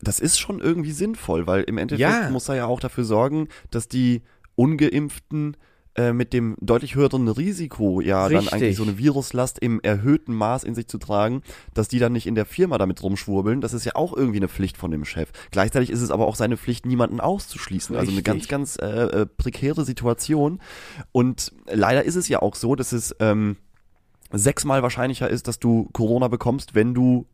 das 0.00 0.18
ist 0.18 0.38
schon 0.40 0.60
irgendwie 0.60 0.90
sinnvoll, 0.90 1.46
weil 1.46 1.62
im 1.62 1.78
Endeffekt 1.78 2.00
Ja. 2.24 2.30
muss 2.30 2.48
er 2.48 2.56
ja 2.56 2.66
auch 2.66 2.80
dafür 2.80 3.04
sorgen, 3.04 3.48
dass 3.70 3.86
die 3.86 4.22
Ungeimpften 4.56 5.56
äh, 5.96 6.12
mit 6.12 6.32
dem 6.32 6.56
deutlich 6.60 6.96
höheren 6.96 7.28
Risiko, 7.28 8.00
ja, 8.00 8.28
dann 8.28 8.38
Richtig. 8.38 8.52
eigentlich 8.52 8.76
so 8.76 8.82
eine 8.82 8.98
Viruslast 8.98 9.60
im 9.60 9.80
erhöhten 9.80 10.34
Maß 10.34 10.64
in 10.64 10.74
sich 10.74 10.88
zu 10.88 10.98
tragen, 10.98 11.42
dass 11.72 11.88
die 11.88 11.98
dann 11.98 12.12
nicht 12.12 12.26
in 12.26 12.34
der 12.34 12.46
Firma 12.46 12.78
damit 12.78 13.02
rumschwurbeln. 13.02 13.60
Das 13.60 13.72
ist 13.74 13.84
ja 13.84 13.94
auch 13.94 14.16
irgendwie 14.16 14.38
eine 14.38 14.48
Pflicht 14.48 14.76
von 14.76 14.90
dem 14.90 15.04
Chef. 15.04 15.30
Gleichzeitig 15.52 15.90
ist 15.90 16.00
es 16.00 16.10
aber 16.10 16.26
auch 16.26 16.34
seine 16.34 16.56
Pflicht, 16.56 16.84
niemanden 16.84 17.20
auszuschließen. 17.20 17.94
Also 17.94 18.10
eine 18.10 18.18
Richtig. 18.18 18.48
ganz, 18.48 18.76
ganz 18.76 18.76
äh, 18.76 19.22
äh, 19.22 19.26
prekäre 19.26 19.84
Situation. 19.84 20.60
Und 21.12 21.52
leider 21.66 22.04
ist 22.04 22.16
es 22.16 22.28
ja 22.28 22.42
auch 22.42 22.56
so, 22.56 22.74
dass 22.74 22.92
es 22.92 23.14
ähm, 23.20 23.56
sechsmal 24.32 24.82
wahrscheinlicher 24.82 25.30
ist, 25.30 25.46
dass 25.48 25.60
du 25.60 25.88
Corona 25.92 26.28
bekommst, 26.28 26.74
wenn 26.74 26.94
du 26.94 27.26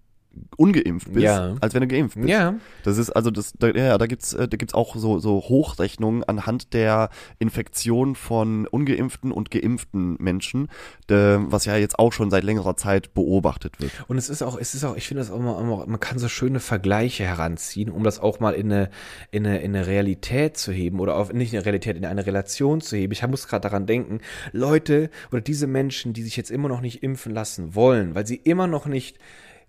ungeimpft 0.57 1.13
bist, 1.13 1.25
Ja. 1.25 1.57
als 1.61 1.75
wenn 1.75 1.81
du 1.81 1.89
geimpft 1.89 2.17
bist. 2.17 2.29
ja, 2.29 2.55
Das 2.85 2.99
ist 2.99 3.11
also 3.11 3.31
das, 3.31 3.53
da, 3.59 3.69
ja, 3.69 3.99
da 3.99 4.07
gibt's, 4.07 4.33
äh, 4.33 4.47
da 4.49 4.57
gibt's 4.57 4.75
auch 4.75 4.95
so 4.97 5.19
so 5.19 5.37
Hochrechnungen 5.41 6.23
anhand 6.25 6.73
der 6.73 7.11
Infektion 7.39 8.15
von 8.15 8.67
ungeimpften 8.67 9.33
und 9.33 9.51
geimpften 9.51 10.17
Menschen, 10.21 10.69
äh, 11.09 11.15
was 11.39 11.65
ja 11.65 11.77
jetzt 11.77 11.99
auch 11.99 12.13
schon 12.13 12.31
seit 12.31 12.45
längerer 12.45 12.77
Zeit 12.77 13.13
beobachtet 13.15 13.81
wird. 13.81 13.93
Und 14.09 14.19
es 14.19 14.29
ist 14.29 14.43
auch, 14.43 14.57
es 14.59 14.75
ist 14.75 14.85
auch, 14.85 14.97
ich 14.97 15.09
finde 15.09 15.23
das 15.23 15.31
auch 15.31 15.39
immer, 15.39 15.59
immer, 15.61 15.87
man 15.87 15.99
kann 16.01 16.19
so 16.19 16.29
schöne 16.29 16.61
Vergleiche 16.61 17.25
heranziehen, 17.25 17.91
um 17.91 18.05
das 18.05 18.21
auch 18.21 18.39
mal 18.41 18.53
in 18.55 18.71
eine, 18.73 18.91
in 19.31 19.47
eine, 19.47 19.61
in 19.61 19.75
eine 19.75 19.87
Realität 19.87 20.57
zu 20.57 20.73
heben 20.73 21.01
oder 21.01 21.17
auf, 21.17 21.33
nicht 21.33 21.53
in 21.53 21.59
eine 21.59 21.67
Realität, 21.67 21.97
in 21.97 22.05
eine 22.05 22.27
Relation 22.27 22.81
zu 22.81 22.97
heben. 22.97 23.13
Ich 23.13 23.27
muss 23.27 23.49
gerade 23.49 23.63
daran 23.63 23.87
denken, 23.87 24.21
Leute 24.53 25.11
oder 25.33 25.41
diese 25.41 25.67
Menschen, 25.67 26.13
die 26.13 26.23
sich 26.23 26.37
jetzt 26.37 26.51
immer 26.51 26.69
noch 26.69 26.81
nicht 26.81 27.03
impfen 27.03 27.33
lassen 27.33 27.75
wollen, 27.75 28.15
weil 28.15 28.27
sie 28.27 28.37
immer 28.37 28.67
noch 28.67 28.87
nicht 28.87 29.19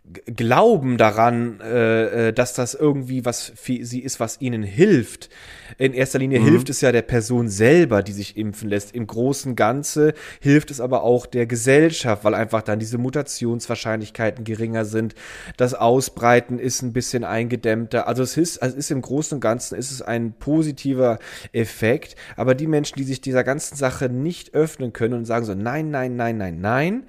glauben 0.04 0.97
daran, 0.97 1.60
äh, 1.62 2.30
äh, 2.30 2.34
dass 2.34 2.54
das 2.54 2.74
irgendwie 2.74 3.24
was 3.24 3.52
für 3.56 3.86
sie 3.86 3.99
ist, 3.99 4.20
was 4.20 4.41
ihnen 4.41 4.64
hilft. 4.64 5.30
In 5.78 5.93
erster 5.93 6.20
Linie 6.20 6.41
hilft 6.41 6.70
es 6.70 6.82
ja 6.82 6.91
der 6.91 7.04
Person 7.04 7.47
selber, 7.47 8.04
die 8.04 8.12
sich 8.12 8.36
impfen 8.36 8.68
lässt. 8.68 8.93
Im 8.93 9.08
großen 9.08 9.56
Ganze 9.56 10.14
hilft 10.39 10.72
es 10.72 10.82
aber 10.82 11.04
auch 11.04 11.26
der 11.26 11.45
Gesellschaft, 11.45 12.24
weil 12.24 12.34
einfach 12.34 12.62
dann 12.62 12.80
diese 12.80 12.97
Mutationswahrscheinlichkeiten 12.97 14.43
geringer 14.43 14.86
sind. 14.86 15.16
Das 15.56 15.74
Ausbreiten 15.76 16.60
ist 16.60 16.82
ein 16.82 16.93
bisschen 16.93 17.24
eingedämmter. 17.24 18.08
Also 18.08 18.24
es 18.24 18.38
ist, 18.38 18.62
also 18.62 18.76
es 18.76 18.86
ist 18.86 18.91
im 18.91 19.02
Großen 19.02 19.36
und 19.36 19.41
Ganzen 19.41 19.78
ist 19.78 19.91
es 19.91 20.02
ein 20.02 20.34
positiver 20.34 21.20
Effekt. 21.54 22.16
Aber 22.36 22.56
die 22.56 22.68
Menschen, 22.68 22.97
die 22.97 23.04
sich 23.04 23.22
dieser 23.22 23.43
ganzen 23.43 23.78
Sache 23.78 24.10
nicht 24.10 24.54
öffnen 24.54 24.93
können 24.93 25.14
und 25.14 25.26
sagen 25.26 25.45
so, 25.45 25.54
nein, 25.54 25.89
nein, 25.89 26.16
nein, 26.16 26.38
nein, 26.38 26.60
nein, 26.60 27.04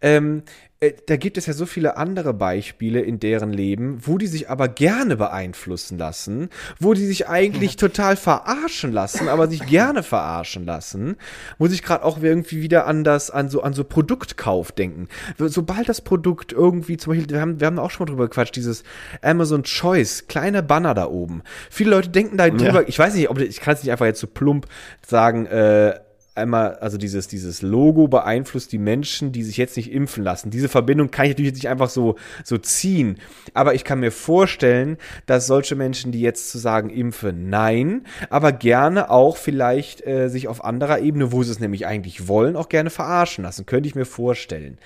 ähm, 0.00 0.42
äh, 0.75 0.75
da 1.06 1.16
gibt 1.16 1.38
es 1.38 1.46
ja 1.46 1.54
so 1.54 1.64
viele 1.64 1.96
andere 1.96 2.34
Beispiele 2.34 3.00
in 3.00 3.18
deren 3.18 3.50
Leben, 3.50 3.98
wo 4.02 4.18
die 4.18 4.26
sich 4.26 4.50
aber 4.50 4.68
gerne 4.68 5.16
beeinflussen 5.16 5.96
lassen, 5.96 6.50
wo 6.78 6.92
die 6.92 7.06
sich 7.06 7.28
eigentlich 7.28 7.76
total 7.76 8.16
verarschen 8.16 8.92
lassen, 8.92 9.28
aber 9.28 9.48
sich 9.48 9.64
gerne 9.64 10.02
verarschen 10.02 10.66
lassen, 10.66 11.16
muss 11.56 11.72
ich 11.72 11.82
gerade 11.82 12.04
auch 12.04 12.22
irgendwie 12.22 12.60
wieder 12.60 12.86
an 12.86 13.04
das, 13.04 13.30
an 13.30 13.48
so, 13.48 13.62
an 13.62 13.72
so 13.72 13.84
Produktkauf 13.84 14.70
denken. 14.70 15.08
Sobald 15.38 15.88
das 15.88 16.02
Produkt 16.02 16.52
irgendwie, 16.52 16.98
zum 16.98 17.12
Beispiel, 17.12 17.30
wir 17.30 17.40
haben, 17.40 17.58
wir 17.58 17.66
haben 17.68 17.78
auch 17.78 17.90
schon 17.90 18.04
mal 18.04 18.10
drüber 18.10 18.28
gequatscht, 18.28 18.56
dieses 18.56 18.82
Amazon 19.22 19.62
Choice, 19.62 20.26
kleine 20.28 20.62
Banner 20.62 20.92
da 20.92 21.06
oben. 21.06 21.42
Viele 21.70 21.90
Leute 21.90 22.10
denken 22.10 22.36
da 22.36 22.50
drüber, 22.50 22.86
ich 22.86 22.98
weiß 22.98 23.14
nicht, 23.14 23.30
ob 23.30 23.38
ich 23.38 23.60
kann 23.60 23.74
es 23.74 23.82
nicht 23.82 23.92
einfach 23.92 24.06
jetzt 24.06 24.20
so 24.20 24.26
plump 24.26 24.66
sagen, 25.06 25.46
äh, 25.46 25.94
einmal, 26.36 26.76
also 26.76 26.98
dieses, 26.98 27.28
dieses 27.28 27.62
Logo 27.62 28.08
beeinflusst 28.08 28.72
die 28.72 28.78
Menschen, 28.78 29.32
die 29.32 29.42
sich 29.42 29.56
jetzt 29.56 29.76
nicht 29.76 29.92
impfen 29.92 30.22
lassen. 30.22 30.50
Diese 30.50 30.68
Verbindung 30.68 31.10
kann 31.10 31.26
ich 31.26 31.32
natürlich 31.32 31.54
nicht 31.54 31.68
einfach 31.68 31.88
so, 31.88 32.16
so 32.44 32.58
ziehen. 32.58 33.18
Aber 33.54 33.74
ich 33.74 33.84
kann 33.84 34.00
mir 34.00 34.12
vorstellen, 34.12 34.96
dass 35.26 35.46
solche 35.46 35.76
Menschen, 35.76 36.12
die 36.12 36.20
jetzt 36.20 36.50
zu 36.50 36.58
sagen, 36.58 36.90
impfe, 36.90 37.32
nein, 37.32 38.04
aber 38.30 38.52
gerne 38.52 39.10
auch 39.10 39.36
vielleicht 39.36 40.06
äh, 40.06 40.28
sich 40.28 40.48
auf 40.48 40.64
anderer 40.64 41.00
Ebene, 41.00 41.32
wo 41.32 41.42
sie 41.42 41.52
es 41.52 41.60
nämlich 41.60 41.86
eigentlich 41.86 42.28
wollen, 42.28 42.56
auch 42.56 42.68
gerne 42.68 42.90
verarschen 42.90 43.44
lassen. 43.44 43.66
Könnte 43.66 43.88
ich 43.88 43.94
mir 43.94 44.06
vorstellen. 44.06 44.78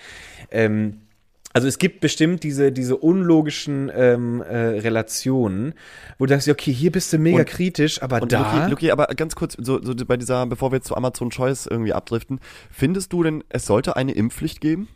Ähm, 0.50 1.00
also 1.52 1.66
es 1.66 1.78
gibt 1.78 2.00
bestimmt 2.00 2.42
diese, 2.44 2.70
diese 2.70 2.96
unlogischen 2.96 3.90
ähm, 3.94 4.40
äh, 4.42 4.56
Relationen, 4.56 5.74
wo 6.18 6.26
du 6.26 6.30
denkst, 6.30 6.48
okay, 6.48 6.72
hier 6.72 6.92
bist 6.92 7.12
du 7.12 7.18
mega 7.18 7.38
Und- 7.40 7.46
kritisch, 7.48 8.02
aber 8.02 8.22
Und 8.22 8.32
da. 8.32 8.54
Luki, 8.56 8.70
Luki, 8.70 8.90
aber 8.92 9.06
ganz 9.08 9.34
kurz, 9.34 9.56
so, 9.58 9.82
so 9.82 9.94
bei 10.06 10.16
dieser, 10.16 10.46
bevor 10.46 10.70
wir 10.70 10.76
jetzt 10.76 10.86
zu 10.86 10.96
Amazon 10.96 11.30
Choice 11.30 11.66
irgendwie 11.66 11.92
abdriften, 11.92 12.40
findest 12.70 13.12
du 13.12 13.22
denn, 13.22 13.42
es 13.48 13.66
sollte 13.66 13.96
eine 13.96 14.12
Impfpflicht 14.12 14.60
geben? 14.60 14.88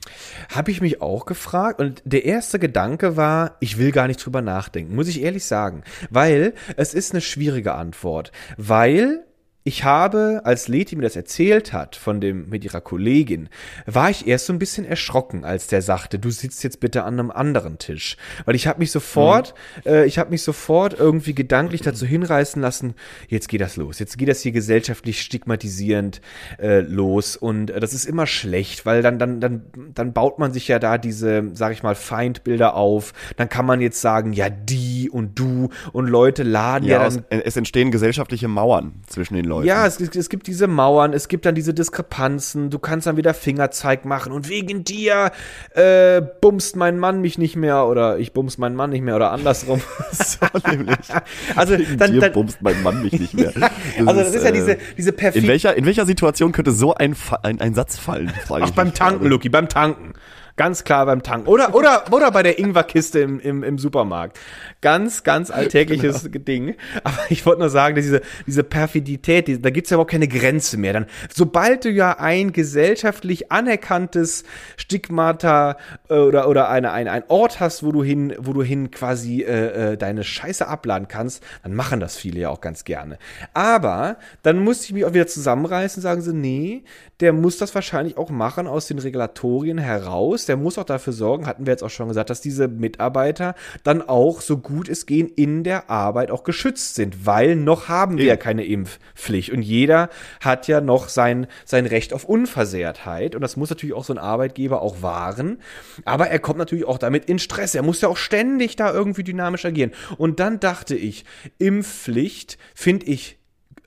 Habe 0.55 0.71
ich 0.71 0.81
mich 0.81 1.03
auch 1.03 1.27
gefragt 1.27 1.81
und 1.81 2.03
der 2.05 2.25
erste 2.25 2.59
Gedanke 2.59 3.17
war, 3.17 3.57
ich 3.61 3.79
will 3.79 3.91
gar 3.91 4.07
nicht 4.07 4.25
drüber 4.25 4.41
nachdenken, 4.43 4.95
muss 4.95 5.09
ich 5.09 5.23
ehrlich 5.23 5.45
sagen, 5.45 5.83
weil 6.11 6.55
es 6.77 6.95
ist 6.95 7.13
eine 7.13 7.21
schwierige 7.21 7.75
Antwort, 7.75 8.31
weil 8.57 9.25
ich 9.67 9.83
habe, 9.83 10.43
als 10.45 10.69
Leti 10.69 10.95
mir 10.95 11.05
das 11.05 11.17
erzählt 11.17 11.73
hat 11.73 11.97
von 11.97 12.21
dem 12.21 12.51
mit 12.51 12.67
ihrer 12.67 12.83
Kollegin, 12.83 13.49
war 13.87 14.11
ich 14.11 14.27
erst 14.27 14.45
so 14.45 14.53
ein 14.53 14.59
bisschen 14.59 14.85
erschrocken, 14.85 15.47
als 15.47 15.69
der 15.69 15.81
sagte, 15.81 16.19
du 16.19 16.29
sitzt 16.31 16.63
jetzt 16.65 16.81
bitte 16.81 17.05
an 17.05 17.19
einem 17.19 17.31
anderen 17.31 17.79
Tisch, 17.79 18.19
weil 18.45 18.57
ich 18.57 18.67
habe 18.67 18.81
mich 18.81 18.91
sofort, 18.91 19.55
äh, 19.87 20.05
ich 20.05 20.19
habe 20.19 20.29
mich 20.29 20.43
sofort 20.43 21.01
irgendwie 21.01 21.35
gedanklich 21.35 21.81
dazu 21.81 22.05
hinreißen 22.05 22.61
lassen, 22.61 22.93
jetzt 23.29 23.49
geht 23.49 23.63
das 23.63 23.77
los, 23.77 23.99
jetzt 23.99 24.19
geht 24.19 24.29
das 24.29 24.43
hier 24.43 24.53
gesellschaftlich 24.53 25.23
stigmatisierend 25.23 26.21
äh, 26.59 26.81
los. 26.81 27.35
Und 27.35 27.71
äh, 27.71 27.81
das 27.81 27.95
ist 27.95 28.05
immer 28.05 28.27
schlecht, 28.27 28.85
weil 28.85 29.01
dann 29.01 29.19
dann 29.19 29.41
dann 29.41 29.63
dann 29.95 30.13
baut 30.13 30.39
man 30.39 30.53
sich 30.53 30.69
ja 30.69 30.79
da 30.79 30.99
diese, 30.99 31.53
sag 31.55 31.73
ich 31.73 31.83
mal, 31.83 31.95
Feindbilder 31.95 32.75
auf, 32.75 33.15
dann 33.39 33.49
kann 33.49 33.65
man 33.65 33.81
jetzt 33.81 34.03
sagen, 34.03 34.35
ja 34.35 34.51
die 34.51 35.09
und 35.09 35.39
du 35.39 35.71
und 35.95 36.07
Leute 36.07 36.43
laden 36.43 36.85
ja, 36.85 37.03
Ja, 37.03 37.09
dann 37.09 37.25
es, 37.31 37.41
es 37.47 37.57
entstehen 37.57 37.91
gesellschaftliche 37.91 38.47
Mauern 38.47 39.01
zwischen 39.07 39.33
den 39.37 39.47
Leuten. 39.47 39.54
Ja, 39.63 39.87
es, 39.87 40.01
es 40.01 40.29
gibt 40.29 40.47
diese 40.47 40.67
Mauern, 40.67 41.13
es 41.13 41.29
gibt 41.29 41.47
dann 41.47 41.55
diese 41.55 41.75
Diskrepanzen, 41.75 42.71
du 42.71 42.79
kannst 42.79 43.07
dann 43.07 43.17
wieder 43.17 43.35
Fingerzeig 43.35 44.05
machen 44.05 44.33
und 44.33 44.49
wegen 44.49 44.85
dir 44.85 45.33
äh, 45.75 46.23
bumst 46.41 46.77
mein 46.77 46.99
Mann 46.99 47.21
mich 47.21 47.39
nicht 47.39 47.57
mehr 47.57 47.87
oder 47.87 48.19
ich 48.19 48.33
bumst 48.33 48.59
meinen 48.59 48.77
Mann 48.77 48.91
nicht 48.91 49.03
mehr 49.03 49.17
oder 49.17 49.31
andersrum. 49.31 49.81
so 50.13 50.47
nämlich. 50.69 50.97
also 51.57 51.79
Wegen 51.79 51.99
dann, 51.99 52.13
dir 52.13 52.21
dann 52.21 52.33
bumst 52.33 52.63
mein 52.63 52.83
Mann 52.83 53.03
mich 53.03 53.13
nicht 53.13 53.35
mehr. 53.35 53.53
also 54.07 54.21
das 54.21 54.35
ist 54.35 54.43
ja 54.43 54.51
äh, 54.51 54.53
diese, 54.53 54.79
diese 54.97 55.11
In 55.11 55.17
perfide 55.17 55.49
welcher, 55.49 55.77
in 55.77 55.87
welcher 55.87 56.07
Situation 56.07 56.53
könnte 56.53 56.73
so 56.73 56.95
ein, 56.95 57.17
ein, 57.43 57.61
ein 57.61 57.75
Satz 57.75 57.99
fallen? 57.99 58.31
Frage 58.47 58.65
Ach, 58.67 58.71
beim 58.71 58.95
Tanken. 58.95 59.27
Lucky, 59.27 59.49
beim 59.49 59.69
Tanken. 59.69 60.15
Ganz 60.57 60.85
klar 60.85 61.05
beim 61.07 61.25
Tanken. 61.25 61.49
Oder, 61.49 61.75
oder, 61.75 62.05
oder 62.13 62.31
bei 62.31 62.45
der 62.45 62.61
Ingwerkiste 62.61 63.19
im, 63.19 63.41
im, 63.41 63.65
im 63.65 63.77
Supermarkt. 63.77 64.39
Ganz, 64.83 65.25
ganz 65.25 65.51
alltägliches 65.51 66.31
genau. 66.31 66.45
Ding. 66.45 66.77
Aber 67.03 67.19
ich 67.29 67.45
wollte 67.45 67.61
nur 67.61 67.71
sagen, 67.71 67.97
dass 67.97 68.05
diese, 68.05 68.21
diese 68.47 68.63
Perfidität, 68.63 69.49
die, 69.49 69.61
da 69.61 69.71
gibt's 69.71 69.91
ja 69.91 69.97
überhaupt 69.97 70.13
keine 70.13 70.29
Grenze 70.29 70.77
mehr. 70.77 70.93
Dann, 70.93 71.07
sobald 71.35 71.85
du 71.85 71.91
ja 71.91 72.19
ein 72.21 72.53
gesellschaftlich 72.53 73.51
anerkanntes 73.51 74.45
Stigmata 74.77 75.77
äh, 76.09 76.15
oder, 76.15 76.49
oder 76.49 76.69
eine, 76.69 76.93
ein, 76.93 77.09
ein 77.09 77.25
Ort 77.27 77.59
hast, 77.59 77.83
wo 77.83 77.91
du 77.91 78.05
hin, 78.05 78.33
wo 78.39 78.53
du 78.53 78.63
hin 78.63 78.93
quasi 78.93 79.43
äh, 79.43 79.95
äh, 79.95 79.97
deine 79.97 80.23
Scheiße 80.23 80.69
abladen 80.69 81.09
kannst, 81.09 81.43
dann 81.65 81.75
machen 81.75 81.99
das 81.99 82.17
viele 82.17 82.39
ja 82.39 82.51
auch 82.51 82.61
ganz 82.61 82.85
gerne. 82.85 83.19
Aber 83.55 84.19
dann 84.45 84.61
musste 84.61 84.85
ich 84.85 84.93
mich 84.93 85.05
auch 85.05 85.15
wieder 85.15 85.27
zusammenreißen 85.27 85.99
und 85.99 86.03
sagen 86.03 86.23
so, 86.23 86.31
nee, 86.31 86.85
der 87.21 87.33
muss 87.33 87.59
das 87.59 87.75
wahrscheinlich 87.75 88.17
auch 88.19 88.31
machen 88.31 88.67
aus 88.67 88.87
den 88.87 88.99
Regulatorien 88.99 89.79
heraus. 89.79 90.44
Der 90.47 90.57
muss 90.57 90.79
auch 90.79 90.85
dafür 90.85 91.13
sorgen, 91.13 91.47
hatten 91.47 91.67
wir 91.67 91.73
jetzt 91.73 91.83
auch 91.83 91.91
schon 91.91 92.09
gesagt, 92.09 92.31
dass 92.31 92.41
diese 92.41 92.69
Mitarbeiter 92.69 93.55
dann 93.83 94.03
auch 94.03 94.41
so 94.41 94.59
gut 94.59 94.89
es 94.89 95.07
gehen 95.07 95.29
in 95.29 95.65
der 95.65 95.91
Arbeit 95.91 96.31
auch 96.31 96.45
geschützt 96.45 96.95
sind, 96.95 97.27
weil 97.27 97.57
noch 97.57 97.89
haben 97.89 98.19
wir 98.19 98.25
ja 98.25 98.37
keine 98.37 98.65
Impfpflicht 98.65 99.51
und 99.51 99.63
jeder 99.63 100.09
hat 100.41 100.69
ja 100.69 100.81
noch 100.81 101.09
sein, 101.09 101.47
sein 101.65 101.87
Recht 101.87 102.13
auf 102.13 102.25
Unversehrtheit 102.25 103.35
und 103.35 103.41
das 103.41 103.57
muss 103.57 103.71
natürlich 103.71 103.95
auch 103.95 104.05
so 104.05 104.13
ein 104.13 104.19
Arbeitgeber 104.19 104.83
auch 104.83 105.03
wahren. 105.03 105.59
Aber 106.05 106.29
er 106.29 106.39
kommt 106.39 106.59
natürlich 106.59 106.85
auch 106.85 106.99
damit 106.99 107.27
in 107.27 107.39
Stress. 107.39 107.75
Er 107.75 107.83
muss 107.83 108.01
ja 108.01 108.09
auch 108.09 108.17
ständig 108.17 108.77
da 108.77 108.93
irgendwie 108.93 109.25
dynamisch 109.25 109.65
agieren. 109.65 109.93
Und 110.19 110.41
dann 110.41 110.61
dachte 110.61 110.95
ich, 110.95 111.25
Impfpflicht 111.59 112.59
finde 112.75 113.07
ich 113.07 113.39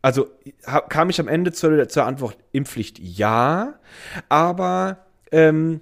also 0.02 0.30
kam 0.90 1.10
ich 1.10 1.20
am 1.20 1.28
Ende 1.28 1.52
zur, 1.52 1.90
zur 1.90 2.06
Antwort 2.06 2.38
Impfpflicht 2.52 3.00
ja, 3.00 3.74
aber 4.30 5.06
ähm, 5.32 5.82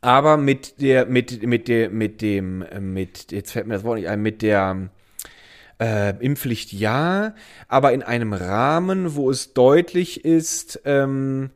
aber 0.00 0.36
mit 0.36 0.80
der 0.80 1.06
mit 1.06 1.42
mit 1.42 1.68
der 1.68 1.90
mit 1.90 2.22
dem 2.22 2.64
mit 2.80 3.32
jetzt 3.32 3.52
fällt 3.52 3.66
mir 3.66 3.74
das 3.74 3.84
Wort 3.84 3.98
nicht 3.98 4.08
ein 4.08 4.22
mit 4.22 4.42
der 4.42 4.90
äh, 5.78 6.14
Impfpflicht 6.24 6.72
ja, 6.72 7.34
aber 7.68 7.92
in 7.92 8.02
einem 8.02 8.32
Rahmen, 8.32 9.14
wo 9.14 9.30
es 9.30 9.52
deutlich 9.52 10.24
ist, 10.24 10.80
ähm, 10.84 11.50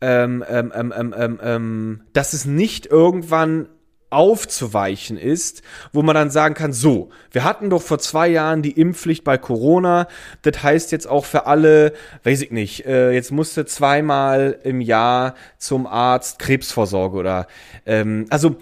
ähm, 0.00 0.44
ähm, 0.48 0.72
ähm, 0.74 0.94
ähm, 0.96 1.14
ähm, 1.16 1.40
ähm 1.42 2.00
dass 2.12 2.32
es 2.32 2.46
nicht 2.46 2.86
irgendwann 2.86 3.68
aufzuweichen 4.10 5.16
ist, 5.16 5.62
wo 5.92 6.02
man 6.02 6.14
dann 6.14 6.30
sagen 6.30 6.54
kann, 6.54 6.72
so, 6.72 7.10
wir 7.30 7.44
hatten 7.44 7.70
doch 7.70 7.82
vor 7.82 7.98
zwei 7.98 8.28
Jahren 8.28 8.62
die 8.62 8.72
Impfpflicht 8.72 9.24
bei 9.24 9.38
Corona, 9.38 10.08
das 10.42 10.62
heißt 10.62 10.92
jetzt 10.92 11.06
auch 11.06 11.24
für 11.24 11.46
alle, 11.46 11.92
weiß 12.24 12.42
ich 12.42 12.50
nicht, 12.50 12.86
äh, 12.86 13.12
jetzt 13.12 13.32
musste 13.32 13.66
zweimal 13.66 14.58
im 14.64 14.80
Jahr 14.80 15.34
zum 15.58 15.86
Arzt 15.86 16.38
Krebsvorsorge 16.38 17.16
oder, 17.16 17.46
ähm, 17.86 18.26
also 18.30 18.56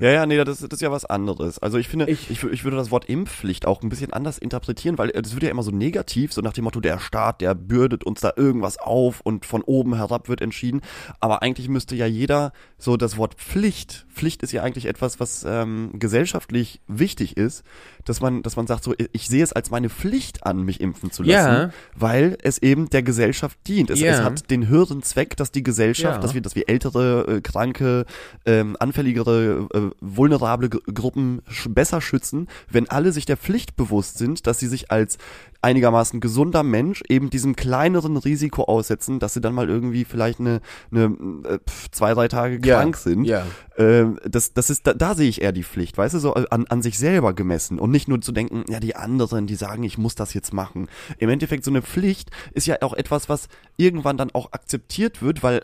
ja, 0.00 0.10
ja, 0.10 0.26
nee, 0.26 0.42
das, 0.44 0.58
das 0.58 0.72
ist 0.72 0.82
ja 0.82 0.90
was 0.90 1.04
anderes. 1.04 1.58
Also 1.58 1.78
ich 1.78 1.88
finde, 1.88 2.08
ich, 2.08 2.30
ich, 2.30 2.42
ich 2.42 2.64
würde 2.64 2.76
das 2.76 2.90
Wort 2.90 3.06
Impfpflicht 3.06 3.66
auch 3.66 3.82
ein 3.82 3.88
bisschen 3.88 4.12
anders 4.12 4.38
interpretieren, 4.38 4.98
weil 4.98 5.08
das 5.08 5.34
wird 5.34 5.44
ja 5.44 5.50
immer 5.50 5.62
so 5.62 5.70
negativ, 5.70 6.32
so 6.32 6.40
nach 6.40 6.52
dem 6.52 6.64
Motto, 6.64 6.80
der 6.80 6.98
Staat, 6.98 7.40
der 7.40 7.54
bürdet 7.54 8.04
uns 8.04 8.20
da 8.20 8.32
irgendwas 8.36 8.78
auf 8.78 9.20
und 9.20 9.46
von 9.46 9.62
oben 9.62 9.94
herab 9.94 10.28
wird 10.28 10.40
entschieden. 10.40 10.80
Aber 11.20 11.42
eigentlich 11.42 11.68
müsste 11.68 11.94
ja 11.96 12.06
jeder 12.06 12.52
so 12.78 12.96
das 12.96 13.16
Wort 13.16 13.34
Pflicht, 13.34 14.06
Pflicht 14.12 14.42
ist 14.42 14.52
ja 14.52 14.62
eigentlich 14.62 14.86
etwas, 14.86 15.20
was 15.20 15.44
ähm, 15.46 15.90
gesellschaftlich 15.94 16.80
wichtig 16.86 17.36
ist, 17.36 17.64
dass 18.04 18.20
man, 18.20 18.42
dass 18.42 18.56
man 18.56 18.66
sagt, 18.66 18.84
so, 18.84 18.94
ich 19.12 19.28
sehe 19.28 19.42
es 19.42 19.52
als 19.52 19.70
meine 19.70 19.90
Pflicht 19.90 20.44
an, 20.46 20.62
mich 20.62 20.80
impfen 20.80 21.10
zu 21.10 21.22
lassen, 21.22 21.32
ja. 21.52 21.70
weil 21.94 22.38
es 22.42 22.58
eben 22.58 22.88
der 22.88 23.02
Gesellschaft 23.02 23.58
dient. 23.66 23.90
Es, 23.90 24.00
ja. 24.00 24.12
es 24.12 24.20
hat 24.22 24.50
den 24.50 24.68
höheren 24.68 25.02
Zweck, 25.02 25.36
dass 25.36 25.50
die 25.50 25.62
Gesellschaft, 25.62 26.16
ja. 26.16 26.20
dass 26.20 26.34
wir, 26.34 26.40
dass 26.40 26.54
wir 26.54 26.68
ältere, 26.68 27.26
äh, 27.36 27.40
kranke, 27.40 28.06
ähm, 28.44 28.76
anfälligere 28.78 29.68
äh, 29.76 29.90
vulnerable 30.00 30.68
G 30.70 30.78
Gruppen 30.92 31.42
sch 31.48 31.68
besser 31.68 32.00
schützen, 32.00 32.48
wenn 32.70 32.88
alle 32.88 33.12
sich 33.12 33.26
der 33.26 33.36
Pflicht 33.36 33.76
bewusst 33.76 34.18
sind, 34.18 34.46
dass 34.46 34.58
sie 34.58 34.68
sich 34.68 34.90
als 34.90 35.18
einigermaßen 35.62 36.20
gesunder 36.20 36.62
Mensch 36.62 37.02
eben 37.08 37.28
diesem 37.30 37.56
kleineren 37.56 38.16
Risiko 38.16 38.64
aussetzen, 38.64 39.18
dass 39.18 39.34
sie 39.34 39.40
dann 39.40 39.54
mal 39.54 39.68
irgendwie 39.68 40.04
vielleicht 40.04 40.40
eine, 40.40 40.60
eine 40.90 41.04
äh, 41.44 41.58
zwei, 41.90 42.14
drei 42.14 42.28
Tage 42.28 42.60
krank 42.60 42.94
ja, 42.96 43.00
sind. 43.00 43.24
Ja. 43.24 43.46
Ähm, 43.76 44.18
das, 44.24 44.52
das 44.52 44.70
ist, 44.70 44.86
da, 44.86 44.94
da 44.94 45.14
sehe 45.14 45.28
ich 45.28 45.42
eher 45.42 45.52
die 45.52 45.64
Pflicht, 45.64 45.98
weißt 45.98 46.14
du, 46.14 46.18
so 46.18 46.34
an, 46.34 46.66
an 46.66 46.82
sich 46.82 46.98
selber 46.98 47.34
gemessen 47.34 47.78
und 47.78 47.90
nicht 47.90 48.08
nur 48.08 48.20
zu 48.20 48.32
denken, 48.32 48.64
ja, 48.68 48.80
die 48.80 48.96
anderen, 48.96 49.46
die 49.46 49.56
sagen, 49.56 49.82
ich 49.82 49.98
muss 49.98 50.14
das 50.14 50.34
jetzt 50.34 50.52
machen. 50.52 50.88
Im 51.18 51.28
Endeffekt, 51.28 51.64
so 51.64 51.70
eine 51.70 51.82
Pflicht 51.82 52.30
ist 52.54 52.66
ja 52.66 52.76
auch 52.82 52.94
etwas, 52.94 53.28
was 53.28 53.48
irgendwann 53.76 54.16
dann 54.16 54.30
auch 54.32 54.52
akzeptiert 54.52 55.20
wird, 55.22 55.42
weil 55.42 55.62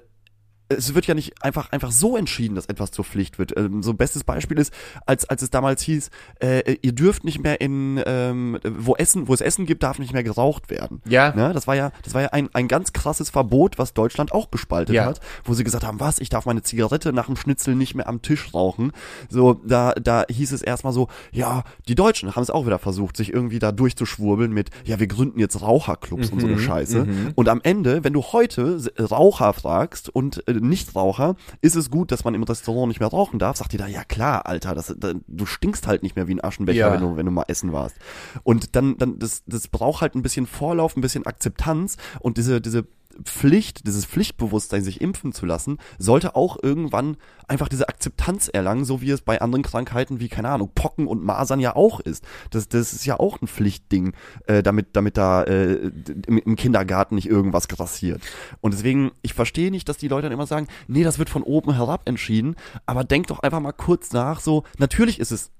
es 0.73 0.95
wird 0.95 1.07
ja 1.07 1.15
nicht 1.15 1.43
einfach 1.43 1.73
einfach 1.73 1.91
so 1.91 2.17
entschieden, 2.17 2.55
dass 2.55 2.67
etwas 2.67 2.91
zur 2.91 3.05
Pflicht 3.05 3.39
wird. 3.39 3.57
Ähm, 3.57 3.83
so 3.83 3.95
bestes 3.95 4.25
Beispiel 4.25 4.59
ist, 4.59 4.73
als 5.07 5.25
als 5.29 5.43
es 5.43 5.51
damals 5.51 5.83
hieß, 5.83 6.11
äh, 6.41 6.77
ihr 6.83 6.93
dürft 6.93 7.25
nicht 7.25 7.43
mehr 7.43 7.61
in 7.61 8.03
ähm, 8.07 8.59
wo 8.65 8.95
Essen, 8.97 9.29
wo 9.29 9.35
es 9.35 9.41
Essen 9.41 9.67
gibt, 9.67 9.83
darf 9.83 9.99
nicht 9.99 10.13
mehr 10.13 10.23
geraucht 10.23 10.71
werden. 10.71 11.01
Ja. 11.07 11.35
Ne? 11.35 11.53
Das 11.53 11.67
war 11.67 11.77
ja 11.77 11.93
das 12.05 12.15
war 12.15 12.23
ja 12.23 12.29
ein 12.29 12.49
ein 12.53 12.69
ganz 12.69 12.93
krasses 12.93 13.31
Verbot, 13.31 13.79
was 13.79 13.95
Deutschland 13.95 14.33
auch 14.33 14.51
gespaltet 14.51 14.95
ja. 14.95 15.05
hat, 15.07 15.21
wo 15.45 15.55
sie 15.55 15.65
gesagt 15.65 15.85
haben, 15.85 16.01
was, 16.01 16.19
ich 16.19 16.29
darf 16.29 16.47
meine 16.47 16.63
Zigarette 16.63 17.13
nach 17.13 17.27
dem 17.27 17.37
Schnitzel 17.37 17.75
nicht 17.75 17.95
mehr 17.95 18.09
am 18.09 18.23
Tisch 18.23 18.53
rauchen. 18.55 18.93
So 19.29 19.55
da 19.65 19.93
da 19.93 20.25
hieß 20.29 20.53
es 20.53 20.63
erstmal 20.63 20.93
so, 20.93 21.09
ja, 21.33 21.65
die 21.89 21.95
Deutschen 21.95 22.35
haben 22.35 22.43
es 22.43 22.51
auch 22.51 22.67
wieder 22.67 22.79
versucht, 22.79 23.17
sich 23.17 23.33
irgendwie 23.33 23.59
da 23.59 23.73
durchzuschwurbeln 23.73 24.53
mit, 24.53 24.71
ja, 24.85 25.01
wir 25.01 25.07
gründen 25.07 25.39
jetzt 25.39 25.61
Raucherclubs 25.61 26.29
mhm, 26.29 26.35
und 26.35 26.41
so 26.41 26.47
eine 26.47 26.57
mhm, 26.57 26.61
Scheiße. 26.61 27.05
Mhm. 27.05 27.33
Und 27.35 27.49
am 27.49 27.61
Ende, 27.63 28.05
wenn 28.05 28.13
du 28.13 28.23
heute 28.23 28.81
Raucher 28.99 29.53
fragst 29.53 30.09
und 30.09 30.47
äh, 30.49 30.53
Nichtraucher, 30.69 31.37
ist 31.61 31.77
es 31.77 31.91
gut, 31.91 32.13
dass 32.13 32.25
man 32.25 32.35
im 32.35 32.43
Restaurant 32.43 32.89
nicht 32.89 33.01
mehr 33.01 33.09
rauchen 33.09 33.39
darf? 33.39 33.57
Sagt 33.57 33.73
die 33.73 33.77
da, 33.77 33.87
ja 33.87 34.05
klar, 34.05 34.47
Alter, 34.47 34.75
das, 34.75 34.95
da, 34.97 35.13
du 35.27 35.47
stinkst 35.47 35.87
halt 35.87 36.03
nicht 36.03 36.17
mehr 36.17 36.29
wie 36.29 36.35
ein 36.35 36.45
Aschenbecher, 36.45 36.79
ja. 36.79 36.93
wenn, 36.93 37.01
du, 37.01 37.17
wenn 37.17 37.27
du 37.27 37.33
mal 37.33 37.45
essen 37.49 37.73
warst. 37.73 37.97
Und 38.43 38.77
dann, 38.77 38.97
dann, 38.99 39.19
das, 39.19 39.43
das 39.47 39.69
braucht 39.69 40.03
halt 40.03 40.15
ein 40.15 40.23
bisschen 40.23 40.47
Vorlauf, 40.47 40.97
ein 40.97 41.01
bisschen 41.01 41.27
Akzeptanz 41.27 41.97
und 42.21 42.37
diese, 42.37 42.61
diese 42.61 42.87
Pflicht, 43.25 43.87
dieses 43.87 44.07
Pflichtbewusstsein, 44.07 44.83
sich 44.83 45.01
impfen 45.01 45.33
zu 45.33 45.47
lassen, 45.47 45.79
sollte 45.99 46.37
auch 46.37 46.57
irgendwann 46.63 47.17
einfach 47.47 47.69
diese 47.69 47.89
Akzeptanz 47.89 48.49
erlangen, 48.49 48.85
so 48.85 49.01
wie 49.01 49.11
es 49.11 49.21
bei 49.21 49.41
anderen 49.41 49.63
Krankheiten 49.63 50.21
wie, 50.21 50.29
keine 50.29 50.49
Ahnung, 50.49 50.71
Pocken 50.75 51.07
und 51.07 51.25
Masern 51.25 51.61
ja 51.61 51.77
auch 51.77 52.01
ist. 52.01 52.25
Das, 52.51 52.69
das 52.69 52.93
ist 52.93 53.05
ja 53.05 53.19
auch 53.19 53.41
ein 53.41 53.47
Pflichtding, 53.47 54.15
äh, 54.47 54.63
damit, 54.63 54.97
damit 54.97 55.17
da 55.17 55.43
äh, 55.45 55.91
im, 56.27 56.57
Kindergarten 56.57 57.15
nicht 57.15 57.29
irgendwas 57.29 57.69
grassiert. 57.69 58.23
Und 58.61 58.75
deswegen, 58.75 59.13
ich 59.23 59.35
verstehe 59.35 59.71
nicht, 59.71 59.89
dass 59.89 59.97
die 59.97 60.09
Leute 60.09 60.25
dann 60.25 60.33
immer 60.33 60.47
sagen, 60.47 60.69
nee, 60.87 61.05
das 61.05 61.19
wird 61.19 61.31
von 61.31 61.43
oben 61.43 61.75
herab 61.75 62.09
entschieden, 62.09 62.57
aber 62.87 63.05
denk 63.05 63.27
doch 63.29 63.41
einfach 63.41 63.61
mal 63.61 63.73
kurz 63.73 64.13
nach, 64.13 64.41
so, 64.41 64.65
natürlich 64.79 65.19
ist 65.19 65.33
es 65.33 65.51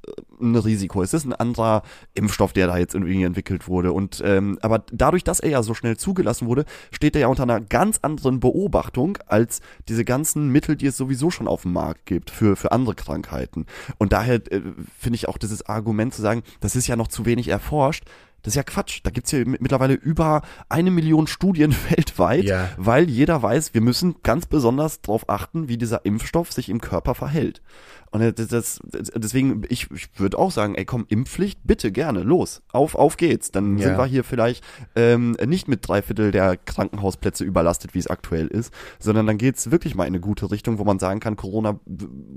ein 0.43 0.57
Risiko, 0.57 1.03
es 1.03 1.15
ist 1.15 1.25
ein 1.25 1.33
anderer 1.33 1.83
Impfstoff, 2.15 2.53
der 2.53 2.67
da 2.67 2.77
jetzt 2.77 2.95
irgendwie 2.95 3.23
entwickelt 3.23 3.69
wurde. 3.69 3.93
Und 3.93 4.23
ähm, 4.25 4.59
aber 4.63 4.85
dadurch, 4.93 5.25
dass 5.25 5.41
er 5.41 5.51
ja 5.51 5.63
so 5.63 5.75
schnell 5.75 5.97
zugelassen 5.97 6.47
wurde, 6.47 6.65
steht 6.91 7.15
er 7.15 7.23
ja 7.23 7.27
unter 7.29 7.45
einer 7.45 7.61
ganz 7.61 7.99
anderen 8.03 8.41
Beobachtung 8.41 9.19
als 9.27 9.61
diese 9.89 10.05
ganzen 10.05 10.49
Mittel, 10.49 10.77
die 10.77 10.87
es 10.87 10.97
sowieso 10.97 11.31
schon 11.31 11.49
auf 11.49 11.63
dem 11.63 11.73
Markt 11.73 12.07
gibt 12.07 12.31
für, 12.31 12.57
für 12.57 12.73
andere 12.73 12.95
Krankheiten. 12.95 13.67
Und 13.99 14.13
daher 14.13 14.37
äh, 14.51 14.61
finde 14.99 15.17
ich 15.17 15.29
auch 15.29 15.39
dieses 15.39 15.67
Argument 15.67 16.15
zu 16.15 16.23
sagen, 16.23 16.43
das 16.61 16.77
ist 16.77 16.87
ja 16.87 16.97
noch 16.97 17.09
zu 17.09 17.25
wenig 17.25 17.49
erforscht, 17.49 18.05
das 18.43 18.53
ist 18.53 18.57
ja 18.57 18.63
Quatsch. 18.63 19.01
Da 19.05 19.11
gibt's 19.11 19.31
ja 19.31 19.41
mittlerweile 19.45 19.95
über 19.95 20.43
eine 20.69 20.91
Million 20.91 21.27
Studien 21.27 21.75
weltweit, 21.91 22.45
ja. 22.45 22.71
weil 22.77 23.09
jeder 23.09 23.43
weiß, 23.43 23.75
wir 23.75 23.81
müssen 23.81 24.17
ganz 24.23 24.47
besonders 24.47 25.01
darauf 25.01 25.29
achten, 25.29 25.69
wie 25.69 25.79
dieser 25.79 26.05
Impfstoff 26.05 26.53
sich 26.53 26.69
im 26.69 26.81
Körper 26.81 27.15
verhält. 27.15 27.63
Und 28.13 28.39
das, 28.39 28.49
das, 28.49 28.81
deswegen, 29.15 29.63
ich, 29.69 29.91
ich 29.91 30.09
würde 30.19 30.39
auch 30.39 30.51
sagen, 30.51 30.75
ey 30.75 30.85
komm, 30.85 31.07
Impfpflicht, 31.09 31.61
bitte 31.65 31.91
gerne, 31.91 32.23
los, 32.23 32.63
auf, 32.71 32.95
auf 32.95 33.17
geht's. 33.17 33.51
Dann 33.51 33.79
ja. 33.79 33.89
sind 33.89 33.99
wir 33.99 34.05
hier 34.05 34.23
vielleicht 34.23 34.63
ähm, 34.95 35.37
nicht 35.45 35.67
mit 35.67 35.87
drei 35.89 36.03
Viertel 36.03 36.31
der 36.31 36.59
Krankenhausplätze 36.59 37.43
überlastet, 37.43 37.95
wie 37.95 37.99
es 37.99 38.07
aktuell 38.07 38.49
ist, 38.49 38.73
sondern 38.99 39.27
dann 39.27 39.39
geht's 39.39 39.71
wirklich 39.71 39.95
mal 39.95 40.05
in 40.05 40.13
eine 40.13 40.21
gute 40.21 40.51
Richtung, 40.51 40.79
wo 40.79 40.85
man 40.85 40.99
sagen 40.99 41.21
kann, 41.21 41.37
Corona 41.37 41.81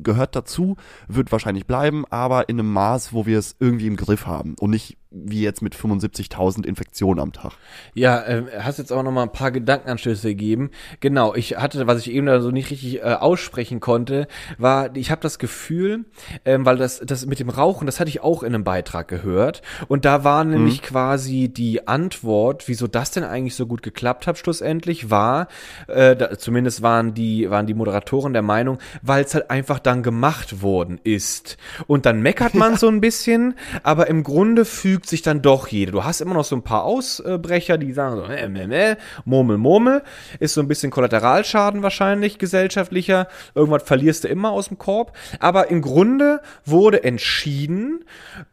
gehört 0.01 0.35
dazu, 0.35 0.77
wird 1.09 1.31
wahrscheinlich 1.33 1.67
bleiben, 1.67 2.05
aber 2.09 2.47
in 2.47 2.59
einem 2.59 2.71
Maß, 2.71 3.11
wo 3.11 3.25
wir 3.25 3.37
es 3.37 3.57
irgendwie 3.59 3.87
im 3.87 3.97
Griff 3.97 4.25
haben 4.25 4.55
und 4.59 4.69
nicht 4.69 4.97
wie 5.15 5.41
jetzt 5.41 5.61
mit 5.61 5.75
75.000 5.75 6.65
Infektionen 6.65 7.19
am 7.19 7.31
Tag. 7.31 7.53
Ja, 7.93 8.21
äh, 8.21 8.43
hast 8.59 8.79
jetzt 8.79 8.91
auch 8.91 9.01
noch 9.01 9.11
mal 9.11 9.23
ein 9.23 9.31
paar 9.31 9.51
Gedankenanstöße 9.51 10.29
gegeben. 10.29 10.71
Genau, 10.99 11.33
ich 11.33 11.57
hatte, 11.57 11.87
was 11.87 11.99
ich 11.99 12.11
eben 12.11 12.25
da 12.25 12.41
so 12.41 12.51
nicht 12.51 12.69
richtig 12.69 12.99
äh, 12.99 13.13
aussprechen 13.13 13.79
konnte, 13.79 14.27
war, 14.57 14.95
ich 14.95 15.11
habe 15.11 15.21
das 15.21 15.39
Gefühl, 15.39 15.64
Gefühl, 15.65 16.05
ähm, 16.45 16.63
weil 16.63 16.77
das, 16.77 17.01
das 17.03 17.25
mit 17.25 17.39
dem 17.39 17.49
Rauchen, 17.49 17.87
das 17.87 17.99
hatte 17.99 18.09
ich 18.09 18.21
auch 18.21 18.43
in 18.43 18.53
einem 18.53 18.63
Beitrag 18.63 19.07
gehört. 19.07 19.63
Und 19.87 20.05
da 20.05 20.23
war 20.23 20.43
nämlich 20.43 20.81
Mhm. 20.81 20.85
quasi 20.85 21.49
die 21.49 21.87
Antwort, 21.87 22.67
wieso 22.67 22.85
das 22.85 23.09
denn 23.09 23.23
eigentlich 23.23 23.55
so 23.55 23.65
gut 23.65 23.81
geklappt 23.81 24.27
hat, 24.27 24.37
schlussendlich, 24.37 25.09
war, 25.09 25.47
äh, 25.87 26.15
da, 26.15 26.37
zumindest 26.37 26.83
waren 26.83 27.15
die, 27.15 27.49
waren 27.49 27.65
die 27.65 27.73
Moderatoren 27.73 28.33
der 28.33 28.43
Meinung, 28.43 28.77
weil 29.01 29.23
es 29.23 29.33
halt 29.33 29.49
einfach 29.49 29.79
dann 29.79 30.03
gemacht 30.03 30.61
worden 30.61 30.99
ist. 31.03 31.57
Und 31.87 32.05
dann 32.05 32.21
meckert 32.21 32.53
man 32.53 32.77
so 32.77 32.87
ein 32.87 33.01
bisschen, 33.01 33.55
aber 33.81 34.05
im 34.07 34.21
Grunde 34.23 34.65
fügt 34.65 35.07
sich 35.09 35.23
dann 35.23 35.41
doch 35.41 35.67
jeder. 35.67 35.91
Du 35.93 36.03
hast 36.03 36.21
immer 36.21 36.35
noch 36.35 36.45
so 36.45 36.55
ein 36.55 36.63
paar 36.63 36.83
Ausbrecher, 36.83 37.79
die 37.79 37.91
sagen 37.91 38.17
so, 38.17 38.23
äh, 38.25 38.45
äh, 38.45 38.91
äh, 38.91 38.95
Murmel, 39.25 39.57
Murmel, 39.57 40.03
ist 40.39 40.53
so 40.53 40.61
ein 40.61 40.67
bisschen 40.67 40.91
Kollateralschaden 40.91 41.81
wahrscheinlich 41.81 42.37
gesellschaftlicher. 42.37 43.27
Irgendwas 43.55 43.81
verlierst 43.83 44.25
du 44.25 44.27
immer 44.27 44.51
aus 44.51 44.67
dem 44.67 44.77
Korb. 44.77 45.13
Aber 45.39 45.54
im 45.63 45.81
Grunde 45.81 46.41
wurde 46.65 47.03
entschieden 47.03 48.03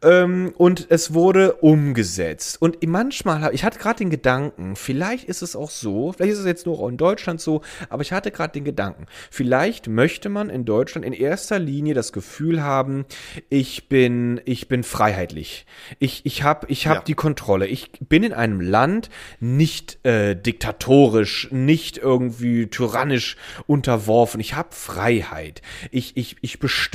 ähm, 0.01 0.53
und 0.57 0.87
es 0.89 1.13
wurde 1.13 1.53
umgesetzt. 1.55 2.61
Und 2.61 2.77
manchmal, 2.87 3.53
ich 3.53 3.63
hatte 3.63 3.79
gerade 3.79 3.97
den 3.99 4.09
Gedanken, 4.09 4.75
vielleicht 4.75 5.25
ist 5.27 5.41
es 5.41 5.55
auch 5.55 5.69
so, 5.69 6.13
vielleicht 6.13 6.33
ist 6.33 6.39
es 6.39 6.45
jetzt 6.45 6.65
nur 6.65 6.87
in 6.89 6.97
Deutschland 6.97 7.41
so, 7.41 7.61
aber 7.89 8.01
ich 8.01 8.11
hatte 8.13 8.31
gerade 8.31 8.53
den 8.53 8.63
Gedanken, 8.63 9.05
vielleicht 9.29 9.87
möchte 9.87 10.29
man 10.29 10.49
in 10.49 10.65
Deutschland 10.65 11.05
in 11.05 11.13
erster 11.13 11.59
Linie 11.59 11.93
das 11.93 12.13
Gefühl 12.13 12.63
haben, 12.63 13.05
ich 13.49 13.89
bin, 13.89 14.41
ich 14.45 14.67
bin 14.67 14.83
freiheitlich. 14.83 15.65
Ich, 15.99 16.25
ich 16.25 16.43
habe 16.43 16.67
ich 16.69 16.87
hab 16.87 16.95
Ja. 16.95 17.01
die 17.03 17.13
Kontrolle. 17.15 17.67
Ich 17.67 17.91
bin 17.99 18.23
in 18.23 18.33
einem 18.33 18.61
Land 18.61 19.09
nicht 19.39 20.03
äh, 20.05 20.35
diktatorisch, 20.35 21.49
nicht 21.51 21.97
irgendwie 21.97 22.67
tyrannisch 22.67 23.35
unterworfen. 23.67 24.39
Ich 24.39 24.55
habe 24.55 24.69
Freiheit. 24.71 25.61
Ich, 25.91 26.15
ich, 26.17 26.37
ich 26.41 26.59
bestimme 26.59 26.92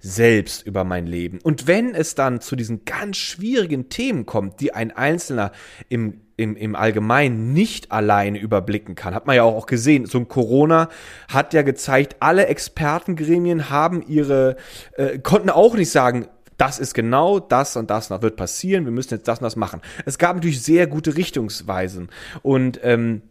selbst 0.00 0.66
über 0.66 0.84
mein 0.84 1.06
Leben. 1.06 1.38
Und 1.42 1.66
wenn 1.66 1.94
es 1.94 2.14
dann 2.14 2.40
zu 2.40 2.56
diesen 2.56 2.84
ganz 2.84 3.16
schwierigen 3.16 3.88
Themen 3.88 4.26
kommt, 4.26 4.60
die 4.60 4.72
ein 4.72 4.90
Einzelner 4.90 5.52
im 5.88 6.20
im, 6.38 6.54
im 6.54 6.76
Allgemeinen 6.76 7.54
nicht 7.54 7.92
alleine 7.92 8.38
überblicken 8.38 8.94
kann. 8.94 9.14
Hat 9.14 9.26
man 9.26 9.36
ja 9.36 9.42
auch, 9.42 9.54
auch 9.54 9.66
gesehen. 9.66 10.06
So 10.06 10.18
ein 10.18 10.28
Corona 10.28 10.88
hat 11.28 11.54
ja 11.54 11.62
gezeigt, 11.62 12.16
alle 12.20 12.46
Expertengremien 12.46 13.70
haben 13.70 14.02
ihre, 14.06 14.56
äh, 14.96 15.18
konnten 15.18 15.50
auch 15.50 15.74
nicht 15.74 15.90
sagen, 15.90 16.28
das 16.58 16.78
ist 16.78 16.94
genau 16.94 17.38
das 17.38 17.76
und 17.76 17.90
das 17.90 18.10
noch 18.10 18.22
wird 18.22 18.36
passieren, 18.36 18.84
wir 18.84 18.92
müssen 18.92 19.14
jetzt 19.14 19.28
das 19.28 19.40
und 19.40 19.44
das 19.44 19.56
machen. 19.56 19.80
Es 20.04 20.18
gab 20.18 20.36
natürlich 20.36 20.62
sehr 20.62 20.86
gute 20.86 21.16
Richtungsweisen 21.16 22.08
und 22.42 22.80
ähm, 22.82 23.22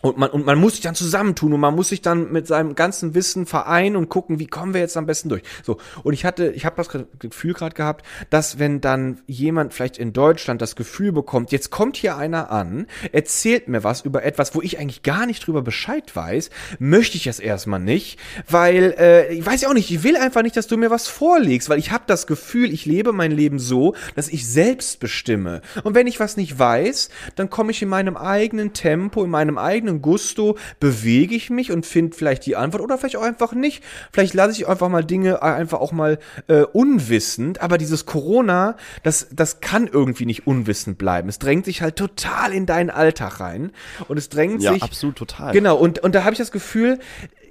und 0.00 0.16
man, 0.16 0.30
und 0.30 0.46
man 0.46 0.58
muss 0.58 0.74
sich 0.74 0.82
dann 0.82 0.94
zusammentun 0.94 1.52
und 1.52 1.60
man 1.60 1.74
muss 1.74 1.88
sich 1.88 2.02
dann 2.02 2.30
mit 2.30 2.46
seinem 2.46 2.74
ganzen 2.74 3.14
Wissen 3.14 3.46
vereinen 3.46 3.96
und 3.96 4.08
gucken, 4.08 4.38
wie 4.38 4.46
kommen 4.46 4.72
wir 4.74 4.80
jetzt 4.80 4.96
am 4.96 5.06
besten 5.06 5.28
durch. 5.28 5.42
So, 5.64 5.78
und 6.04 6.12
ich 6.12 6.24
hatte, 6.24 6.52
ich 6.52 6.64
habe 6.64 6.76
das 6.76 6.88
Gefühl 7.18 7.52
gerade 7.52 7.74
gehabt, 7.74 8.06
dass 8.30 8.58
wenn 8.58 8.80
dann 8.80 9.20
jemand 9.26 9.74
vielleicht 9.74 9.98
in 9.98 10.12
Deutschland 10.12 10.62
das 10.62 10.76
Gefühl 10.76 11.12
bekommt, 11.12 11.50
jetzt 11.50 11.70
kommt 11.70 11.96
hier 11.96 12.16
einer 12.16 12.50
an, 12.52 12.86
erzählt 13.12 13.66
mir 13.66 13.82
was 13.82 14.02
über 14.02 14.22
etwas, 14.22 14.54
wo 14.54 14.62
ich 14.62 14.78
eigentlich 14.78 15.02
gar 15.02 15.26
nicht 15.26 15.46
drüber 15.46 15.62
Bescheid 15.62 16.14
weiß, 16.14 16.50
möchte 16.78 17.16
ich 17.16 17.26
es 17.26 17.40
erstmal 17.40 17.80
nicht, 17.80 18.20
weil, 18.48 18.94
äh, 18.98 19.32
ich 19.34 19.44
weiß 19.44 19.62
ja 19.62 19.68
auch 19.68 19.74
nicht, 19.74 19.90
ich 19.90 20.04
will 20.04 20.16
einfach 20.16 20.42
nicht, 20.42 20.56
dass 20.56 20.68
du 20.68 20.76
mir 20.76 20.90
was 20.90 21.08
vorlegst, 21.08 21.68
weil 21.68 21.78
ich 21.78 21.90
habe 21.90 22.04
das 22.06 22.28
Gefühl, 22.28 22.72
ich 22.72 22.86
lebe 22.86 23.12
mein 23.12 23.32
Leben 23.32 23.58
so, 23.58 23.94
dass 24.14 24.28
ich 24.28 24.46
selbst 24.46 25.00
bestimme. 25.00 25.60
Und 25.82 25.96
wenn 25.96 26.06
ich 26.06 26.20
was 26.20 26.36
nicht 26.36 26.56
weiß, 26.56 27.08
dann 27.34 27.50
komme 27.50 27.72
ich 27.72 27.82
in 27.82 27.88
meinem 27.88 28.16
eigenen 28.16 28.72
Tempo, 28.72 29.24
in 29.24 29.30
meinem 29.30 29.58
eigenen 29.58 29.87
Gusto, 29.96 30.56
bewege 30.80 31.34
ich 31.34 31.50
mich 31.50 31.72
und 31.72 31.86
finde 31.86 32.16
vielleicht 32.16 32.46
die 32.46 32.56
Antwort 32.56 32.82
oder 32.82 32.98
vielleicht 32.98 33.16
auch 33.16 33.22
einfach 33.22 33.52
nicht. 33.52 33.82
Vielleicht 34.12 34.34
lasse 34.34 34.52
ich 34.52 34.68
einfach 34.68 34.88
mal 34.88 35.04
Dinge 35.04 35.42
einfach 35.42 35.80
auch 35.80 35.92
mal 35.92 36.18
äh, 36.46 36.62
unwissend, 36.62 37.60
aber 37.60 37.78
dieses 37.78 38.06
Corona, 38.06 38.76
das, 39.02 39.28
das 39.32 39.60
kann 39.60 39.86
irgendwie 39.86 40.26
nicht 40.26 40.46
unwissend 40.46 40.98
bleiben. 40.98 41.28
Es 41.28 41.38
drängt 41.38 41.64
sich 41.64 41.82
halt 41.82 41.96
total 41.96 42.52
in 42.52 42.66
deinen 42.66 42.90
Alltag 42.90 43.40
rein 43.40 43.72
und 44.08 44.16
es 44.16 44.28
drängt 44.28 44.62
Ja, 44.62 44.72
sich 44.72 44.82
absolut 44.82 45.16
total. 45.16 45.52
Genau, 45.52 45.76
und, 45.76 45.98
und 46.00 46.14
da 46.14 46.24
habe 46.24 46.32
ich 46.32 46.38
das 46.38 46.52
Gefühl, 46.52 46.98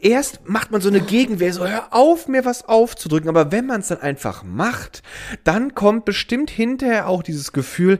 erst 0.01 0.47
macht 0.47 0.71
man 0.71 0.81
so 0.81 0.89
eine 0.89 1.01
Gegenwehr, 1.01 1.53
so 1.53 1.67
hör 1.67 1.87
auf, 1.91 2.27
mir 2.27 2.45
was 2.45 2.65
aufzudrücken, 2.67 3.29
aber 3.29 3.51
wenn 3.51 3.65
man 3.65 3.81
es 3.81 3.87
dann 3.87 4.01
einfach 4.01 4.43
macht, 4.43 5.03
dann 5.43 5.75
kommt 5.75 6.05
bestimmt 6.05 6.49
hinterher 6.49 7.07
auch 7.07 7.23
dieses 7.23 7.51
Gefühl, 7.53 7.99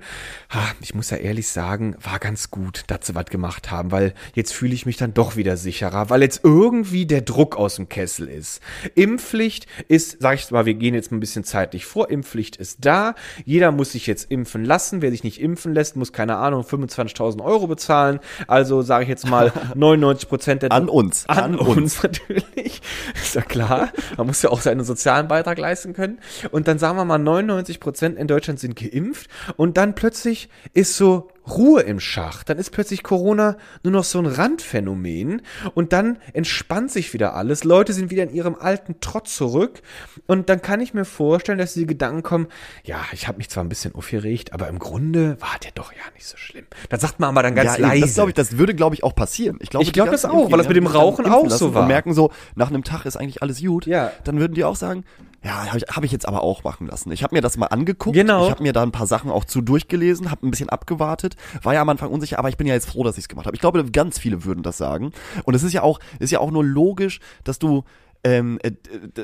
ha, 0.50 0.60
ich 0.82 0.95
muss 0.95 1.10
ja 1.10 1.18
ehrlich 1.18 1.48
sagen, 1.50 1.95
war 2.02 2.20
ganz 2.20 2.52
gut, 2.52 2.84
dass 2.88 3.08
sie 3.08 3.16
was 3.16 3.26
gemacht 3.26 3.72
haben, 3.72 3.91
weil 3.91 4.14
jetzt 4.34 4.54
fühle 4.54 4.74
ich 4.74 4.86
mich 4.86 4.98
dann 4.98 5.14
doch 5.14 5.36
wieder 5.36 5.58
sicherer, 5.58 6.10
weil 6.10 6.22
jetzt 6.22 6.41
irgendwie 6.43 7.06
der 7.06 7.22
Druck 7.22 7.56
aus 7.56 7.76
dem 7.76 7.89
Kessel 7.89 8.28
ist. 8.28 8.62
Impfpflicht 8.95 9.68
ist, 9.88 10.18
sag 10.20 10.36
ich 10.36 10.52
mal, 10.52 10.66
wir 10.66 10.74
gehen 10.74 10.93
jetzt 10.93 11.12
mal 11.12 11.18
ein 11.18 11.22
bisschen 11.22 11.43
zeitlich 11.43 11.86
vor, 11.86 12.10
Impfpflicht 12.10 12.56
ist 12.58 12.80
da, 12.86 13.16
jeder 13.45 13.72
muss 13.72 13.91
sich 13.91 14.08
jetzt 14.08 14.32
impfen 14.32 14.64
lassen, 14.66 15.02
wer 15.02 15.12
sich 15.12 15.24
nicht 15.24 15.41
impfen 15.41 15.74
lässt, 15.74 15.95
muss, 15.95 16.14
keine 16.14 16.38
Ahnung, 16.38 16.64
25.000 16.64 17.43
Euro 17.43 17.68
bezahlen, 17.68 18.20
also 18.48 18.82
sage 18.82 19.04
ich 19.04 19.10
jetzt 19.10 19.28
mal 19.28 19.52
99 19.76 20.30
Prozent 20.30 20.62
der 20.64 20.72
An 20.72 20.89
uns. 20.89 21.28
an, 21.28 21.38
An 21.38 21.56
uns. 21.56 21.87
natürlich. 22.04 22.82
Ist 23.16 23.36
ja 23.36 23.42
klar. 23.42 23.92
Man 24.18 24.28
muss 24.28 24.42
ja 24.42 24.50
auch 24.50 24.62
seinen 24.62 24.84
sozialen 24.84 25.28
Beitrag 25.28 25.58
leisten 25.58 25.94
können. 25.94 26.20
Und 26.52 26.68
dann 26.68 26.80
sagen 26.80 26.98
wir 26.98 27.06
mal, 27.06 27.18
99 27.18 27.80
Prozent 27.80 28.18
in 28.18 28.28
Deutschland 28.28 28.60
sind 28.60 28.76
geimpft. 28.76 29.30
Und 29.56 29.78
dann 29.78 29.96
plötzlich 29.96 30.50
ist 30.74 30.98
so 30.98 31.30
Ruhe 31.50 31.82
im 31.82 32.00
Schach. 32.00 32.43
Dann 32.43 32.58
ist 32.58 32.72
plötzlich 32.72 33.04
Corona 33.04 33.58
nur 33.84 33.93
noch 33.93 34.04
so 34.04 34.20
ein 34.20 34.26
Randphänomen. 34.26 35.41
Und 35.74 35.93
dann 35.93 36.18
entspannt 36.34 36.91
sich 36.91 37.14
wieder 37.14 37.36
alles. 37.36 37.64
Leute 37.64 37.93
sind 37.93 38.12
wieder 38.12 38.24
in 38.24 38.34
ihrem 38.34 38.56
alten 38.56 39.00
Trott 39.00 39.28
zurück. 39.28 39.82
Und 40.26 40.50
dann 40.50 40.62
kann 40.62 40.82
ich 40.82 40.93
mir 40.93 41.06
vorstellen, 41.06 41.58
dass 41.58 41.74
die 41.74 41.86
Gedanken 41.86 42.24
kommen, 42.24 42.48
ja, 42.84 43.00
ich 43.12 43.28
habe 43.28 43.38
mich 43.38 43.50
zwar 43.50 43.64
ein 43.64 43.70
bisschen 43.70 43.95
aufgeregt, 43.95 44.54
aber 44.54 44.68
im 44.68 44.80
Grunde 44.80 45.39
war 45.41 45.58
der 45.64 45.72
doch 45.72 45.91
ja 45.91 46.02
nicht 46.16 46.28
so 46.28 46.38
schlimm. 46.38 46.66
Dann 46.89 47.00
sagt 47.00 47.20
man 47.20 47.30
aber 47.30 47.43
dann 47.43 47.56
ganz 47.56 47.78
ja, 47.78 47.88
leise. 47.88 48.02
Das, 48.02 48.14
glaub 48.16 48.28
ich, 48.30 48.36
das 48.36 48.58
würde, 48.58 48.76
glaube 48.76 48.95
ich, 48.95 49.04
auch 49.04 49.16
passieren. 49.16 49.58
Ich 49.62 49.70
glaube, 49.70 49.84
Ich 49.84 49.93
glaub 49.93 50.12
das 50.12 50.26
auch, 50.26 50.52
weil 50.52 50.58
das 50.58 50.68
mit 50.68 50.78
dem 50.78 50.88
Rauchen 50.88 51.26
auch 51.26 51.50
so 51.50 51.74
war. 51.74 51.84
Und 51.84 51.88
merken 51.88 52.14
so, 52.14 52.32
nach 52.56 52.70
einem 52.70 52.84
Tag 52.84 53.06
ist 53.06 53.18
eigentlich 53.18 53.41
alles 53.41 53.62
gut. 53.62 53.86
Ja. 53.86 54.12
Dann 54.24 54.39
würden 54.39 54.54
die 54.54 54.64
auch 54.64 54.76
sagen, 54.76 55.04
ja, 55.48 55.66
habe 55.68 55.78
ich, 55.78 55.84
hab 55.84 56.04
ich 56.04 56.12
jetzt 56.12 56.28
aber 56.28 56.43
auch 56.43 56.64
machen 56.64 56.88
lassen. 56.88 57.12
Ich 57.12 57.24
habe 57.24 57.34
mir 57.34 57.41
das 57.41 57.58
mal 57.58 57.68
angeguckt. 57.68 58.16
Genau. 58.16 58.45
Ich 58.45 58.52
habe 58.52 58.64
mir 58.64 58.74
da 58.74 58.84
ein 58.84 58.91
paar 58.91 59.08
Sachen 59.08 59.32
auch 59.32 59.45
zu 59.45 59.62
durchgelesen, 59.62 60.30
habe 60.30 60.45
ein 60.45 60.52
bisschen 60.52 60.70
abgewartet, 60.70 61.36
war 61.64 61.74
ja 61.74 61.82
am 61.82 61.89
Anfang 61.89 62.12
unsicher, 62.12 62.38
aber 62.38 62.50
ich 62.50 62.58
bin 62.58 62.68
ja 62.68 62.74
jetzt 62.74 62.89
froh, 62.89 63.04
dass 63.04 63.18
ich 63.18 63.24
es 63.24 63.30
gemacht 63.30 63.45
habe. 63.45 63.56
Ich 63.56 63.62
glaube, 63.62 63.84
ganz 63.91 64.20
viele 64.20 64.43
würden 64.43 64.62
das 64.62 64.78
sagen. 64.78 65.14
Und 65.45 65.54
es 65.54 65.64
ist 65.64 65.74
ja 65.74 65.84
auch, 65.84 66.00
ist 66.20 66.32
ja 66.32 66.39
auch 66.39 66.52
nur 66.52 66.66
logisch, 66.66 67.20
dass 67.45 67.60
du, 67.60 67.86
ähm, 68.24 68.60
äh, 68.62 68.72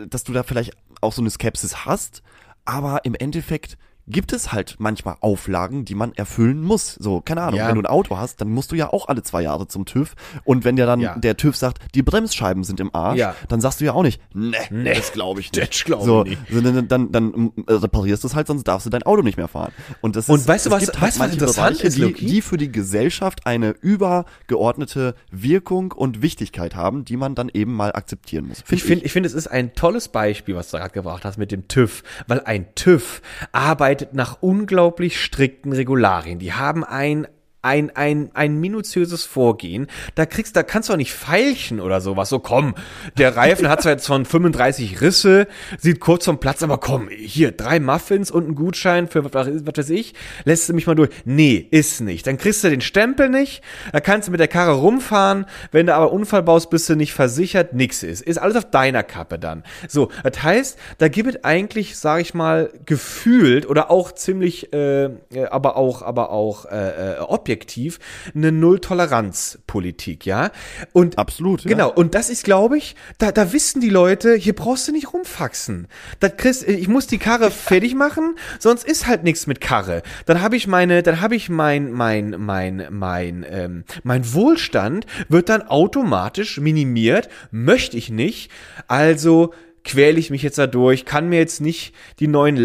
dass 0.08 0.24
du 0.24 0.32
da 0.32 0.44
vielleicht 0.44 0.72
auch 1.02 1.12
so 1.12 1.22
eine 1.22 1.30
Skepsis 1.30 1.86
hast, 1.86 2.24
aber 2.64 3.04
im 3.04 3.16
Endeffekt 3.16 3.78
gibt 4.08 4.34
es 4.34 4.52
halt 4.52 4.76
manchmal 4.80 5.16
Auflagen, 5.22 5.86
die 5.86 5.96
man 5.96 6.14
erfüllen 6.14 6.62
muss. 6.62 6.94
So, 6.96 7.22
keine 7.22 7.42
Ahnung, 7.44 7.60
Ja. 7.60 7.68
wenn 7.70 7.76
du 7.76 7.82
ein 7.82 7.86
Auto 7.86 8.18
hast, 8.18 8.42
dann 8.42 8.50
musst 8.50 8.72
du 8.72 8.76
ja 8.76 8.92
auch 8.92 9.08
alle 9.08 9.24
zwei 9.24 9.42
Jahre 9.42 9.68
zum 9.68 9.86
TÜV. 9.86 10.14
Und 10.44 10.66
wenn 10.66 10.76
dir 10.76 10.86
dann 10.86 11.00
Ja. 11.00 11.18
der 11.18 11.38
TÜV 11.38 11.56
sagt, 11.56 11.80
die 11.96 12.02
Bremsscheiben 12.04 12.64
sind 12.66 12.80
im 12.82 12.94
Arsch, 12.94 13.18
Ja. 13.20 13.36
dann 13.48 13.62
sagst 13.62 13.80
du 13.80 13.86
ja 13.86 13.94
auch 13.94 14.04
nicht, 14.04 14.22
nee, 14.34 14.58
Nee, 14.70 14.94
das 14.94 15.14
glaube 15.14 15.40
ich 15.40 15.52
nicht. 15.54 15.72
das 15.72 15.84
glaub 15.86 16.02
ich 16.02 16.06
so, 16.06 16.24
nicht. 16.24 16.38
so, 16.52 16.60
dann, 16.62 16.88
dann, 16.90 17.12
dann 17.12 17.26
mm, 17.28 17.52
reparierst 17.68 18.24
du 18.24 18.28
es 18.28 18.36
halt, 18.36 18.48
sonst 18.48 18.66
darfst 18.66 18.86
du 18.86 18.90
dein 18.90 19.04
Auto 19.04 19.22
nicht 19.22 19.38
mehr 19.38 19.48
fahren. 19.48 19.72
Und, 20.02 20.16
das 20.18 20.28
Und 20.28 20.40
ist, 20.42 20.48
weißt 20.50 20.66
du, 20.66 20.72
was- 20.72 20.80
gibt 20.86 21.02
weißt 21.02 21.20
was 21.20 21.32
interessant 21.34 21.78
Bereiche, 21.78 21.88
ist, 21.88 21.98
die, 21.98 22.14
die 22.26 22.42
für 22.42 22.58
die 22.58 22.72
Gesellschaft 22.72 23.46
eine 23.48 23.70
übergeordnete 23.72 25.16
Wirkung 25.32 25.92
und 25.94 26.22
Wichtigkeit 26.22 26.76
haben, 26.76 27.06
die 27.06 27.16
man 27.16 27.36
dann 27.36 27.50
eben 27.54 27.74
mal 27.74 27.94
akzeptieren 27.94 28.48
muss. 28.48 28.62
Find 28.62 28.82
Ich 28.82 28.84
finde, 28.84 29.06
ich 29.06 29.12
finde, 29.14 29.28
es 29.28 29.34
ist 29.34 29.48
ein 29.48 29.76
tolles 29.76 30.10
Beispiel, 30.10 30.56
was 30.56 30.72
du 30.72 30.78
gerade 30.78 30.94
gebracht 30.94 31.24
hast 31.26 31.38
mit 31.38 31.52
dem 31.52 31.68
TÜV, 31.68 32.04
weil 32.28 32.42
ein 32.42 32.74
TÜV 32.76 33.22
arbeitet 33.52 33.93
nach 34.14 34.38
unglaublich 34.42 35.22
strikten 35.22 35.74
Regularien. 35.74 36.40
Die 36.40 36.54
haben 36.54 36.84
ein 36.84 37.28
ein, 37.64 37.96
ein, 37.96 38.30
ein 38.34 38.60
minutiöses 38.60 39.24
Vorgehen. 39.26 39.88
Da 40.16 40.26
kriegst, 40.26 40.56
da 40.56 40.64
kannst 40.64 40.90
du 40.90 40.94
auch 40.94 40.98
nicht 40.98 41.14
feilchen 41.14 41.80
oder 41.80 42.02
sowas. 42.02 42.30
So, 42.30 42.40
komm, 42.40 42.76
der 43.18 43.36
Reifen 43.36 43.70
hat 43.70 43.82
zwar 43.82 43.94
jetzt 43.94 44.06
von 44.06 44.26
35 44.26 45.02
Risse, 45.02 45.48
sieht 45.80 46.00
kurz 46.00 46.26
vom 46.26 46.40
Platz, 46.40 46.62
aber 46.62 46.78
komm, 46.78 47.10
hier, 47.10 47.52
drei 47.52 47.80
Muffins 47.80 48.32
und 48.32 48.50
ein 48.50 48.56
Gutschein 48.56 49.08
für 49.08 49.24
was, 49.34 49.48
was 49.48 49.78
weiß 49.78 49.90
ich, 49.92 50.14
lässt 50.44 50.68
du 50.68 50.74
mich 50.74 50.88
mal 50.88 50.96
durch. 50.96 51.10
Nee, 51.24 51.68
ist 51.72 52.02
nicht. 52.02 52.28
Dann 52.28 52.38
kriegst 52.38 52.64
du 52.64 52.70
den 52.70 52.82
Stempel 52.82 53.30
nicht, 53.30 53.64
da 53.94 54.02
kannst 54.02 54.28
du 54.28 54.32
mit 54.32 54.42
der 54.42 54.50
Karre 54.50 54.74
rumfahren, 54.74 55.46
wenn 55.72 55.88
du 55.88 55.96
aber 55.96 56.12
Unfall 56.12 56.44
baust, 56.44 56.70
bist 56.70 56.90
du 56.90 56.96
nicht 56.96 57.14
versichert, 57.14 57.74
nix 57.74 58.04
ist. 58.04 58.22
Ist 58.22 58.38
alles 58.38 58.58
auf 58.58 58.70
deiner 58.70 59.04
Kappe 59.04 59.40
dann. 59.40 59.64
So, 59.88 60.10
das 60.24 60.44
heißt, 60.44 60.78
da 60.98 61.08
gibt 61.08 61.30
es 61.30 61.44
eigentlich, 61.46 61.98
sag 61.98 62.20
ich 62.20 62.34
mal, 62.34 62.72
gefühlt 62.86 63.66
oder 63.66 63.90
auch 63.90 64.12
ziemlich, 64.12 64.74
äh, 64.74 65.06
äh, 65.06 65.46
aber 65.50 65.78
auch, 65.78 66.02
aber 66.02 66.32
auch 66.32 66.66
äh, 66.66 67.14
äh, 67.14 67.20
objektiv 67.54 68.00
eine 68.36 68.52
Null-Toleranz-Politik, 68.52 70.26
ja. 70.26 70.52
Und 70.92 71.18
Absolut, 71.18 71.64
ja. 71.64 71.70
Genau. 71.70 71.92
Und 71.92 72.16
das 72.16 72.30
ist, 72.30 72.44
glaube 72.44 72.78
ich, 72.78 72.96
da, 73.20 73.32
da 73.32 73.54
wissen 73.54 73.80
die 73.80 73.90
Leute, 73.90 74.36
hier 74.36 74.54
brauchst 74.54 74.88
du 74.88 74.92
nicht 74.92 75.14
rumfaxen. 75.14 75.88
Das 76.20 76.36
kriegst, 76.38 76.68
ich 76.68 76.88
muss 76.88 77.08
die 77.08 77.20
Karre 77.20 77.52
fertig 77.52 77.94
machen, 77.96 78.36
sonst 78.60 78.86
ist 78.86 79.08
halt 79.08 79.24
nichts 79.24 79.48
mit 79.48 79.62
Karre. 79.62 80.02
Dann 80.26 80.42
habe 80.42 80.56
ich 80.56 80.68
meine, 80.68 81.04
dann 81.04 81.22
habe 81.22 81.36
ich 81.36 81.50
mein, 81.50 81.92
mein, 81.92 82.36
mein, 82.40 82.88
mein, 82.90 83.46
ähm, 83.48 83.84
mein 84.04 84.34
Wohlstand 84.34 85.06
wird 85.30 85.50
dann 85.50 85.62
automatisch 85.62 86.60
minimiert. 86.60 87.30
Möchte 87.52 87.98
ich 87.98 88.10
nicht. 88.10 88.50
Also 88.88 89.54
quäle 89.84 90.18
ich 90.18 90.30
mich 90.30 90.42
jetzt 90.42 90.58
da 90.58 90.66
durch, 90.66 91.06
kann 91.06 91.30
mir 91.30 91.40
jetzt 91.40 91.60
nicht 91.60 91.94
die 92.20 92.28
neuen 92.28 92.56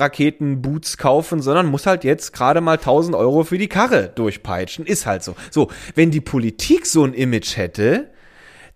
Lackraketen-Boots 0.00 0.96
kaufen, 0.96 1.40
sondern 1.40 1.66
muss 1.66 1.86
halt 1.86 2.04
jetzt 2.04 2.32
gerade 2.32 2.60
mal 2.60 2.78
1000 2.78 3.14
Euro 3.14 3.44
für 3.44 3.58
die 3.58 3.68
Karre 3.68 4.08
durchpeitschen. 4.14 4.86
Ist 4.86 5.06
halt 5.06 5.22
so. 5.22 5.36
So, 5.50 5.68
wenn 5.94 6.10
die 6.10 6.20
Politik 6.20 6.86
so 6.86 7.04
ein 7.04 7.14
Image 7.14 7.56
hätte, 7.56 8.10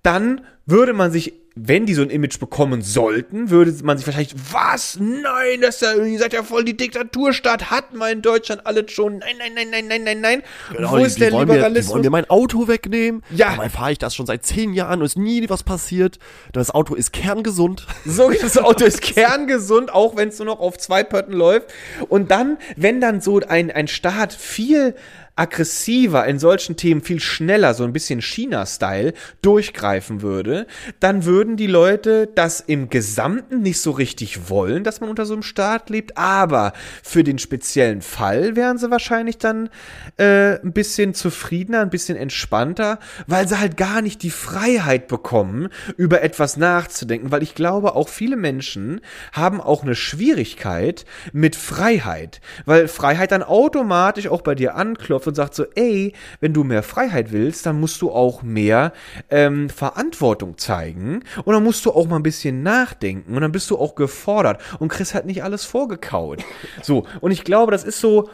dann 0.02 0.42
würde 0.66 0.92
man 0.92 1.10
sich, 1.10 1.32
wenn 1.56 1.86
die 1.86 1.94
so 1.94 2.02
ein 2.02 2.10
Image 2.10 2.40
bekommen 2.40 2.82
sollten, 2.82 3.48
würde 3.50 3.72
man 3.84 3.96
sich 3.96 4.06
wahrscheinlich, 4.06 4.34
was? 4.52 4.98
Nein, 5.00 5.60
das 5.60 5.76
ist 5.76 5.82
ja, 5.82 5.94
ihr 6.04 6.18
seid 6.18 6.32
ja 6.32 6.42
voll 6.42 6.64
die 6.64 6.76
Diktaturstaat, 6.76 7.70
hatten 7.70 7.98
wir 7.98 8.10
in 8.10 8.22
Deutschland 8.22 8.66
alles 8.66 8.90
schon. 8.90 9.18
Nein, 9.18 9.36
nein, 9.38 9.52
nein, 9.54 9.68
nein, 9.70 9.86
nein, 9.86 10.02
nein, 10.02 10.20
nein. 10.20 10.42
Genau, 10.76 10.90
Wo 10.92 10.96
die- 10.98 11.04
ist 11.04 11.16
die 11.16 11.20
der 11.20 11.32
wollen 11.32 11.46
Mir, 11.46 11.52
die 11.54 11.58
Liberalismus? 11.58 11.92
wollen 11.94 12.02
mir 12.02 12.10
mein 12.10 12.28
Auto 12.28 12.66
wegnehmen. 12.66 13.22
Ja. 13.30 13.50
Dabei 13.52 13.68
fahre 13.68 13.92
ich 13.92 13.98
das 13.98 14.16
schon 14.16 14.26
seit 14.26 14.44
zehn 14.44 14.72
Jahren 14.74 14.98
und 15.00 15.06
ist 15.06 15.16
nie 15.16 15.48
was 15.48 15.62
passiert. 15.62 16.18
Das 16.52 16.72
Auto 16.72 16.94
ist 16.96 17.12
kerngesund. 17.12 17.86
So, 18.04 18.30
das 18.30 18.58
Auto 18.58 18.84
ist 18.84 19.00
kerngesund, 19.00 19.92
auch 19.94 20.16
wenn 20.16 20.30
es 20.30 20.38
nur 20.38 20.46
noch 20.46 20.58
auf 20.60 20.76
zwei 20.78 21.04
Pötten 21.04 21.34
läuft. 21.34 21.72
Und 22.08 22.30
dann, 22.32 22.58
wenn 22.76 23.00
dann 23.00 23.20
so 23.20 23.38
ein, 23.46 23.70
ein 23.70 23.86
Staat 23.86 24.32
viel 24.32 24.94
aggressiver 25.36 26.24
in 26.26 26.38
solchen 26.38 26.76
Themen 26.76 27.02
viel 27.02 27.18
schneller, 27.18 27.74
so 27.74 27.82
ein 27.84 27.92
bisschen 27.92 28.22
China-Style, 28.22 29.14
durchgreifen 29.42 30.22
würde, 30.22 30.66
dann 31.00 31.24
würden 31.24 31.56
die 31.56 31.66
Leute 31.66 32.28
das 32.32 32.60
im 32.60 32.88
Gesamten 32.88 33.60
nicht 33.60 33.80
so 33.80 33.90
richtig 33.90 34.48
wollen, 34.48 34.84
dass 34.84 35.00
man 35.00 35.10
unter 35.10 35.26
so 35.26 35.32
einem 35.32 35.42
Staat 35.42 35.90
lebt, 35.90 36.16
aber 36.16 36.72
für 37.02 37.24
den 37.24 37.38
speziellen 37.38 38.00
Fall 38.00 38.54
wären 38.54 38.78
sie 38.78 38.90
wahrscheinlich 38.92 39.38
dann 39.38 39.70
äh, 40.18 40.60
ein 40.60 40.72
bisschen 40.72 41.14
zufriedener, 41.14 41.80
ein 41.80 41.90
bisschen 41.90 42.16
entspannter, 42.16 43.00
weil 43.26 43.48
sie 43.48 43.58
halt 43.58 43.76
gar 43.76 44.02
nicht 44.02 44.22
die 44.22 44.30
Freiheit 44.30 45.08
bekommen, 45.08 45.68
über 45.96 46.22
etwas 46.22 46.56
nachzudenken, 46.56 47.32
weil 47.32 47.42
ich 47.42 47.56
glaube, 47.56 47.96
auch 47.96 48.08
viele 48.08 48.36
Menschen 48.36 49.00
haben 49.32 49.60
auch 49.60 49.82
eine 49.82 49.96
Schwierigkeit 49.96 51.04
mit 51.32 51.56
Freiheit, 51.56 52.40
weil 52.66 52.86
Freiheit 52.86 53.32
dann 53.32 53.42
automatisch 53.42 54.28
auch 54.28 54.42
bei 54.42 54.54
dir 54.54 54.76
anklopft 54.76 55.23
und 55.26 55.34
sagt 55.34 55.54
so, 55.54 55.64
ey, 55.74 56.12
wenn 56.40 56.52
du 56.52 56.64
mehr 56.64 56.82
Freiheit 56.82 57.32
willst, 57.32 57.66
dann 57.66 57.80
musst 57.80 58.00
du 58.02 58.10
auch 58.10 58.42
mehr 58.42 58.92
ähm, 59.30 59.68
Verantwortung 59.68 60.58
zeigen 60.58 61.22
und 61.44 61.54
dann 61.54 61.64
musst 61.64 61.84
du 61.86 61.92
auch 61.92 62.06
mal 62.06 62.16
ein 62.16 62.22
bisschen 62.22 62.62
nachdenken 62.62 63.34
und 63.34 63.42
dann 63.42 63.52
bist 63.52 63.70
du 63.70 63.78
auch 63.78 63.94
gefordert 63.94 64.60
und 64.78 64.88
kriegst 64.88 65.14
halt 65.14 65.26
nicht 65.26 65.42
alles 65.42 65.64
vorgekaut. 65.64 66.44
So, 66.82 67.06
und 67.20 67.30
ich 67.30 67.44
glaube, 67.44 67.72
das 67.72 67.84
ist 67.84 68.00
so, 68.00 68.28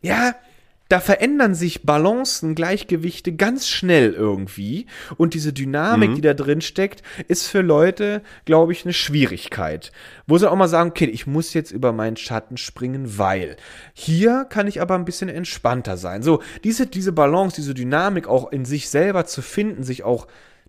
ja, 0.00 0.34
da 0.92 1.00
verändern 1.00 1.54
sich 1.54 1.86
Balancen, 1.86 2.54
Gleichgewichte 2.54 3.32
ganz 3.32 3.66
schnell 3.66 4.12
irgendwie. 4.12 4.84
Und 5.16 5.32
diese 5.32 5.54
Dynamik, 5.54 6.16
die 6.16 6.20
da 6.20 6.34
drin 6.34 6.60
steckt, 6.60 7.02
ist 7.28 7.48
für 7.48 7.62
Leute, 7.62 8.20
glaube 8.44 8.72
ich, 8.72 8.84
eine 8.84 8.92
Schwierigkeit. 8.92 9.90
Wo 10.26 10.36
sie 10.36 10.50
auch 10.50 10.54
mal 10.54 10.68
sagen, 10.68 10.90
okay, 10.90 11.06
ich 11.06 11.26
muss 11.26 11.54
jetzt 11.54 11.70
über 11.70 11.92
meinen 11.92 12.18
Schatten 12.18 12.58
springen, 12.58 13.16
weil 13.16 13.56
hier 13.94 14.44
kann 14.44 14.66
ich 14.66 14.82
aber 14.82 14.94
ein 14.94 15.06
bisschen 15.06 15.30
entspannter 15.30 15.96
sein. 15.96 16.22
So, 16.22 16.42
diese, 16.62 16.86
diese 16.86 17.12
Balance, 17.12 17.56
diese 17.56 17.72
Dynamik 17.72 18.28
auch 18.28 18.52
in 18.52 18.66
sich 18.66 18.90
selber 18.90 19.24
zu 19.24 19.40
finden, 19.40 19.84
sich 19.84 20.04
auch 20.04 20.26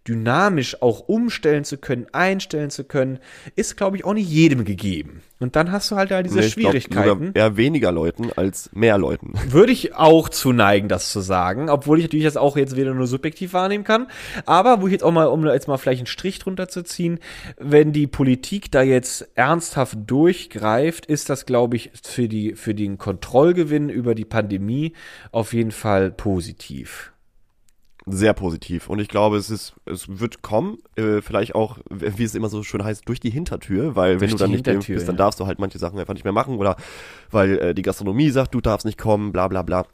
dynamisch 0.08 0.82
auch 0.82 1.00
umstellen 1.08 1.64
zu 1.64 1.78
können, 1.78 2.08
einstellen 2.12 2.70
zu 2.70 2.84
können, 2.84 3.20
ist, 3.56 3.78
glaube 3.78 3.98
ich, 3.98 4.06
auch 4.06 4.14
nicht 4.14 4.30
jedem 4.30 4.66
gegeben. 4.66 5.22
Und 5.40 5.56
dann 5.56 5.72
hast 5.72 5.92
du 5.92 5.96
halt 5.96 6.12
da 6.12 6.24
diese 6.24 6.36
Nee, 6.36 6.42
glaub, 6.42 6.52
Schwierigkeiten. 6.54 7.28
sogar 7.28 7.36
eher 7.36 7.58
weniger 7.58 7.92
Leuten 7.92 8.32
als 8.36 8.70
mehr 8.74 8.98
Leuten. 8.98 9.34
Würde 9.50 9.72
ich 9.72 9.96
auch 9.96 10.30
zu 10.30 10.54
neigen, 10.54 10.88
das 10.88 11.12
zu 11.12 11.20
sagen, 11.20 11.70
obwohl 11.70 12.00
ich 12.00 12.06
natürlich 12.06 12.26
das 12.26 12.38
auch 12.38 12.56
jetzt 12.58 12.76
wieder 12.76 12.94
nur 12.94 13.08
subjektiv 13.08 13.54
wahrnehmen 13.54 13.84
kann. 13.84 14.08
Aber 14.46 14.82
wo 14.82 14.88
ich 14.88 14.94
jetzt 14.94 15.04
auch 15.04 15.12
mal, 15.12 15.26
um 15.26 15.46
jetzt 15.46 15.68
mal 15.68 15.78
vielleicht 15.78 16.00
einen 16.00 16.08
Strich 16.08 16.40
drunter 16.40 16.70
zu 16.70 16.84
ziehen, 16.84 17.20
wenn 17.58 17.92
die 17.92 18.08
Politik 18.08 18.72
da 18.72 18.82
jetzt 18.82 19.28
ernsthaft 19.36 19.98
durchgreift, 20.08 21.06
ist 21.06 21.30
das, 21.30 21.46
glaube 21.46 21.76
ich, 21.76 21.92
für 22.02 22.28
die, 22.28 22.56
für 22.56 22.74
den 22.74 22.98
Kontrollgewinn 22.98 23.90
über 23.90 24.16
die 24.16 24.26
Pandemie 24.26 24.94
auf 25.32 25.54
jeden 25.54 25.72
Fall 25.72 26.12
positiv. 26.12 27.13
Sehr 28.06 28.34
positiv. 28.34 28.90
Und 28.90 29.00
ich 29.00 29.08
glaube, 29.08 29.38
es 29.38 29.50
ist, 29.50 29.74
es 29.86 30.20
wird 30.20 30.42
kommen, 30.42 30.78
äh, 30.96 31.22
vielleicht 31.22 31.56
auch, 31.56 31.78
wie 31.90 32.24
es 32.24 32.36
immer 32.36 32.50
so 32.50 32.62
schön 32.64 32.84
heißt, 32.84 33.08
durch 33.08 33.22
die 33.22 33.30
Hintertür, 33.30 33.96
weil 33.96 34.20
wenn 34.20 34.30
Durch 34.30 34.32
du 34.34 34.38
dann 34.40 34.52
nicht 34.52 34.66
geimpft 34.66 34.88
bist, 34.88 35.08
dann 35.08 35.16
darfst 35.18 35.40
du 35.40 35.48
halt 35.48 35.60
manche 35.60 35.80
Sachen 35.80 35.98
einfach 36.00 36.14
nicht 36.14 36.26
mehr 36.26 36.34
machen 36.34 36.58
oder 36.58 36.76
weil 37.32 37.58
äh, 37.60 37.74
die 37.74 37.82
Gastronomie 37.82 38.30
sagt, 38.30 38.54
du 38.54 38.60
darfst 38.62 38.86
nicht 38.86 38.98
kommen, 38.98 39.32
bla 39.32 39.48
bla 39.48 39.62
bla. 39.62 39.86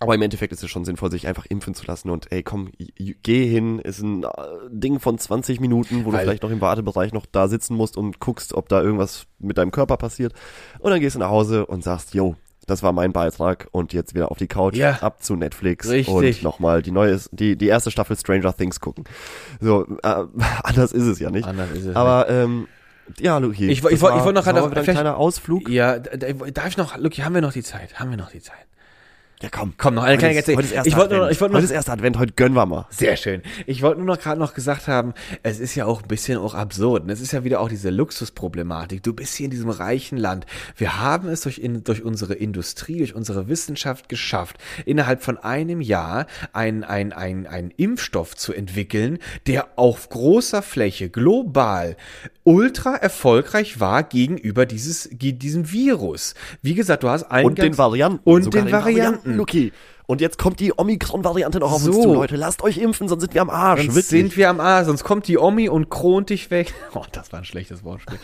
Aber 0.00 0.14
im 0.14 0.22
Endeffekt 0.22 0.52
ist 0.52 0.62
es 0.62 0.70
schon 0.70 0.84
sinnvoll, 0.84 1.10
sich 1.10 1.26
einfach 1.26 1.46
impfen 1.46 1.74
zu 1.74 1.86
lassen 1.86 2.10
und 2.10 2.30
ey, 2.30 2.42
komm, 2.42 2.70
geh 2.76 3.46
hin, 3.48 3.78
ist 3.78 4.00
ein 4.00 4.22
äh, 4.24 4.28
Ding 4.70 5.00
von 5.00 5.16
20 5.18 5.60
Minuten, 5.60 6.04
wo 6.04 6.10
du 6.10 6.16
Weil- 6.16 6.24
vielleicht 6.24 6.42
noch 6.42 6.50
im 6.50 6.60
Wartebereich 6.60 7.12
noch 7.12 7.24
da 7.26 7.48
sitzen 7.48 7.74
musst 7.74 7.96
und 7.96 8.20
guckst, 8.20 8.52
ob 8.52 8.68
da 8.68 8.82
irgendwas 8.82 9.26
mit 9.38 9.56
deinem 9.56 9.70
Körper 9.72 9.96
passiert. 9.96 10.34
Und 10.78 10.90
dann 10.90 11.00
gehst 11.00 11.16
du 11.16 11.20
nach 11.20 11.30
Hause 11.30 11.66
und 11.66 11.82
sagst, 11.82 12.14
yo, 12.14 12.36
das 12.68 12.82
war 12.84 12.92
mein 12.92 13.12
Beitrag 13.12 13.66
und 13.72 13.92
jetzt 13.92 14.14
wieder 14.14 14.30
auf 14.30 14.38
die 14.38 14.46
Couch, 14.46 14.76
Ja. 14.76 14.98
ab 15.00 15.22
zu 15.22 15.34
Netflix 15.34 15.88
Richtig. 15.88 16.14
und 16.14 16.42
nochmal 16.44 16.82
die 16.82 16.90
neue, 16.92 17.18
die, 17.32 17.56
die 17.56 17.66
erste 17.66 17.90
Staffel 17.90 18.16
Stranger 18.16 18.56
Things 18.56 18.78
gucken. 18.80 19.04
So, 19.60 19.86
äh, 20.02 20.24
anders 20.62 20.92
ist 20.92 21.04
es 21.06 21.18
ja 21.18 21.30
nicht. 21.30 21.46
Anders 21.46 21.70
ist 21.72 21.86
es 21.86 21.96
Aber, 21.96 22.28
ähm, 22.28 22.68
ja, 23.18 23.38
Luki. 23.38 23.68
Ich 23.70 23.82
ich 23.82 23.90
ich 23.90 24.02
war- 24.02 24.24
wollt 24.24 24.34
noch 24.34 24.44
gerade 24.44 24.62
ein 24.62 24.82
kleiner 24.84 25.16
Ausflug. 25.16 25.68
Ja, 25.68 25.98
da- 25.98 26.16
da- 26.16 26.32
darf 26.50 26.68
ich 26.68 26.76
noch, 26.76 26.96
Lucky, 26.98 27.22
haben 27.22 27.34
wir 27.34 27.40
noch 27.40 27.52
die 27.54 27.62
Zeit? 27.62 27.98
Haben 27.98 28.10
wir 28.10 28.18
noch 28.18 28.30
die 28.30 28.42
Zeit? 28.42 28.54
Ja, 29.40 29.50
komm. 29.52 29.74
Komm, 29.76 29.94
noch 29.94 30.02
eine 30.02 30.14
Heute 30.14 30.18
kleine 30.18 30.38
ist, 30.40 30.48
heute 30.48 30.62
ist 30.62 30.72
erster 30.72 30.88
Ich 30.88 30.96
wollte 30.96 31.14
nur, 31.14 31.22
Advent. 31.22 31.32
ich 31.36 31.40
wollte 31.40 31.52
nur 31.52 31.58
heute 31.58 31.66
ist 31.66 31.70
erster 31.70 31.92
Advent, 31.92 32.18
heute 32.18 32.32
gönnen 32.32 32.56
wir 32.56 32.66
mal. 32.66 32.86
Sehr 32.90 33.16
schön. 33.16 33.42
Ich 33.66 33.82
wollte 33.82 34.00
nur 34.00 34.06
noch 34.06 34.20
gerade 34.20 34.40
noch 34.40 34.52
gesagt 34.52 34.88
haben, 34.88 35.14
es 35.44 35.60
ist 35.60 35.76
ja 35.76 35.86
auch 35.86 36.02
ein 36.02 36.08
bisschen 36.08 36.38
auch 36.38 36.54
absurd. 36.54 37.04
Und 37.04 37.10
es 37.10 37.20
ist 37.20 37.30
ja 37.30 37.44
wieder 37.44 37.60
auch 37.60 37.68
diese 37.68 37.90
Luxusproblematik. 37.90 39.00
Du 39.04 39.12
bist 39.12 39.36
hier 39.36 39.44
in 39.44 39.52
diesem 39.52 39.70
reichen 39.70 40.18
Land. 40.18 40.44
Wir 40.76 41.00
haben 41.00 41.28
es 41.28 41.42
durch, 41.42 41.58
in, 41.58 41.84
durch 41.84 42.02
unsere 42.02 42.34
Industrie, 42.34 42.98
durch 42.98 43.14
unsere 43.14 43.46
Wissenschaft 43.46 44.08
geschafft, 44.08 44.58
innerhalb 44.86 45.22
von 45.22 45.38
einem 45.38 45.80
Jahr 45.80 46.26
ein, 46.52 46.82
ein, 46.82 47.12
ein, 47.12 47.46
ein 47.46 47.70
Impfstoff 47.76 48.34
zu 48.34 48.52
entwickeln, 48.52 49.20
der 49.46 49.68
auf 49.76 50.08
großer 50.08 50.62
Fläche 50.62 51.10
global 51.10 51.96
ultra 52.48 52.96
erfolgreich 52.96 53.78
war 53.78 54.02
gegenüber 54.02 54.64
dieses, 54.64 55.08
diesem 55.12 55.70
Virus. 55.70 56.34
Wie 56.62 56.74
gesagt, 56.74 57.02
du 57.02 57.08
hast 57.08 57.24
einen 57.24 57.46
Und 57.46 57.58
den 57.58 57.76
Varianten. 57.76 58.20
Und 58.24 58.54
den 58.54 58.72
Varianten. 58.72 59.27
Luki. 59.36 59.72
Und 60.10 60.22
jetzt 60.22 60.38
kommt 60.38 60.58
die 60.58 60.72
Omikron-Variante 60.74 61.58
noch 61.58 61.70
auf 61.70 61.84
uns 61.84 61.94
So. 61.94 62.02
zu, 62.02 62.14
Leute. 62.14 62.36
Lasst 62.36 62.62
euch 62.62 62.78
impfen, 62.78 63.08
sonst 63.08 63.20
sind 63.20 63.34
wir 63.34 63.42
am 63.42 63.50
Arsch. 63.50 63.82
Sonst 63.82 63.94
wirklich. 63.94 64.06
sind 64.06 64.36
wir 64.38 64.48
am 64.48 64.58
A, 64.58 64.82
sonst 64.82 65.04
kommt 65.04 65.28
die 65.28 65.36
Omi 65.36 65.68
und 65.68 65.90
kront 65.90 66.30
dich 66.30 66.50
weg. 66.50 66.72
Oh, 66.94 67.04
das 67.12 67.30
war 67.30 67.40
ein 67.40 67.44
schlechtes 67.44 67.84
Wortspiel. 67.84 68.18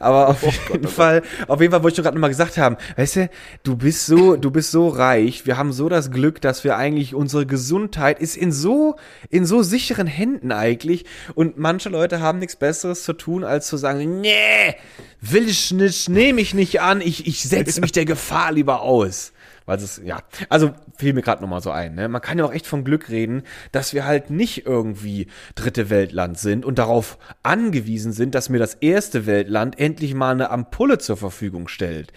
Aber 0.00 0.28
auf 0.28 0.42
jeden 0.72 0.88
Fall, 0.88 1.20
auf 1.46 1.60
jeden 1.60 1.72
Fall 1.72 1.82
wollte 1.82 1.92
ich 1.92 1.96
doch 1.96 2.04
gerade 2.04 2.16
nochmal 2.16 2.30
gesagt 2.30 2.56
haben, 2.56 2.78
weißt 2.96 3.16
du, 3.16 3.30
du 3.64 3.76
bist 3.76 4.06
so, 4.06 4.36
du 4.36 4.50
bist 4.50 4.70
so 4.70 4.88
reich, 4.88 5.44
wir 5.44 5.58
haben 5.58 5.72
so 5.74 5.90
das 5.90 6.10
Glück, 6.10 6.40
dass 6.40 6.64
wir 6.64 6.78
eigentlich, 6.78 7.14
unsere 7.14 7.44
Gesundheit 7.44 8.18
ist 8.18 8.34
in 8.38 8.50
so, 8.50 8.96
in 9.28 9.44
so 9.44 9.62
sicheren 9.62 10.06
Händen 10.06 10.52
eigentlich 10.52 11.04
und 11.34 11.58
manche 11.58 11.90
Leute 11.90 12.20
haben 12.20 12.38
nichts 12.38 12.56
Besseres 12.56 13.04
zu 13.04 13.12
tun, 13.12 13.44
als 13.44 13.66
zu 13.66 13.76
sagen, 13.76 14.22
nee, 14.22 14.74
will 15.20 15.46
ich 15.46 15.70
nicht, 15.72 16.08
nehme 16.08 16.40
ich 16.40 16.54
nicht 16.54 16.80
an, 16.80 17.02
ich, 17.02 17.26
ich 17.26 17.42
setze 17.42 17.80
mich 17.82 17.92
der 17.92 18.06
Gefahr 18.06 18.52
lieber 18.52 18.80
aus. 18.80 19.32
Weil 19.66 19.78
es, 19.78 20.00
ja, 20.04 20.22
also 20.48 20.72
fiel 20.96 21.12
mir 21.12 21.22
gerade 21.22 21.42
nochmal 21.42 21.60
so 21.60 21.70
ein, 21.70 21.94
ne? 21.94 22.08
Man 22.08 22.22
kann 22.22 22.38
ja 22.38 22.44
auch 22.44 22.52
echt 22.52 22.66
von 22.66 22.84
Glück 22.84 23.10
reden, 23.10 23.42
dass 23.72 23.92
wir 23.92 24.06
halt 24.06 24.30
nicht 24.30 24.64
irgendwie 24.64 25.26
dritte 25.56 25.90
Weltland 25.90 26.38
sind 26.38 26.64
und 26.64 26.78
darauf 26.78 27.18
angewiesen 27.42 28.12
sind, 28.12 28.34
dass 28.34 28.48
mir 28.48 28.58
das 28.58 28.74
erste 28.74 29.26
Weltland 29.26 29.78
endlich 29.78 30.14
mal 30.14 30.30
eine 30.30 30.50
Ampulle 30.50 30.98
zur 30.98 31.16
Verfügung 31.16 31.66
stellt. 31.68 32.12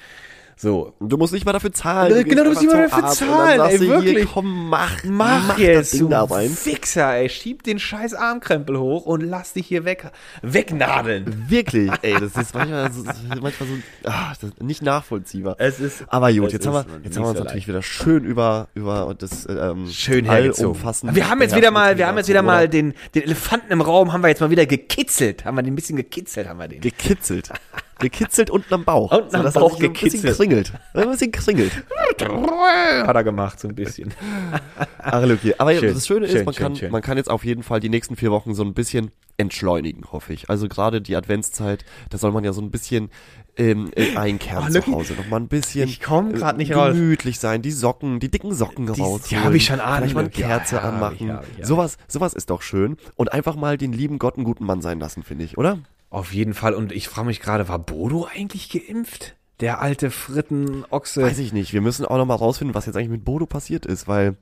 So. 0.62 0.94
Du 1.00 1.16
musst 1.16 1.32
nicht 1.32 1.46
mal 1.46 1.54
dafür 1.54 1.72
zahlen. 1.72 2.10
Genau, 2.10 2.24
gehst 2.26 2.38
du 2.38 2.50
musst 2.50 2.62
nicht 2.64 2.74
mal 2.74 2.82
dafür 2.90 3.04
Arzt 3.06 3.18
zahlen, 3.20 3.62
ey, 3.62 3.78
du 3.78 3.84
Hier, 3.86 3.94
wirklich. 4.04 4.28
komm, 4.34 4.68
mach, 4.70 5.04
Mach, 5.06 5.48
mach 5.48 5.58
jetzt, 5.58 5.80
das 5.80 5.92
Ding 5.92 6.00
du 6.02 6.08
da 6.10 6.24
rein. 6.26 6.50
Fixer, 6.50 7.16
ey. 7.16 7.30
Schieb 7.30 7.64
den 7.64 7.80
scheiß 7.80 8.14
Armkrempel 8.14 8.78
hoch 8.78 9.06
und 9.06 9.22
lass 9.22 9.54
dich 9.54 9.68
hier 9.68 9.86
weg, 9.86 10.12
wegnadeln. 10.42 11.46
Wirklich, 11.50 11.90
ey, 12.02 12.14
das 12.20 12.36
ist 12.36 12.54
manchmal 12.54 12.92
so, 12.92 13.04
manchmal 13.42 13.70
so 13.70 13.76
das 14.04 14.44
ist 14.44 14.62
nicht 14.62 14.82
nachvollziehbar. 14.82 15.56
Es 15.60 15.80
ist- 15.80 16.04
Aber 16.10 16.32
gut, 16.34 16.52
jetzt 16.52 16.68
haben 16.68 16.74
wir, 16.74 16.86
jetzt 17.04 17.16
haben 17.16 17.24
wir 17.24 17.30
uns 17.30 17.38
so 17.38 17.44
natürlich 17.46 17.68
wieder 17.70 17.82
schön 17.82 18.26
über, 18.26 18.68
über 18.76 19.16
das 19.18 19.48
ähm, 19.50 19.88
Schön 19.90 20.26
hergezogen. 20.26 20.66
allumfassende 20.72 21.16
Wir 21.16 21.30
haben 21.30 21.42
jetzt 21.42 21.56
wieder 21.56 21.72
mal, 21.72 21.98
wir 21.98 22.06
haben 22.06 22.18
jetzt 22.18 22.28
wieder 22.28 22.42
mal 22.42 22.68
den, 22.68 22.94
den 23.16 23.24
Elefanten 23.24 23.72
im 23.72 23.80
Raum, 23.80 24.12
haben 24.12 24.24
wir 24.24 24.28
jetzt 24.28 24.42
mal 24.42 24.50
wieder 24.50 24.66
gekitzelt. 24.66 25.46
Haben 25.46 25.56
wir 25.56 25.64
den 25.64 25.72
ein 25.74 25.76
bisschen 25.78 25.96
gekitzelt, 25.96 26.50
haben 26.50 26.60
wir 26.60 26.68
den. 26.68 26.82
gekitzelt. 26.82 27.50
Gekitzelt 28.00 28.50
unten 28.50 28.74
am 28.74 28.84
Bauch. 28.86 29.12
Unten 29.12 29.36
am 29.36 29.46
er 29.46 29.52
Bauch 29.52 29.72
so 29.72 29.86
ein 29.86 29.94
bisschen 29.94 30.10
gekitzelt. 30.12 30.36
kringelt. 30.38 30.74
Ein 30.94 31.10
bisschen 31.12 31.32
kringelt. 31.32 31.72
Hat 32.22 33.16
er 33.16 33.24
gemacht, 33.24 33.60
so 33.60 33.68
ein 33.68 33.76
bisschen. 33.76 34.14
Ach, 35.00 35.24
okay. 35.24 35.56
Aber 35.58 35.74
Schön, 35.76 35.94
das 35.94 36.08
Schöne 36.08 36.26
ist, 36.26 36.32
schön, 36.34 36.46
man, 36.46 36.54
schön, 36.54 36.64
kann, 36.64 36.76
schön. 36.76 36.92
man 36.92 37.02
kann 37.02 37.18
jetzt 37.18 37.30
auf 37.30 37.46
jeden 37.46 37.64
Fall 37.64 37.80
die 37.80 37.90
nächsten 37.90 38.16
vier 38.16 38.32
Wochen 38.32 38.54
so 38.54 38.64
ein 38.64 38.74
bisschen 38.74 39.12
entschleunigen, 39.38 40.04
hoffe 40.12 40.34
ich. 40.34 40.50
Also 40.50 40.68
gerade 40.68 41.02
die 41.02 41.16
Adventszeit, 41.16 41.86
da 42.10 42.18
soll 42.18 42.32
man 42.34 42.44
ja 42.44 42.52
so 42.52 42.62
ein 42.62 42.72
bisschen 42.72 43.10
ähm, 43.58 43.90
äh, 43.96 44.16
einkehren 44.18 44.66
Oh, 44.68 44.72
zu 44.82 44.86
Hause. 44.88 45.14
Noch 45.14 45.28
mal 45.30 45.38
ein 45.40 45.48
bisschen 45.48 45.88
ich 45.88 46.02
komm 46.02 46.34
grad 46.34 46.58
nicht 46.58 46.72
äh, 46.72 46.76
raus. 46.76 46.94
gemütlich 46.94 47.40
sein, 47.40 47.62
die 47.62 47.72
Socken, 47.72 48.20
die 48.20 48.30
dicken 48.30 48.54
Socken 48.54 48.86
Die- 48.94 49.02
rausholen. 49.02 49.24
die 49.30 49.38
hab 49.38 49.54
ich 49.54 49.66
schon 49.66 49.80
an, 49.80 49.98
Vielleicht 50.00 50.16
mal 50.16 50.22
eine. 50.26 50.30
Ja, 50.34 50.48
Kerze 50.48 50.76
ja, 50.76 50.82
anmachen. 50.82 51.32
hab 51.34 51.46
ich. 51.58 51.66
sowas, 51.66 51.98
sowas 52.08 52.34
ist 52.34 52.50
doch 52.50 52.62
schön. 52.62 52.98
Und 53.16 53.32
einfach 53.32 53.56
mal 53.56 53.78
den 53.78 53.94
lieben 53.94 54.20
Gott 54.20 54.36
einen 54.36 54.44
guten 54.44 54.66
Mann 54.66 54.82
sein 54.82 55.00
lassen, 55.00 55.24
finde 55.24 55.46
ich, 55.46 55.58
oder? 55.58 55.80
Auf 56.10 56.34
jeden 56.34 56.54
Fall. 56.54 56.74
Und 56.74 56.92
ich 56.92 57.08
frage 57.08 57.28
mich 57.28 57.40
gerade, 57.40 57.68
war 57.68 57.80
Bodo 57.80 58.28
eigentlich 58.34 58.70
geimpft? 58.70 59.36
Der 59.60 59.82
alte 59.82 60.10
Frittenochse. 60.10 61.22
Weiß 61.22 61.38
ich 61.40 61.54
nicht. 61.54 61.74
Wir 61.74 61.82
müssen 61.82 62.06
auch 62.06 62.18
noch 62.18 62.26
mal 62.26 62.36
rausfinden, 62.36 62.74
was 62.74 62.86
jetzt 62.86 62.96
eigentlich 62.96 63.10
mit 63.10 63.26
Bodo 63.26 63.46
passiert 63.46 63.86
ist, 63.86 64.08
weil 64.08 64.38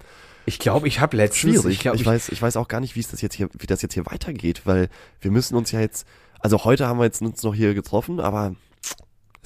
Ich 0.46 0.60
glaube, 0.60 0.88
ich 0.88 1.00
habe 1.00 1.18
letztens. 1.18 1.56
schwierig. 1.56 1.76
Ich, 1.76 1.80
glaub, 1.82 1.96
ich, 1.96 2.06
weiß, 2.06 2.30
ich 2.30 2.42
weiß 2.42 2.56
auch 2.58 2.68
gar 2.68 2.80
nicht, 2.80 2.96
wie 2.96 3.00
es 3.00 3.10
das 3.10 3.22
jetzt 3.22 3.34
hier, 3.36 3.50
wie 3.58 3.66
das 3.66 3.82
jetzt 3.82 3.96
hier 3.96 4.06
weitergeht, 4.06 4.62
weil 4.66 4.90
wir 5.20 5.32
müssen 5.32 5.56
uns 5.56 5.72
ja 5.72 5.80
jetzt, 5.80 6.08
also 6.40 6.64
heute 6.64 6.88
haben 6.88 7.00
wir 7.00 7.06
jetzt 7.06 7.22
uns 7.22 7.42
noch 7.42 7.56
hier 7.56 7.74
getroffen, 7.74 8.20
aber 8.20 8.56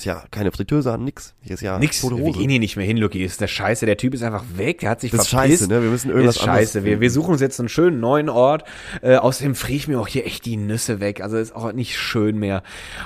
ist 0.02 0.06
ja 0.06 0.24
keine 0.32 0.52
Fritteuse 0.52 0.91
an, 0.91 1.04
nix. 1.04 1.34
Ist 1.45 1.62
ja 1.62 1.78
Nix, 1.78 2.02
tote 2.02 2.18
wir 2.18 2.24
Hose. 2.26 2.39
gehen 2.39 2.49
hier 2.49 2.60
nicht 2.60 2.76
mehr 2.76 2.86
hin, 2.86 2.97
Lucky. 2.97 3.24
Ist 3.24 3.39
der 3.39 3.47
Scheiße. 3.47 3.86
Der 3.86 3.97
Typ 3.97 4.14
ist 4.16 4.24
einfach 4.24 4.43
weg. 4.56 4.80
Der 4.80 4.89
hat 4.89 4.99
sich 5.02 5.12
Das 5.12 5.22
ist 5.22 5.30
scheiße, 5.30 5.68
ne? 5.68 5.82
Wir 5.84 5.89
müssen 5.89 6.10
irgendwas 6.10 6.38
ist 6.38 6.41
scheiße. 6.43 6.84
Wir, 6.84 6.99
wir 6.99 7.12
suchen 7.12 7.32
uns 7.34 7.41
jetzt 7.41 7.60
einen 7.60 7.70
schönen 7.70 7.99
neuen 7.99 8.30
Ort. 8.30 8.64
Äh, 9.02 9.18
außerdem 9.18 9.54
friere 9.56 9.78
ich 9.78 9.88
mir 9.88 9.99
auch 9.99 10.08
hier 10.08 10.26
echt 10.26 10.45
die 10.45 10.58
Nüsse 10.58 10.99
weg. 10.99 11.22
Also 11.22 11.38
ist 11.38 11.56
auch 11.56 11.72
nicht 11.72 11.97
schön 11.97 12.38
mehr. 12.39 12.64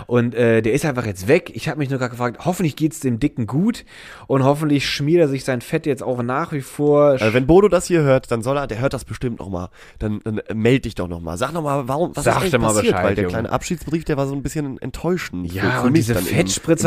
Und 0.07 0.33
äh, 0.35 0.61
der 0.61 0.73
ist 0.73 0.85
einfach 0.85 1.05
jetzt 1.05 1.27
weg. 1.27 1.51
Ich 1.53 1.67
habe 1.67 1.79
mich 1.79 1.89
nur 1.89 1.99
gerade 1.99 2.11
gefragt, 2.11 2.45
hoffentlich 2.45 2.75
geht's 2.75 2.99
dem 3.01 3.19
Dicken 3.19 3.45
gut 3.45 3.83
und 4.27 4.43
hoffentlich 4.43 4.89
schmiert 4.89 5.19
er 5.21 5.27
sich 5.27 5.43
sein 5.43 5.61
Fett 5.61 5.85
jetzt 5.85 6.01
auch 6.03 6.23
nach 6.23 6.51
wie 6.53 6.61
vor. 6.61 7.11
Also 7.19 7.33
wenn 7.33 7.45
Bodo 7.47 7.67
das 7.67 7.87
hier 7.87 8.01
hört, 8.03 8.31
dann 8.31 8.41
soll 8.41 8.57
er, 8.57 8.67
der 8.67 8.79
hört 8.79 8.93
das 8.93 9.03
bestimmt 9.05 9.39
noch 9.39 9.49
mal. 9.49 9.69
Dann, 9.99 10.21
dann 10.23 10.37
äh, 10.39 10.53
meld 10.53 10.85
dich 10.85 10.95
doch 10.95 11.07
noch 11.07 11.19
mal. 11.19 11.37
Sag 11.37 11.51
noch 11.53 11.61
mal, 11.63 11.87
warum, 11.87 12.15
was 12.15 12.23
Sag 12.23 12.37
ist 12.37 12.41
eigentlich 12.53 12.61
mal 12.61 12.67
passiert? 12.67 12.85
Bescheid, 12.85 13.03
Weil 13.05 13.15
der 13.15 13.25
kleine 13.27 13.51
Abschiedsbrief, 13.51 14.05
der 14.05 14.17
war 14.17 14.27
so 14.27 14.33
ein 14.33 14.41
bisschen 14.43 14.77
enttäuschend. 14.81 15.51
für- 15.51 15.57
Ja, 15.57 15.71
für 15.81 15.87
und 15.87 15.91
mich 15.93 16.01
diese 16.01 16.13
dann 16.13 16.25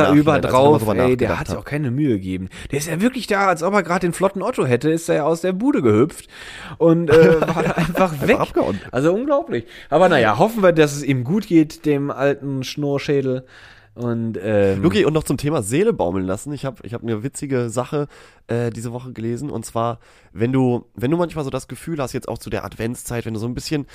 im 0.07 0.19
über 0.19 0.41
drauf, 0.41 0.87
ey, 0.95 1.17
der 1.17 1.39
hat 1.39 1.49
sich 1.49 1.57
auch 1.57 1.65
keine 1.65 1.91
Mühe 1.91 2.15
gegeben. 2.15 2.49
Der 2.71 2.79
ist 2.79 2.89
ja 2.89 3.01
wirklich 3.01 3.27
da, 3.27 3.47
als 3.47 3.63
ob 3.63 3.75
er 3.75 3.83
gerade 3.83 4.01
den 4.01 4.13
flotten 4.13 4.43
Otto 4.43 4.65
hätte, 4.65 4.91
ist 4.91 5.09
er 5.09 5.17
ja 5.17 5.25
aus 5.25 5.41
der 5.41 5.53
Bude 5.53 5.83
gehüpft 5.83 6.29
und 6.79 7.11
äh, 7.11 7.41
war 7.55 7.63
da 7.63 7.71
einfach 7.73 8.27
weg. 8.27 8.39
abgehauen. 8.39 8.81
Also 8.93 9.13
unglaublich. 9.13 9.65
Aber 9.91 10.09
naja, 10.09 10.39
hoffen 10.39 10.63
wir, 10.63 10.73
dass 10.73 10.95
es 10.95 11.03
ihm 11.03 11.25
gut 11.25 11.47
geht, 11.47 11.87
dem 11.87 12.11
alten 12.11 12.65
Schnurrschädel. 12.65 13.45
Und 13.99 14.39
ähm, 14.41 14.81
Luki, 14.81 15.05
und 15.05 15.13
noch 15.13 15.25
zum 15.25 15.39
Thema 15.39 15.61
Seele 15.63 15.93
baumeln 15.93 16.25
lassen. 16.25 16.53
Ich 16.53 16.65
habe 16.65 16.77
ich 16.85 16.95
hab 16.95 17.03
eine 17.03 17.25
witzige 17.25 17.69
Sache 17.69 18.07
äh, 18.47 18.71
diese 18.71 18.93
Woche 18.93 19.13
gelesen. 19.13 19.51
Und 19.51 19.67
zwar, 19.67 19.99
wenn 20.33 20.53
du, 20.53 20.87
wenn 20.95 21.11
du 21.11 21.17
manchmal 21.17 21.43
so 21.43 21.51
das 21.51 21.67
Gefühl 21.67 22.01
hast, 22.01 22.13
jetzt 22.13 22.29
auch 22.29 22.39
zu 22.39 22.49
der 22.49 22.65
Adventszeit, 22.65 23.27
wenn 23.27 23.35
du 23.35 23.41
so 23.41 23.49
ein 23.49 23.55
bisschen, 23.55 23.87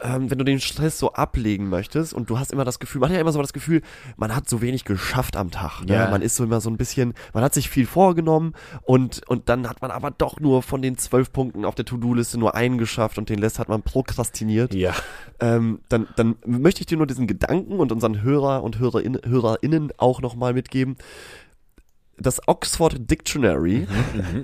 ähm, 0.00 0.30
wenn 0.30 0.38
du 0.38 0.44
den 0.44 0.60
Stress 0.60 0.98
so 0.98 1.12
ablegen 1.12 1.68
möchtest 1.68 2.12
und 2.12 2.28
du 2.28 2.38
hast 2.38 2.52
immer 2.52 2.64
das 2.64 2.78
Gefühl, 2.78 3.00
man 3.00 3.10
hat 3.10 3.14
ja 3.14 3.20
immer 3.20 3.32
so 3.32 3.40
das 3.40 3.52
Gefühl, 3.52 3.82
man 4.16 4.34
hat 4.34 4.48
so 4.48 4.60
wenig 4.60 4.84
geschafft 4.84 5.36
am 5.36 5.50
Tag. 5.50 5.82
Ne? 5.84 5.94
Ja. 5.94 6.10
Man 6.10 6.22
ist 6.22 6.36
so 6.36 6.44
immer 6.44 6.60
so 6.60 6.68
ein 6.70 6.76
bisschen, 6.76 7.14
man 7.32 7.42
hat 7.42 7.54
sich 7.54 7.70
viel 7.70 7.86
vorgenommen 7.86 8.52
und, 8.82 9.22
und 9.28 9.48
dann 9.48 9.68
hat 9.68 9.82
man 9.82 9.90
aber 9.90 10.10
doch 10.10 10.38
nur 10.40 10.62
von 10.62 10.82
den 10.82 10.98
zwölf 10.98 11.32
Punkten 11.32 11.64
auf 11.64 11.74
der 11.74 11.84
To-Do-Liste 11.84 12.38
nur 12.38 12.54
einen 12.54 12.78
geschafft 12.78 13.18
und 13.18 13.28
den 13.28 13.38
Rest 13.38 13.58
hat 13.58 13.68
man 13.68 13.82
prokrastiniert 13.82 14.74
ja. 14.74 14.94
ähm, 15.40 15.80
dann, 15.88 16.08
dann 16.16 16.36
möchte 16.44 16.80
ich 16.80 16.86
dir 16.86 16.98
nur 16.98 17.06
diesen 17.06 17.26
Gedanken 17.26 17.78
und 17.78 17.92
unseren 17.92 18.22
Hörer 18.22 18.62
und 18.62 18.78
Hörerin, 18.78 19.18
HörerInnen 19.24 19.92
auch 19.96 20.20
nochmal 20.20 20.52
mitgeben. 20.52 20.96
Das 22.18 22.40
Oxford 22.48 23.10
Dictionary, 23.10 23.86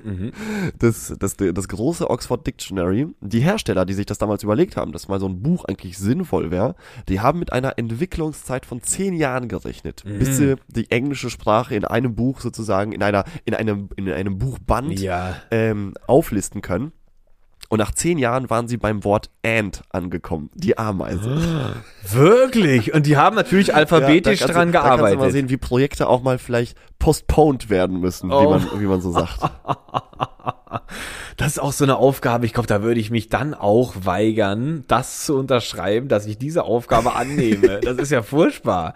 das, 0.79 1.15
das, 1.19 1.37
das 1.37 1.69
große 1.69 2.09
Oxford 2.11 2.47
Dictionary, 2.47 3.07
die 3.21 3.41
Hersteller, 3.41 3.85
die 3.85 3.95
sich 3.95 4.07
das 4.07 4.19
damals 4.19 4.43
überlegt 4.43 4.77
haben, 4.77 4.93
dass 4.93 5.09
mal 5.09 5.21
so 5.21 5.27
ein 5.29 5.43
Buch 5.43 5.65
eigentlich 5.65 5.99
sinnvoll 5.99 6.51
wäre, 6.51 6.75
die 7.09 7.21
haben 7.21 7.39
mit 7.39 7.53
einer 7.53 7.79
Entwicklungszeit 7.79 8.67
von 8.67 8.83
zehn 8.83 9.15
Jahren 9.15 9.49
gerechnet, 9.49 10.05
bis 10.05 10.37
sie 10.37 10.57
die 10.69 10.91
englische 10.91 11.31
Sprache 11.31 11.75
in 11.75 11.85
einem 11.85 12.15
Buch 12.15 12.41
sozusagen, 12.41 12.93
in 12.93 13.03
einer, 13.03 13.25
in 13.45 13.55
einem, 13.55 13.89
in 13.97 14.11
einem 14.11 14.39
Buchband 14.39 15.01
Ja. 15.01 15.37
ähm, 15.51 15.95
auflisten 16.07 16.61
können. 16.63 16.93
Und 17.73 17.79
nach 17.79 17.93
zehn 17.93 18.19
Jahren 18.19 18.51
waren 18.51 18.69
sie 18.69 18.77
beim 18.77 19.03
Wort 19.03 19.31
Ant 19.43 19.81
angekommen, 19.89 20.51
die 20.53 20.77
Ameise. 20.77 21.41
Wirklich. 22.07 22.93
Und 22.93 23.07
die 23.07 23.17
haben 23.17 23.35
natürlich 23.35 23.75
alphabetisch 23.75 24.41
Ja, 24.41 24.47
kannst 24.47 24.51
du- 24.51 24.59
dran 24.59 24.73
Da 24.73 24.79
kannst 24.81 24.91
du 24.93 24.97
gearbeitet. 24.97 25.19
mal 25.19 25.31
sehen, 25.33 25.49
wie 25.49 25.57
Projekte 25.57 26.07
auch 26.07 26.23
mal 26.23 26.37
vielleicht 26.37 26.77
postponed 26.99 27.71
werden 27.71 27.99
müssen, 27.99 28.29
wie, 28.29 28.35
Oh. 28.35 28.51
man, 28.51 28.67
wie 28.79 28.85
man 28.85 29.01
so 29.01 29.13
sagt. 29.13 29.39
Das 31.39 31.49
ist 31.49 31.59
auch 31.59 31.73
so 31.73 31.85
eine 31.85 31.97
Aufgabe. 31.97 32.45
Ich 32.47 32.53
glaube, 32.53 32.67
da 32.67 32.83
würde 32.83 33.01
ich 33.01 33.11
mich 33.11 33.29
dann 33.31 33.55
auch 33.55 33.95
weigern, 34.05 34.85
das 34.89 35.25
zu 35.25 35.37
unterschreiben, 35.39 36.09
dass 36.09 36.27
ich 36.27 36.37
diese 36.39 36.65
Aufgabe 36.65 37.15
annehme. 37.15 37.81
Das 37.85 37.97
ist 37.97 38.11
ja 38.11 38.23
furchtbar. 38.23 38.93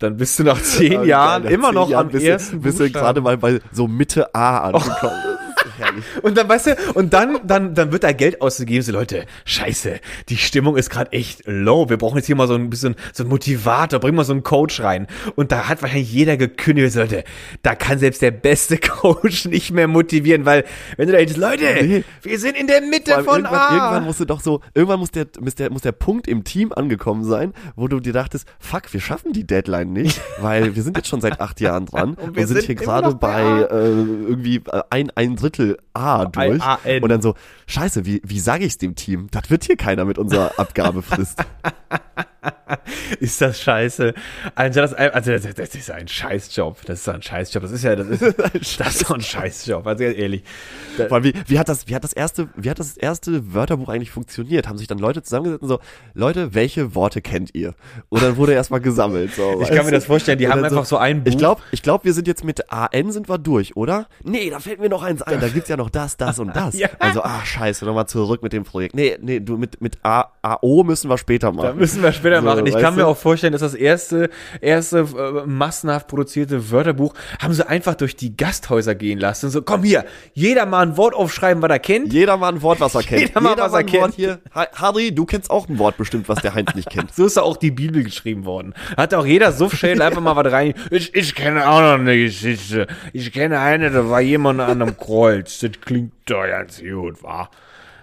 Dann 0.00 0.16
bist 0.16 0.38
du 0.40 0.42
nach 0.44 0.60
zehn 0.60 1.04
Jahren 1.04 1.44
Nach 1.44 1.50
immer 1.50 1.68
zehn 1.68 1.74
noch 1.74 1.88
Jahren 1.88 2.06
am 2.06 2.12
bist 2.12 2.26
ersten 2.26 2.56
du, 2.56 2.62
bist 2.62 2.80
du 2.80 2.90
gerade 2.90 3.20
mal 3.20 3.36
bei 3.38 3.60
so 3.70 3.86
Mitte 3.86 4.34
A 4.34 4.58
angekommen. 4.68 5.12
Ist 5.50 5.51
herrlich. 5.78 6.04
Und 6.22 6.36
dann, 6.36 6.48
weißt 6.48 6.66
du, 6.66 6.76
und 6.94 7.12
dann, 7.12 7.38
dann, 7.44 7.74
dann 7.74 7.92
wird 7.92 8.04
da 8.04 8.12
Geld 8.12 8.40
ausgegeben. 8.40 8.82
So, 8.82 8.92
Leute, 8.92 9.26
scheiße, 9.44 10.00
die 10.28 10.36
Stimmung 10.36 10.76
ist 10.76 10.90
gerade 10.90 11.12
echt 11.12 11.42
low. 11.46 11.88
Wir 11.88 11.96
brauchen 11.96 12.16
jetzt 12.16 12.26
hier 12.26 12.36
mal 12.36 12.48
so 12.48 12.54
ein 12.54 12.70
bisschen, 12.70 12.94
so 13.12 13.24
ein 13.24 13.28
Motivator, 13.28 14.00
bring 14.00 14.14
mal 14.14 14.24
so 14.24 14.32
einen 14.32 14.42
Coach 14.42 14.80
rein. 14.80 15.06
Und 15.36 15.52
da 15.52 15.68
hat 15.68 15.82
wahrscheinlich 15.82 16.12
jeder 16.12 16.36
gekündigt. 16.36 16.92
So, 16.92 17.00
Leute, 17.00 17.24
da 17.62 17.74
kann 17.74 17.98
selbst 17.98 18.22
der 18.22 18.30
beste 18.30 18.78
Coach 18.78 19.46
nicht 19.46 19.70
mehr 19.72 19.88
motivieren, 19.88 20.44
weil, 20.44 20.64
wenn 20.96 21.06
du 21.06 21.12
da 21.12 21.18
jetzt, 21.18 21.36
Leute, 21.36 21.64
Nee. 21.82 22.04
wir 22.22 22.38
sind 22.38 22.56
in 22.56 22.66
der 22.66 22.80
Mitte 22.80 23.12
von 23.24 23.36
irgendwann, 23.36 23.54
A. 23.54 23.74
irgendwann 23.74 24.04
musst 24.04 24.20
du 24.20 24.24
doch 24.24 24.40
so, 24.40 24.60
irgendwann 24.74 25.00
muss 25.00 25.10
der, 25.10 25.26
muss 25.40 25.54
der, 25.54 25.70
muss 25.70 25.82
der 25.82 25.92
Punkt 25.92 26.28
im 26.28 26.44
Team 26.44 26.72
angekommen 26.72 27.24
sein, 27.24 27.52
wo 27.76 27.88
du 27.88 28.00
dir 28.00 28.12
dachtest, 28.12 28.46
fuck, 28.58 28.92
wir 28.92 29.00
schaffen 29.00 29.32
die 29.32 29.46
Deadline 29.46 29.92
nicht, 29.92 30.20
weil 30.40 30.74
wir 30.74 30.82
sind 30.82 30.96
jetzt 30.96 31.08
schon 31.08 31.20
seit 31.20 31.40
acht 31.40 31.60
Jahren 31.60 31.86
dran 31.86 32.14
und, 32.14 32.36
wir 32.36 32.46
sind, 32.46 32.58
sind 32.58 32.66
hier 32.66 32.74
gerade 32.74 33.14
bei 33.14 33.42
äh, 33.42 33.88
irgendwie 33.88 34.56
äh, 34.70 34.82
ein, 34.90 35.10
ein 35.14 35.36
Drittel 35.36 35.71
A 35.94 36.24
durch. 36.26 36.62
A-N. 36.62 37.02
Und 37.02 37.08
dann 37.08 37.22
so, 37.22 37.34
scheiße, 37.66 38.04
wie, 38.04 38.20
wie 38.24 38.38
sage 38.38 38.64
ich's 38.64 38.78
dem 38.78 38.94
Team? 38.94 39.28
Das 39.30 39.50
wird 39.50 39.64
hier 39.64 39.76
keiner 39.76 40.04
mit 40.04 40.18
unserer 40.18 40.52
Abgabefrist. 40.58 41.38
ist 43.20 43.40
das 43.40 43.60
scheiße. 43.60 44.14
Also 44.54 44.80
das, 44.80 44.94
also 44.94 45.32
das, 45.32 45.54
das 45.54 45.74
ist 45.74 45.90
ein 45.90 46.08
Scheißjob. 46.08 46.84
Das 46.86 47.00
ist 47.00 47.08
ein 47.08 47.22
Scheißjob. 47.22 47.62
Das 47.62 47.72
ist 47.72 47.84
ja, 47.84 47.96
das 47.96 48.08
ist, 48.08 48.22
das 48.80 48.94
ist 48.96 49.02
doch 49.10 49.14
ein 49.14 49.20
Scheißjob. 49.20 49.86
Also 49.86 50.04
ganz 50.04 50.16
ehrlich. 50.18 50.42
Allem, 51.10 51.24
wie, 51.24 51.34
wie 51.46 51.58
hat 51.58 51.68
das, 51.68 51.88
wie 51.88 51.94
hat 51.94 52.04
das 52.04 52.12
erste, 52.12 52.48
wie 52.56 52.70
hat 52.70 52.78
das 52.78 52.96
erste 52.96 53.54
Wörterbuch 53.54 53.88
eigentlich 53.88 54.10
funktioniert? 54.10 54.68
Haben 54.68 54.78
sich 54.78 54.86
dann 54.88 54.98
Leute 54.98 55.22
zusammengesetzt 55.22 55.62
und 55.62 55.68
so, 55.68 55.80
Leute, 56.14 56.54
welche 56.54 56.94
Worte 56.94 57.20
kennt 57.22 57.54
ihr? 57.54 57.74
Und 58.08 58.22
dann 58.22 58.36
wurde 58.36 58.52
erstmal 58.52 58.80
gesammelt. 58.80 59.34
So, 59.34 59.60
Ich 59.62 59.70
kann 59.70 59.84
mir 59.86 59.92
das 59.92 60.04
vorstellen, 60.06 60.38
die 60.38 60.48
haben 60.48 60.62
einfach 60.64 60.84
so 60.84 60.96
ein 60.98 61.22
Ich 61.24 61.32
Buch. 61.34 61.38
glaube, 61.38 61.62
ich 61.70 61.82
glaub, 61.82 62.04
wir 62.04 62.12
sind 62.12 62.26
jetzt 62.28 62.44
mit 62.44 62.70
AN 62.72 63.12
sind 63.12 63.28
wir 63.28 63.38
durch, 63.38 63.76
oder? 63.76 64.06
Nee, 64.22 64.50
da 64.50 64.60
fällt 64.60 64.80
mir 64.80 64.88
noch 64.88 65.02
eins 65.02 65.22
ein. 65.22 65.40
Da 65.40 65.48
gibt's 65.48 65.68
ja 65.68 65.76
noch 65.76 65.90
das, 65.90 66.16
das 66.16 66.38
und 66.38 66.54
das. 66.54 66.72
Ja. 66.82 66.88
Also, 66.98 67.22
ah, 67.22 67.44
scheiße, 67.44 67.84
nochmal 67.84 68.06
zurück 68.08 68.42
mit 68.42 68.52
dem 68.52 68.64
Projekt. 68.64 68.94
Nee, 68.94 69.16
nee, 69.20 69.38
du 69.40 69.56
mit, 69.56 69.80
mit 69.80 69.98
A, 70.02 70.30
AO 70.42 70.82
müssen 70.84 71.08
wir 71.08 71.18
später 71.18 71.52
machen. 71.52 71.66
Da 71.66 71.72
müssen 71.74 72.02
wir 72.02 72.12
später 72.12 72.40
So, 72.40 72.46
machen. 72.46 72.66
Ich 72.76 72.82
kann 72.82 72.94
mir 72.94 73.02
du? 73.02 73.06
auch 73.08 73.16
vorstellen, 73.16 73.52
dass 73.52 73.62
das 73.62 73.74
erste, 73.74 74.30
erste 74.60 74.98
äh, 75.00 75.46
massenhaft 75.46 76.08
produzierte 76.08 76.70
Wörterbuch 76.70 77.14
haben 77.40 77.52
sie 77.54 77.66
einfach 77.68 77.94
durch 77.94 78.16
die 78.16 78.36
Gasthäuser 78.36 78.94
gehen 78.94 79.18
lassen. 79.18 79.50
So, 79.50 79.62
komm 79.62 79.82
hier, 79.82 80.04
jeder 80.34 80.66
mal 80.66 80.80
ein 80.86 80.96
Wort 80.96 81.14
aufschreiben, 81.14 81.62
was 81.62 81.70
er 81.70 81.78
kennt. 81.78 82.12
Jeder 82.12 82.36
mal 82.36 82.52
ein 82.52 82.62
Wort, 82.62 82.80
was 82.80 82.94
er 82.94 83.02
kennt. 83.04 83.20
Jeder 83.20 83.40
mal, 83.40 83.56
was 83.56 83.72
er 83.72 83.78
ein 83.78 83.92
Wort 83.92 84.02
kennt. 84.02 84.14
hier. 84.14 84.38
Ha- 84.54 84.68
Harry, 84.74 85.14
du 85.14 85.24
kennst 85.24 85.50
auch 85.50 85.68
ein 85.68 85.78
Wort 85.78 85.96
bestimmt, 85.96 86.28
was 86.28 86.40
der 86.42 86.54
Heinz 86.54 86.74
nicht 86.74 86.90
kennt. 86.90 87.14
So 87.22 87.26
ist 87.26 87.36
da 87.36 87.42
auch 87.42 87.56
die 87.56 87.70
Bibel 87.70 88.02
geschrieben 88.02 88.44
worden. 88.44 88.74
Hat 88.96 89.12
auch 89.14 89.26
jeder 89.26 89.52
Suffschädel 89.52 90.00
einfach 90.02 90.20
mal 90.20 90.36
was 90.36 90.50
rein. 90.52 90.74
Ich, 90.90 91.14
ich 91.14 91.34
kenne 91.34 91.68
auch 91.68 91.80
noch 91.80 91.94
eine 91.94 92.16
Geschichte. 92.16 92.86
Ich 93.12 93.32
kenne 93.32 93.58
eine, 93.60 93.90
da 93.90 94.08
war 94.08 94.20
jemand 94.20 94.60
an 94.60 94.80
einem 94.82 94.96
Kreuz. 94.96 95.58
Das 95.60 95.72
klingt 95.80 96.12
doch 96.26 96.44
ganz 96.46 96.80
gut, 96.80 97.22
wa? 97.22 97.50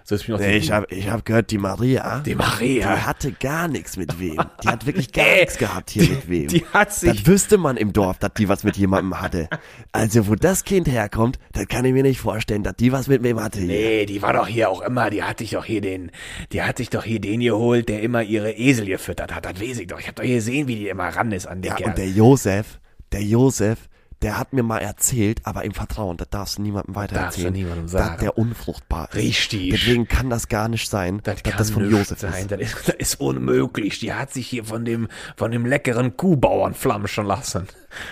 So 0.09 0.31
noch 0.31 0.39
Nee, 0.39 0.57
ich 0.57 0.71
habe 0.71 0.87
ich 0.89 1.07
hab 1.09 1.23
gehört, 1.23 1.51
die 1.51 1.59
Maria, 1.59 2.19
Die 2.25 2.33
Maria. 2.33 2.95
die 2.95 3.01
hatte 3.03 3.31
gar 3.31 3.67
nichts 3.67 3.95
mit 3.95 4.19
wem. 4.19 4.37
Die 4.63 4.67
hat 4.67 4.85
wirklich 4.87 5.11
gar 5.13 5.23
nichts 5.35 5.57
gehabt 5.59 5.91
hier 5.91 6.09
mit 6.09 6.27
wem. 6.27 6.47
die 6.47 6.65
hat 6.73 6.91
sich- 6.91 7.17
Das 7.23 7.27
wüsste 7.27 7.57
man 7.59 7.77
im 7.77 7.93
Dorf, 7.93 8.17
dass 8.17 8.33
die 8.33 8.49
was 8.49 8.63
mit 8.63 8.75
jemandem 8.75 9.21
hatte. 9.21 9.47
Also 9.91 10.27
wo 10.27 10.33
das 10.33 10.63
Kind 10.63 10.87
herkommt, 10.87 11.37
das 11.53 11.67
kann 11.67 11.85
ich 11.85 11.93
mir 11.93 12.01
nicht 12.03 12.19
vorstellen, 12.19 12.63
dass 12.63 12.75
die 12.75 12.91
was 12.91 13.07
mit 13.07 13.21
wem 13.21 13.39
hatte. 13.39 13.59
Hier. 13.59 13.67
Nee, 13.67 14.05
die 14.07 14.21
war 14.23 14.33
doch 14.33 14.47
hier 14.47 14.69
auch 14.69 14.81
immer, 14.81 15.09
die 15.11 15.21
hatte 15.23 15.43
ich 15.43 15.51
doch 15.51 15.65
hier 15.65 15.81
den, 15.81 16.09
die 16.51 16.63
hatte 16.63 16.81
ich 16.81 16.89
doch 16.89 17.03
hier 17.03 17.19
den 17.21 17.41
geholt, 17.41 17.87
der 17.89 18.01
immer 18.01 18.23
ihre 18.23 18.51
Esel 18.53 18.87
gefüttert 18.87 19.33
hat. 19.35 19.45
Das 19.45 19.61
weiß 19.61 19.77
ich 19.79 19.87
doch. 19.87 19.99
Ich 19.99 20.07
hab 20.07 20.15
doch 20.15 20.23
gesehen, 20.23 20.67
wie 20.67 20.75
die 20.75 20.87
immer 20.89 21.09
ran 21.09 21.31
ist 21.31 21.45
an 21.47 21.61
den 21.61 21.69
Ja, 21.69 21.75
Kerl. 21.75 21.89
und 21.89 21.97
der 21.99 22.09
Josef, 22.09 22.79
der 23.11 23.21
Josef, 23.21 23.88
der 24.21 24.37
hat 24.37 24.51
mir 24.53 24.63
mal 24.63 24.79
erzählt, 24.79 25.39
aber 25.45 25.63
im 25.63 25.73
Vertrauen, 25.73 26.17
das 26.17 26.29
darfst 26.29 26.57
du 26.57 26.61
niemandem 26.61 26.95
weitererzählen. 26.95 27.53
du 27.53 27.59
niemandem 27.59 27.83
dass 27.85 27.91
sagen. 27.91 28.19
der 28.19 28.37
unfruchtbar 28.37 29.07
ist. 29.09 29.15
Richtig. 29.15 29.71
Deswegen 29.71 30.07
kann 30.07 30.29
das 30.29 30.47
gar 30.49 30.67
nicht 30.67 30.89
sein, 30.89 31.21
Das 31.23 31.35
dass 31.35 31.43
kann 31.43 31.57
das 31.57 31.71
von 31.71 31.89
Josef 31.89 32.19
sein. 32.19 32.33
ist. 32.33 32.51
Das 32.51 32.59
ist, 32.59 32.75
das 32.87 32.95
ist 32.97 33.19
unmöglich. 33.21 33.99
Die 33.99 34.13
hat 34.13 34.33
sich 34.33 34.47
hier 34.47 34.65
von 34.65 34.83
dem, 34.83 35.07
von 35.37 35.51
dem 35.51 35.65
leckeren 35.65 36.17
Kuhbauern 36.17 36.73
flamschen 36.73 37.25
lassen. 37.25 37.67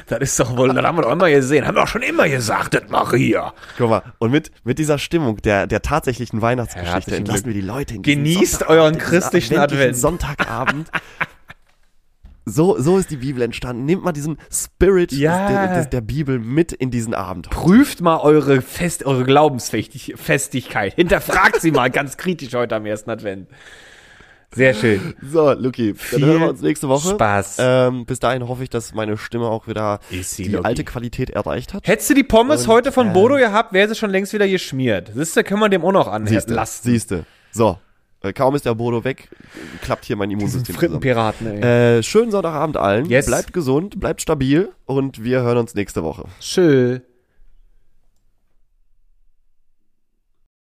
Das 0.07 0.19
ist 0.19 0.39
doch 0.39 0.57
wohl, 0.57 0.73
das 0.73 0.83
haben 0.83 0.97
wir 0.97 1.03
doch 1.03 1.11
immer 1.11 1.29
gesehen. 1.29 1.67
Haben 1.67 1.75
wir 1.75 1.81
doch 1.81 1.87
schon 1.87 2.01
immer 2.01 2.27
gesagt, 2.29 2.73
das 2.73 2.87
Maria. 2.89 3.53
Guck 3.77 3.89
mal, 3.89 4.01
und 4.17 4.31
mit, 4.31 4.51
mit 4.63 4.79
dieser 4.79 4.97
Stimmung 4.97 5.37
der, 5.41 5.67
der 5.67 5.81
tatsächlichen 5.81 6.41
Weihnachtsgeschichte 6.41 7.15
entlassen 7.15 7.45
wir 7.47 7.53
die 7.53 7.61
Leute 7.61 7.95
in 7.95 8.01
Genießt 8.01 8.59
Sonntagabend, 8.59 8.79
euren 8.81 8.97
christlichen 8.97 9.57
Advent. 9.57 9.95
Sonntagabend. 9.97 10.89
So, 12.49 12.79
so 12.79 12.97
ist 12.97 13.11
die 13.11 13.17
Bibel 13.17 13.41
entstanden. 13.41 13.83
Nehmt 13.83 14.03
mal 14.03 14.13
diesen 14.13 14.37
Spirit 14.49 15.11
Ja. 15.11 15.47
des, 15.47 15.51
der, 15.51 15.77
des, 15.79 15.89
der 15.89 16.01
Bibel 16.01 16.39
mit 16.39 16.71
in 16.71 16.91
diesen 16.91 17.13
Abend. 17.13 17.49
Prüft 17.49 17.99
mal 17.99 18.19
eure 18.19 18.61
Fest, 18.61 19.05
eure 19.05 19.25
Glaubensfestigkeit. 19.25 20.93
Hinterfragt 20.93 21.59
sie 21.61 21.71
mal 21.71 21.89
ganz 21.91 22.15
kritisch 22.15 22.53
heute 22.53 22.75
am 22.77 22.85
ersten 22.85 23.09
Advent. 23.09 23.49
Sehr 24.55 24.73
schön. 24.73 25.13
So, 25.21 25.51
Luki, 25.51 25.93
dann 26.13 26.21
hören 26.23 26.39
wir 26.39 26.49
uns 26.49 26.61
nächste 26.61 26.87
Woche. 26.87 27.09
Spaß. 27.09 27.57
Ähm, 27.59 28.05
bis 28.05 28.19
dahin 28.19 28.47
hoffe 28.47 28.63
ich, 28.63 28.69
dass 28.69 28.93
meine 28.93 29.17
Stimme 29.17 29.47
auch 29.47 29.67
wieder 29.67 29.99
sie, 30.09 30.43
die 30.43 30.49
Luki. 30.51 30.65
alte 30.65 30.83
Qualität 30.85 31.29
erreicht 31.31 31.73
hat. 31.73 31.85
Hättest 31.85 32.09
du 32.09 32.13
die 32.13 32.23
Pommes 32.23 32.61
Und, 32.61 32.67
heute 32.69 32.93
von 32.93 33.09
äh, 33.09 33.13
Bodo 33.13 33.35
gehabt, 33.35 33.73
wäre 33.73 33.89
sie 33.89 33.95
schon 33.95 34.09
längst 34.09 34.31
wieder 34.31 34.47
geschmiert. 34.47 35.11
Siehst 35.13 35.35
du, 35.35 35.43
können 35.43 35.59
wir 35.59 35.67
dem 35.67 35.83
auch 35.83 35.91
noch 35.91 36.17
Siehste, 36.25 36.51
anlassen. 36.51 36.81
siehste. 36.91 37.25
So, 37.51 37.77
äh, 38.27 38.33
kaum 38.33 38.55
ist 38.55 38.65
der 38.65 38.75
Bodo 38.75 39.03
weg, 39.03 39.29
klappt 39.81 40.05
hier 40.05 40.15
mein 40.15 40.31
Immunsystem. 40.31 40.75
Frittenpiraten, 40.75 41.47
ey. 41.47 41.97
Äh, 41.97 42.03
schönen 42.03 42.31
Sonntagabend 42.31 42.77
allen. 42.77 43.05
Yes. 43.05 43.25
Bleibt 43.25 43.53
gesund, 43.53 43.99
bleibt 43.99 44.21
stabil 44.21 44.69
und 44.85 45.23
wir 45.23 45.41
hören 45.41 45.57
uns 45.57 45.75
nächste 45.75 46.03
Woche. 46.03 46.25
Tschö. 46.39 46.99